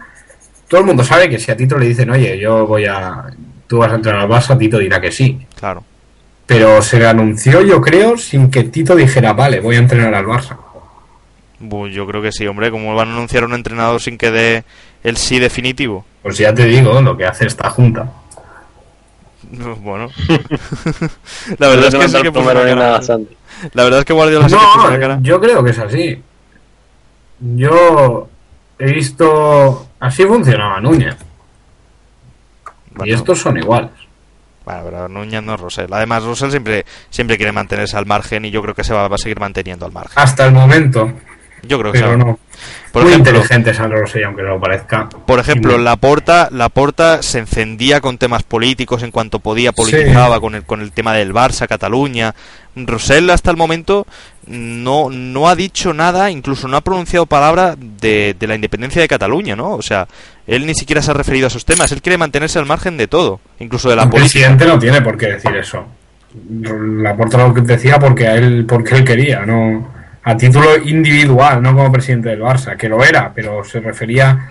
Todo 0.67 0.81
el 0.81 0.87
mundo 0.87 1.03
sabe 1.03 1.29
que 1.29 1.39
si 1.39 1.51
a 1.51 1.55
Tito 1.55 1.77
le 1.77 1.87
dicen, 1.87 2.09
oye, 2.09 2.37
yo 2.37 2.67
voy 2.67 2.85
a. 2.85 3.25
Tú 3.67 3.77
vas 3.77 3.91
a 3.91 3.95
entrenar 3.95 4.21
al 4.21 4.29
Barça, 4.29 4.57
Tito 4.57 4.77
dirá 4.79 4.99
que 4.99 5.11
sí. 5.11 5.39
claro. 5.57 5.83
Pero 6.45 6.81
se 6.81 6.99
le 6.99 7.07
anunció, 7.07 7.61
yo 7.61 7.79
creo, 7.81 8.17
sin 8.17 8.51
que 8.51 8.63
Tito 8.63 8.95
dijera, 8.95 9.33
vale, 9.33 9.59
voy 9.61 9.75
a 9.77 9.79
entrenar 9.79 10.13
al 10.13 10.25
Barça. 10.25 10.57
Bu, 11.59 11.87
Yo 11.87 12.05
creo 12.05 12.21
que 12.21 12.31
sí, 12.31 12.45
hombre, 12.45 12.69
como 12.69 12.93
van 12.95 13.09
a 13.09 13.13
anunciar 13.13 13.43
a 13.43 13.45
un 13.45 13.53
entrenador 13.53 14.01
sin 14.01 14.17
que 14.17 14.31
dé 14.31 14.63
el 15.03 15.15
sí 15.17 15.39
definitivo. 15.39 16.05
Pues 16.21 16.37
ya 16.37 16.53
te 16.53 16.65
digo 16.65 17.01
lo 17.01 17.15
que 17.15 17.25
hace 17.25 17.45
esta 17.45 17.69
junta. 17.69 18.11
Bueno. 19.81 20.09
la 21.59 21.67
verdad 21.67 21.87
es 21.87 21.95
que 21.95 22.09
sí 22.09 22.21
que 22.23 22.31
cara. 22.31 22.99
La 23.73 23.83
verdad 23.83 23.99
es 23.99 24.05
que 24.05 24.13
Guardiola 24.13 24.49
sí 24.49 24.55
que 24.55 24.61
puso 24.61 24.87
una 24.87 24.93
No, 24.95 24.99
cara. 24.99 25.19
yo 25.21 25.39
creo 25.39 25.63
que 25.63 25.69
es 25.69 25.77
así. 25.79 26.23
Yo 27.39 28.29
he 28.79 28.91
visto. 28.91 29.87
Así 29.99 30.23
funcionaba 30.23 30.79
Núñez. 30.79 31.15
Y 33.03 33.11
estos 33.13 33.39
son 33.39 33.57
iguales. 33.57 33.91
Bueno, 34.65 34.81
pero 34.85 35.09
Núñez 35.09 35.43
no 35.43 35.55
es 35.55 35.59
Rosell. 35.59 35.91
Además, 35.91 36.23
Rosell 36.23 36.51
siempre, 36.51 36.85
siempre 37.09 37.37
quiere 37.37 37.51
mantenerse 37.51 37.97
al 37.97 38.05
margen 38.05 38.45
y 38.45 38.51
yo 38.51 38.61
creo 38.61 38.73
que 38.73 38.83
se 38.83 38.93
va, 38.93 39.07
va 39.07 39.15
a 39.15 39.19
seguir 39.19 39.39
manteniendo 39.39 39.85
al 39.85 39.91
margen. 39.91 40.13
Hasta 40.15 40.45
el 40.45 40.53
momento. 40.53 41.11
Yo 41.65 41.79
creo 41.79 41.91
que 41.93 41.99
Pero 41.99 42.17
no. 42.17 42.39
Por 42.91 43.03
Muy 43.03 43.13
ejemplo, 43.13 43.31
inteligente 43.31 43.73
Sandro 43.73 44.01
Rosell, 44.01 44.25
aunque 44.25 44.43
no 44.43 44.49
lo 44.49 44.59
parezca. 44.59 45.09
Por 45.25 45.39
ejemplo, 45.39 45.77
la 45.77 45.95
porta, 45.95 46.49
la 46.51 46.69
porta 46.69 47.23
se 47.23 47.39
encendía 47.39 48.01
con 48.01 48.17
temas 48.17 48.43
políticos 48.43 49.01
en 49.01 49.11
cuanto 49.11 49.39
podía, 49.39 49.71
politizaba 49.71 50.39
con 50.39 50.55
el 50.55 50.63
con 50.63 50.81
el 50.81 50.91
tema 50.91 51.13
del 51.13 51.33
Barça, 51.33 51.67
Cataluña. 51.67 52.35
Rosell 52.75 53.29
hasta 53.29 53.49
el 53.49 53.57
momento 53.57 54.05
no 54.45 55.09
no 55.09 55.47
ha 55.47 55.55
dicho 55.55 55.93
nada, 55.93 56.29
incluso 56.29 56.67
no 56.67 56.77
ha 56.77 56.81
pronunciado 56.81 57.25
palabra 57.25 57.75
de, 57.77 58.35
de 58.37 58.47
la 58.47 58.55
independencia 58.55 59.01
de 59.01 59.07
Cataluña, 59.07 59.55
¿no? 59.55 59.71
O 59.71 59.81
sea, 59.81 60.07
él 60.47 60.65
ni 60.65 60.75
siquiera 60.75 61.01
se 61.01 61.11
ha 61.11 61.13
referido 61.13 61.45
a 61.45 61.49
esos 61.49 61.65
temas. 61.65 61.91
Él 61.91 62.01
quiere 62.01 62.17
mantenerse 62.17 62.59
al 62.59 62.65
margen 62.65 62.97
de 62.97 63.07
todo, 63.07 63.39
incluso 63.59 63.89
de 63.89 63.95
la 63.95 64.03
el 64.03 64.09
política. 64.09 64.31
presidente 64.39 64.65
no 64.65 64.79
tiene 64.79 65.01
por 65.01 65.17
qué 65.17 65.27
decir 65.27 65.55
eso. 65.55 65.85
La 66.57 67.15
porta 67.15 67.37
lo 67.37 67.53
que 67.53 67.61
decía 67.61 67.99
porque 67.99 68.27
a 68.27 68.35
él, 68.35 68.65
porque 68.67 68.95
él 68.95 69.03
quería, 69.03 69.45
no 69.45 69.91
a 70.23 70.37
título 70.37 70.77
individual, 70.77 71.61
no 71.61 71.75
como 71.75 71.91
presidente 71.91 72.29
del 72.29 72.41
Barça, 72.41 72.75
que 72.77 72.87
lo 72.89 73.03
era, 73.03 73.31
pero 73.35 73.63
se 73.63 73.79
refería, 73.81 74.49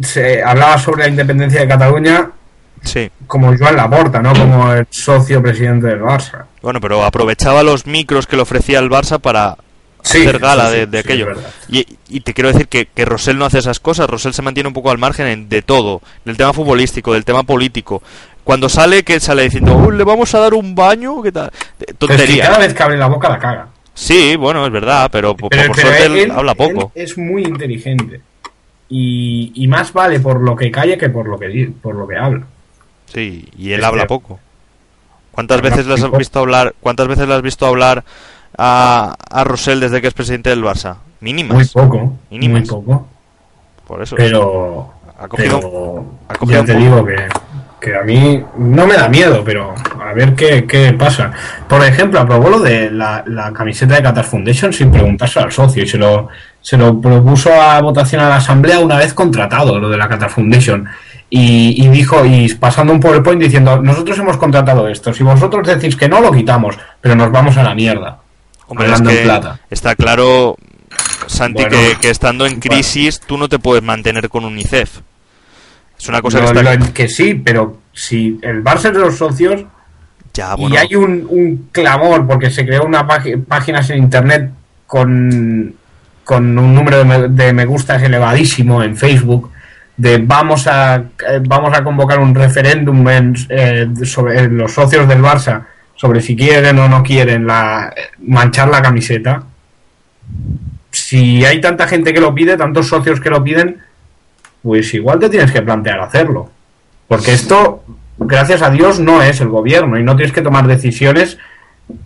se 0.00 0.42
hablaba 0.42 0.78
sobre 0.78 1.02
la 1.04 1.08
independencia 1.10 1.60
de 1.60 1.68
Cataluña 1.68 2.30
Sí. 2.82 3.10
como 3.26 3.54
Joan 3.56 3.76
Laporta, 3.76 4.22
no 4.22 4.32
como 4.32 4.72
el 4.72 4.86
socio 4.88 5.42
presidente 5.42 5.86
del 5.88 6.00
Barça. 6.00 6.44
Bueno, 6.62 6.80
pero 6.80 7.04
aprovechaba 7.04 7.62
los 7.62 7.86
micros 7.86 8.26
que 8.26 8.36
le 8.36 8.42
ofrecía 8.42 8.78
el 8.78 8.88
Barça 8.88 9.20
para 9.20 9.58
Sí, 10.02 10.18
hacer 10.22 10.38
gala 10.38 10.70
sí, 10.70 10.76
de, 10.76 10.84
sí, 10.84 10.90
de 10.90 11.02
sí, 11.02 11.08
aquello. 11.08 11.26
y, 11.68 11.86
y 12.08 12.20
te 12.20 12.32
quiero 12.34 12.50
decir 12.52 12.68
que, 12.68 12.86
que 12.86 13.04
Rosell 13.04 13.36
no 13.38 13.44
hace 13.44 13.58
esas 13.58 13.80
cosas. 13.80 14.08
Rosell 14.08 14.32
se 14.34 14.42
mantiene 14.42 14.68
un 14.68 14.74
poco 14.74 14.90
al 14.90 14.98
margen 14.98 15.26
en- 15.26 15.48
de 15.48 15.62
todo, 15.62 16.00
del 16.24 16.36
tema 16.36 16.52
futbolístico, 16.52 17.12
del 17.12 17.24
tema 17.24 17.42
político. 17.42 18.02
Cuando 18.44 18.68
sale, 18.68 19.02
que 19.04 19.20
sale 19.20 19.42
diciendo, 19.44 19.76
"Oh, 19.76 19.90
le 19.90 20.02
vamos 20.04 20.34
a 20.34 20.38
dar 20.40 20.54
un 20.54 20.74
baño, 20.74 21.22
¿qué 21.22 21.30
tal? 21.32 21.50
Es 21.78 21.86
que 21.86 21.94
Tontería. 21.94 22.44
cada 22.46 22.58
vez 22.58 22.72
que 22.74 22.82
abre 22.82 22.96
la 22.96 23.06
boca 23.06 23.28
la 23.28 23.38
caga. 23.38 23.68
Sí, 23.94 24.34
bueno, 24.36 24.64
es 24.66 24.72
verdad, 24.72 25.08
pero, 25.12 25.36
por- 25.36 25.50
Pero, 25.50 25.66
por 25.66 25.76
pero 25.76 25.88
suerte 25.88 26.06
él, 26.06 26.16
él 26.16 26.30
habla 26.30 26.54
poco. 26.54 26.90
él 26.94 27.02
es 27.04 27.18
muy 27.18 27.42
inteligente. 27.44 28.20
Y, 28.88 29.52
y 29.54 29.68
más 29.68 29.92
vale 29.92 30.18
por 30.20 30.40
lo 30.40 30.56
que 30.56 30.70
calla 30.70 30.96
que 30.98 31.10
por 31.10 31.28
lo 31.28 31.38
que, 31.38 31.70
por 31.80 31.94
lo 31.94 32.08
que 32.08 32.16
habla. 32.16 32.46
Sí, 33.12 33.46
y 33.56 33.72
él 33.72 33.84
habla 33.84 34.06
poco. 34.06 34.40
¿Cuántas 35.32 35.58
Habla 35.58 35.70
veces 35.70 35.86
las 35.86 36.02
has 36.02 36.10
visto 36.18 36.40
hablar? 36.40 36.74
¿Cuántas 36.80 37.06
veces 37.06 37.28
le 37.28 37.34
has 37.34 37.42
visto 37.42 37.66
hablar 37.66 38.04
a, 38.62 39.14
a 39.30 39.44
Rosell 39.44 39.80
desde 39.80 40.00
que 40.02 40.08
es 40.08 40.14
presidente 40.14 40.50
del 40.50 40.62
Barça? 40.62 40.96
Mínimas. 41.20 41.54
Muy 41.54 41.64
poco. 41.66 42.12
Mínimas. 42.30 42.60
Muy 42.60 42.68
poco. 42.68 43.06
Por 43.86 44.02
eso. 44.02 44.16
Pero, 44.16 44.92
Ha 45.18 45.28
cogido- 45.28 45.60
pero 45.60 46.04
ha 46.28 46.34
cogido 46.34 46.60
ya 46.60 46.66
te 46.66 46.74
digo 46.78 47.04
que, 47.04 47.16
que 47.80 47.96
a 47.96 48.02
mí 48.02 48.42
no 48.58 48.86
me 48.86 48.94
da 48.94 49.08
miedo, 49.08 49.42
pero 49.44 49.74
a 50.02 50.12
ver 50.12 50.34
qué, 50.34 50.66
qué 50.66 50.92
pasa. 50.92 51.30
Por 51.68 51.84
ejemplo, 51.84 52.20
aprobó 52.20 52.50
lo 52.50 52.60
de 52.60 52.90
la, 52.90 53.22
la 53.26 53.52
camiseta 53.52 53.94
de 53.96 54.02
Qatar 54.02 54.24
Foundation 54.24 54.72
sin 54.72 54.90
preguntarse 54.92 55.38
al 55.40 55.52
socio 55.52 55.82
y 55.82 55.86
se 55.88 55.98
lo, 55.98 56.28
se 56.60 56.76
lo 56.76 57.00
propuso 57.00 57.50
a 57.52 57.80
votación 57.80 58.20
a 58.22 58.28
la 58.28 58.36
asamblea 58.36 58.78
una 58.80 58.96
vez 58.96 59.12
contratado, 59.14 59.78
lo 59.78 59.88
de 59.88 59.96
la 59.96 60.08
Qatar 60.08 60.30
Foundation. 60.30 60.86
Y, 61.32 61.84
y 61.84 61.88
dijo, 61.88 62.24
y 62.26 62.52
pasando 62.54 62.92
un 62.92 62.98
PowerPoint 63.00 63.40
diciendo, 63.40 63.80
nosotros 63.80 64.18
hemos 64.18 64.36
contratado 64.36 64.88
esto, 64.88 65.12
si 65.14 65.22
vosotros 65.22 65.66
decís 65.66 65.94
que 65.96 66.08
no, 66.08 66.20
lo 66.20 66.32
quitamos, 66.32 66.76
pero 67.00 67.14
nos 67.14 67.30
vamos 67.30 67.56
a 67.56 67.62
la 67.62 67.74
mierda. 67.74 68.18
Hombre, 68.70 68.92
es 68.92 69.00
en 69.00 69.06
que 69.06 69.16
plata. 69.22 69.60
está 69.70 69.94
claro, 69.94 70.56
Santi, 71.26 71.62
Bueno, 71.62 71.76
que, 71.76 71.96
que 72.00 72.10
estando 72.10 72.46
en 72.46 72.58
bueno. 72.58 72.74
crisis 72.76 73.20
tú 73.20 73.36
no 73.36 73.48
te 73.48 73.58
puedes 73.58 73.82
mantener 73.82 74.28
con 74.28 74.44
UNICEF. 74.44 75.00
Es 75.98 76.08
una 76.08 76.22
cosa 76.22 76.38
No, 76.40 76.52
que 76.52 76.58
está... 76.60 76.74
lo- 76.76 76.92
que 76.94 77.08
sí, 77.08 77.34
pero 77.34 77.78
si 77.92 78.38
el 78.42 78.64
Barça 78.64 78.86
es 78.86 78.94
de 78.94 79.00
los 79.00 79.16
socios, 79.18 79.64
Ya, 80.32 80.54
bueno, 80.54 80.74
y 80.74 80.78
hay 80.78 80.94
un, 80.94 81.26
un 81.28 81.68
clamor 81.72 82.26
porque 82.26 82.50
se 82.50 82.64
creó 82.64 82.84
una 82.84 83.06
página 83.06 83.42
páginas 83.46 83.90
en 83.90 83.98
internet 83.98 84.50
con, 84.86 85.74
con 86.24 86.58
un 86.58 86.74
número 86.74 86.98
de 86.98 87.04
me, 87.04 87.28
de 87.28 87.52
me 87.52 87.64
gustas 87.66 88.02
elevadísimo 88.02 88.82
en 88.82 88.96
Facebook 88.96 89.50
de 89.96 90.16
vamos 90.18 90.66
a 90.66 90.94
eh, 90.96 91.40
vamos 91.46 91.76
a 91.76 91.84
convocar 91.84 92.18
un 92.20 92.34
referéndum 92.34 93.06
en, 93.08 93.34
eh, 93.50 93.86
sobre 94.04 94.48
los 94.48 94.72
socios 94.72 95.06
del 95.06 95.20
Barça 95.20 95.64
sobre 96.00 96.22
si 96.22 96.34
quieren 96.34 96.78
o 96.78 96.88
no 96.88 97.02
quieren 97.02 97.46
la 97.46 97.92
manchar 98.26 98.68
la 98.68 98.80
camiseta 98.80 99.42
si 100.90 101.44
hay 101.44 101.60
tanta 101.60 101.86
gente 101.86 102.14
que 102.14 102.20
lo 102.20 102.34
pide 102.34 102.56
tantos 102.56 102.88
socios 102.88 103.20
que 103.20 103.28
lo 103.30 103.44
piden 103.44 103.78
pues 104.62 104.94
igual 104.94 105.18
te 105.18 105.28
tienes 105.28 105.52
que 105.52 105.62
plantear 105.62 106.00
hacerlo 106.00 106.50
porque 107.08 107.32
esto, 107.32 107.82
gracias 108.18 108.62
a 108.62 108.70
Dios, 108.70 109.00
no 109.00 109.20
es 109.20 109.40
el 109.40 109.48
gobierno 109.48 109.98
y 109.98 110.04
no 110.04 110.14
tienes 110.14 110.32
que 110.32 110.42
tomar 110.42 110.68
decisiones 110.68 111.38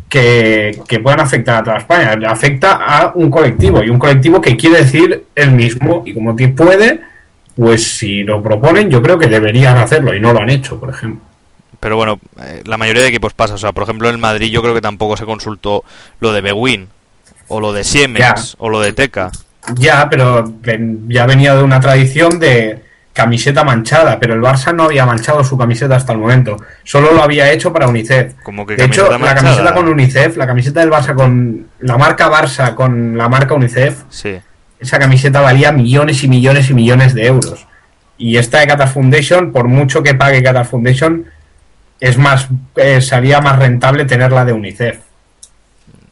que, 0.08 0.80
que 0.88 0.98
puedan 1.00 1.20
afectar 1.20 1.56
a 1.56 1.62
toda 1.62 1.76
España. 1.76 2.16
Afecta 2.26 2.76
a 2.82 3.12
un 3.14 3.30
colectivo 3.30 3.82
y 3.84 3.90
un 3.90 3.98
colectivo 3.98 4.40
que 4.40 4.56
quiere 4.56 4.78
decir 4.78 5.24
el 5.34 5.50
mismo 5.50 6.02
y 6.06 6.14
como 6.14 6.34
ti- 6.34 6.46
puede, 6.46 7.00
pues 7.54 7.86
si 7.98 8.22
lo 8.22 8.42
proponen 8.42 8.88
yo 8.88 9.02
creo 9.02 9.18
que 9.18 9.26
deberían 9.26 9.76
hacerlo 9.76 10.14
y 10.14 10.20
no 10.20 10.32
lo 10.32 10.40
han 10.40 10.48
hecho, 10.48 10.80
por 10.80 10.88
ejemplo. 10.88 11.20
Pero 11.84 11.96
bueno, 11.96 12.18
eh, 12.42 12.62
la 12.64 12.78
mayoría 12.78 13.02
de 13.02 13.08
equipos 13.08 13.34
pasa. 13.34 13.52
O 13.52 13.58
sea, 13.58 13.72
por 13.72 13.82
ejemplo, 13.82 14.08
en 14.08 14.18
Madrid 14.18 14.50
yo 14.50 14.62
creo 14.62 14.72
que 14.72 14.80
tampoco 14.80 15.18
se 15.18 15.26
consultó 15.26 15.84
lo 16.18 16.32
de 16.32 16.40
Bewin, 16.40 16.88
o 17.48 17.60
lo 17.60 17.74
de 17.74 17.84
Siemens, 17.84 18.18
Ya. 18.24 18.34
o 18.56 18.70
lo 18.70 18.80
de 18.80 18.94
Teca. 18.94 19.30
Ya, 19.74 20.08
pero 20.08 20.50
ya 21.08 21.26
venía 21.26 21.54
de 21.54 21.62
una 21.62 21.80
tradición 21.80 22.38
de 22.38 22.82
camiseta 23.12 23.64
manchada, 23.64 24.18
pero 24.18 24.32
el 24.32 24.40
Barça 24.40 24.74
no 24.74 24.84
había 24.84 25.04
manchado 25.04 25.44
su 25.44 25.58
camiseta 25.58 25.94
hasta 25.96 26.14
el 26.14 26.18
momento. 26.20 26.56
Solo 26.84 27.12
lo 27.12 27.22
había 27.22 27.52
hecho 27.52 27.70
para 27.70 27.86
UNICEF. 27.86 28.32
Como 28.42 28.64
que 28.64 28.76
De 28.76 28.84
hecho, 28.86 29.10
la 29.18 29.34
camiseta 29.34 29.74
con 29.74 29.86
UNICEF, 29.86 30.38
la 30.38 30.46
camiseta 30.46 30.80
del 30.80 30.90
Barça 30.90 31.14
con 31.14 31.66
la 31.80 31.98
marca 31.98 32.30
Barça 32.30 32.74
con 32.74 33.18
la 33.18 33.28
marca 33.28 33.52
UNICEF, 33.52 34.04
Sí. 34.08 34.38
esa 34.80 34.98
camiseta 34.98 35.42
valía 35.42 35.70
millones 35.70 36.24
y 36.24 36.28
millones 36.28 36.70
y 36.70 36.74
millones 36.74 37.12
de 37.14 37.26
euros. 37.26 37.66
Y 38.16 38.38
esta 38.38 38.60
de 38.60 38.68
Qatar 38.68 38.88
Foundation, 38.88 39.52
por 39.52 39.68
mucho 39.68 40.02
que 40.02 40.14
pague 40.14 40.42
Qatar 40.42 40.64
Foundation, 40.64 41.26
es 42.04 42.18
más, 42.18 42.48
eh, 42.76 43.00
salía 43.00 43.40
más 43.40 43.58
rentable 43.58 44.04
tenerla 44.04 44.44
de 44.44 44.52
UNICEF. 44.52 44.98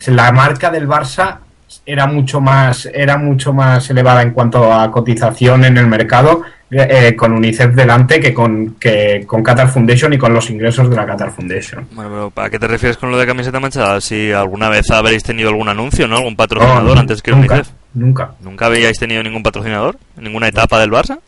La 0.06 0.32
marca 0.32 0.70
del 0.70 0.88
Barça 0.88 1.36
era 1.84 2.06
mucho 2.06 2.40
más, 2.40 2.86
era 2.86 3.18
mucho 3.18 3.52
más 3.52 3.90
elevada 3.90 4.22
en 4.22 4.30
cuanto 4.30 4.72
a 4.72 4.90
cotización 4.90 5.66
en 5.66 5.76
el 5.76 5.86
mercado 5.86 6.44
eh, 6.70 7.14
con 7.14 7.32
UNICEF 7.32 7.74
delante 7.74 8.20
que 8.20 8.32
con, 8.32 8.76
que 8.76 9.24
con 9.26 9.42
Qatar 9.42 9.68
Foundation 9.68 10.14
y 10.14 10.18
con 10.18 10.32
los 10.32 10.48
ingresos 10.48 10.88
de 10.88 10.96
la 10.96 11.04
Qatar 11.04 11.30
Foundation. 11.30 11.86
Bueno, 11.92 12.10
pero 12.10 12.30
¿para 12.30 12.48
qué 12.48 12.58
te 12.58 12.68
refieres 12.68 12.96
con 12.96 13.10
lo 13.10 13.18
de 13.18 13.26
camiseta 13.26 13.60
manchada? 13.60 14.00
Si 14.00 14.32
alguna 14.32 14.70
vez 14.70 14.90
habréis 14.90 15.22
tenido 15.22 15.50
algún 15.50 15.68
anuncio, 15.68 16.08
¿no? 16.08 16.16
Algún 16.16 16.36
patrocinador 16.36 16.94
No, 16.94 17.00
antes 17.00 17.20
que 17.20 17.32
nunca, 17.32 17.56
UNICEF. 17.56 17.74
Nunca, 17.92 18.32
¿Nunca 18.40 18.64
habíais 18.64 18.98
tenido 18.98 19.22
ningún 19.22 19.42
patrocinador? 19.42 19.98
¿En 20.16 20.24
ninguna 20.24 20.48
etapa 20.48 20.80
del 20.80 20.90
Barça? 20.90 21.18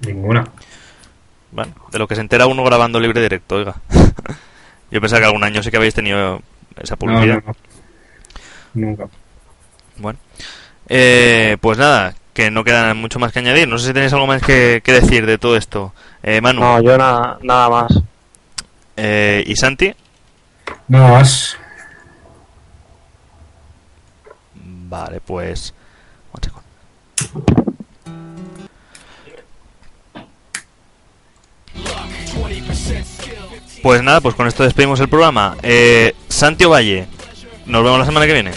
ninguna. 0.00 0.44
Bueno, 1.54 1.72
de 1.92 1.98
lo 2.00 2.08
que 2.08 2.16
se 2.16 2.20
entera 2.20 2.46
uno 2.46 2.64
grabando 2.64 2.98
libre 3.00 3.22
directo, 3.22 3.54
oiga. 3.54 3.76
Yo 4.90 5.00
pensaba 5.00 5.20
que 5.20 5.26
algún 5.26 5.44
año 5.44 5.62
sí 5.62 5.70
que 5.70 5.76
habéis 5.76 5.94
tenido 5.94 6.42
esa 6.76 6.96
publicidad. 6.96 7.42
no, 7.44 7.52
no. 7.52 7.56
Nunca. 8.74 9.08
Bueno, 9.96 10.18
eh, 10.88 11.56
pues 11.60 11.78
nada, 11.78 12.14
que 12.32 12.50
no 12.50 12.64
queda 12.64 12.92
mucho 12.94 13.20
más 13.20 13.32
que 13.32 13.38
añadir. 13.38 13.68
No 13.68 13.78
sé 13.78 13.86
si 13.86 13.92
tenéis 13.92 14.12
algo 14.12 14.26
más 14.26 14.42
que, 14.42 14.80
que 14.84 14.92
decir 14.92 15.26
de 15.26 15.38
todo 15.38 15.56
esto. 15.56 15.94
Eh, 16.24 16.40
Manu 16.40 16.60
No, 16.60 16.82
yo 16.82 16.98
nada, 16.98 17.38
nada 17.42 17.68
más. 17.70 18.00
eh, 18.96 19.44
y 19.46 19.54
Santi. 19.54 19.94
No 20.88 21.08
más. 21.08 21.56
Vale, 24.54 25.20
pues. 25.20 25.72
Pues 33.84 34.02
nada, 34.02 34.22
pues 34.22 34.34
con 34.34 34.46
esto 34.46 34.62
despedimos 34.62 34.98
el 35.00 35.10
programa. 35.10 35.58
Eh, 35.62 36.14
Santi 36.26 36.64
Valle, 36.64 37.06
nos 37.66 37.84
vemos 37.84 37.98
la 37.98 38.06
semana 38.06 38.26
que 38.26 38.32
viene. 38.32 38.50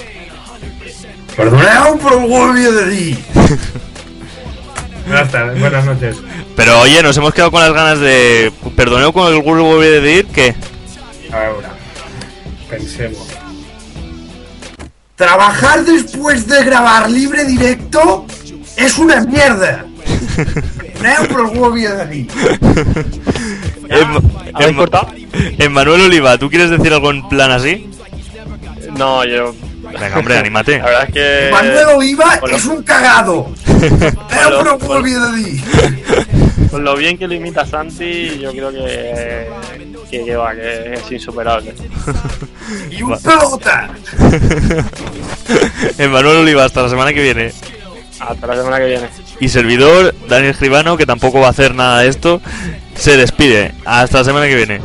Perdonad 1.35 1.95
por 1.97 2.13
el 2.57 2.73
de 2.73 2.95
ti. 2.95 3.25
Buenas 5.05 5.29
tardes, 5.29 5.59
buenas 5.59 5.83
noches. 5.83 6.15
Pero 6.55 6.79
oye, 6.79 7.03
nos 7.03 7.17
hemos 7.17 7.33
quedado 7.33 7.51
con 7.51 7.59
las 7.59 7.73
ganas 7.73 7.99
de. 7.99 8.53
Perdoneo 8.77 9.11
con 9.11 9.27
el 9.33 9.43
grupo 9.43 9.81
de 9.81 9.99
decir 9.99 10.27
que. 10.27 10.55
Ahora, 11.29 11.73
pensemos. 12.69 13.27
Trabajar 15.17 15.83
después 15.83 16.47
de 16.47 16.63
grabar 16.63 17.11
libre 17.11 17.43
directo 17.43 18.25
es 18.77 18.97
una 18.97 19.19
mierda. 19.25 19.85
Perdonad 20.77 21.27
por 21.27 21.77
el 21.77 21.97
de 21.97 22.05
ti. 22.05 22.27
Em- 23.89 24.21
¿Habéis 24.53 24.69
em- 24.69 24.75
cortado? 24.75 25.07
Emmanuel 25.57 26.01
Oliva, 26.01 26.37
¿tú 26.37 26.49
quieres 26.49 26.69
decir 26.69 26.93
algo 26.93 27.11
en 27.11 27.27
plan 27.29 27.51
así? 27.51 27.89
No, 28.97 29.23
yo. 29.25 29.53
Venga, 29.83 30.17
hombre, 30.19 30.37
anímate. 30.37 30.77
La 30.79 30.85
verdad 30.85 31.03
es 31.07 31.13
que. 31.13 31.49
Manuel 31.51 31.85
Oliva 31.95 32.37
Bueno. 32.41 32.57
es 32.57 32.65
un 32.65 32.83
cagado. 32.83 33.51
El 33.81 34.53
Bueno, 34.55 34.77
golpe 34.79 35.09
de 35.09 35.43
ti. 35.43 35.63
Con 36.71 36.83
lo 36.83 36.95
bien 36.97 37.17
que 37.17 37.27
lo 37.27 37.33
imita 37.33 37.65
Santi, 37.65 38.39
yo 38.39 38.51
creo 38.51 38.71
que, 38.71 39.47
que, 40.11 40.25
que 40.25 40.35
va, 40.35 40.53
que 40.53 40.93
es 40.95 41.11
insuperable. 41.11 41.73
¡Y 42.91 43.01
un 43.01 43.17
pelota! 43.19 43.89
Emanuel 45.97 46.37
Oliva, 46.37 46.65
hasta 46.65 46.83
la 46.83 46.89
semana 46.89 47.13
que 47.13 47.21
viene. 47.21 47.51
Hasta 48.19 48.47
la 48.47 48.55
semana 48.55 48.77
que 48.79 48.85
viene. 48.85 49.07
Y 49.39 49.49
servidor, 49.49 50.15
Daniel 50.27 50.51
Escribano, 50.51 50.97
que 50.97 51.05
tampoco 51.05 51.39
va 51.39 51.47
a 51.47 51.51
hacer 51.51 51.75
nada 51.75 52.01
de 52.01 52.09
esto, 52.09 52.41
se 52.95 53.17
despide. 53.17 53.73
Hasta 53.85 54.19
la 54.19 54.23
semana 54.23 54.47
que 54.47 54.55
viene. 54.55 54.79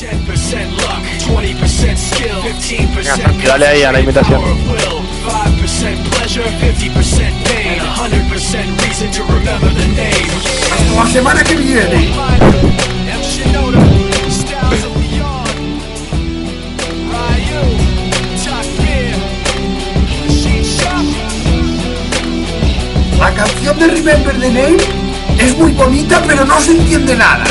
10% 0.00 0.70
luck, 0.76 1.04
20% 1.28 1.96
skill, 1.96 2.30
15% 2.32 2.96
Venga, 2.96 3.16
Santi, 3.16 3.46
dale 3.46 3.66
ahí 3.66 3.82
a 3.82 3.92
la 3.92 4.00
imitación. 4.00 4.40
power 4.40 4.52
of 4.52 4.66
will, 4.66 5.02
5% 5.28 6.10
pleasure, 6.10 6.44
50% 6.44 7.44
pain, 7.44 7.78
100% 7.78 8.80
reason 8.80 9.10
to 9.12 9.22
remember 9.24 9.70
the 9.74 9.86
name. 9.88 10.26
¡Hasta 10.72 11.04
la 11.04 11.10
semana 11.10 11.44
que 11.44 11.54
viene! 11.56 12.99
La 23.20 23.34
canción 23.34 23.78
de 23.78 23.86
Remember 23.86 24.40
the 24.40 24.48
Name 24.48 24.78
es 25.38 25.54
muy 25.58 25.72
bonita, 25.72 26.22
pero 26.26 26.46
no 26.46 26.58
se 26.58 26.72
entiende 26.72 27.14
nada. 27.14 27.44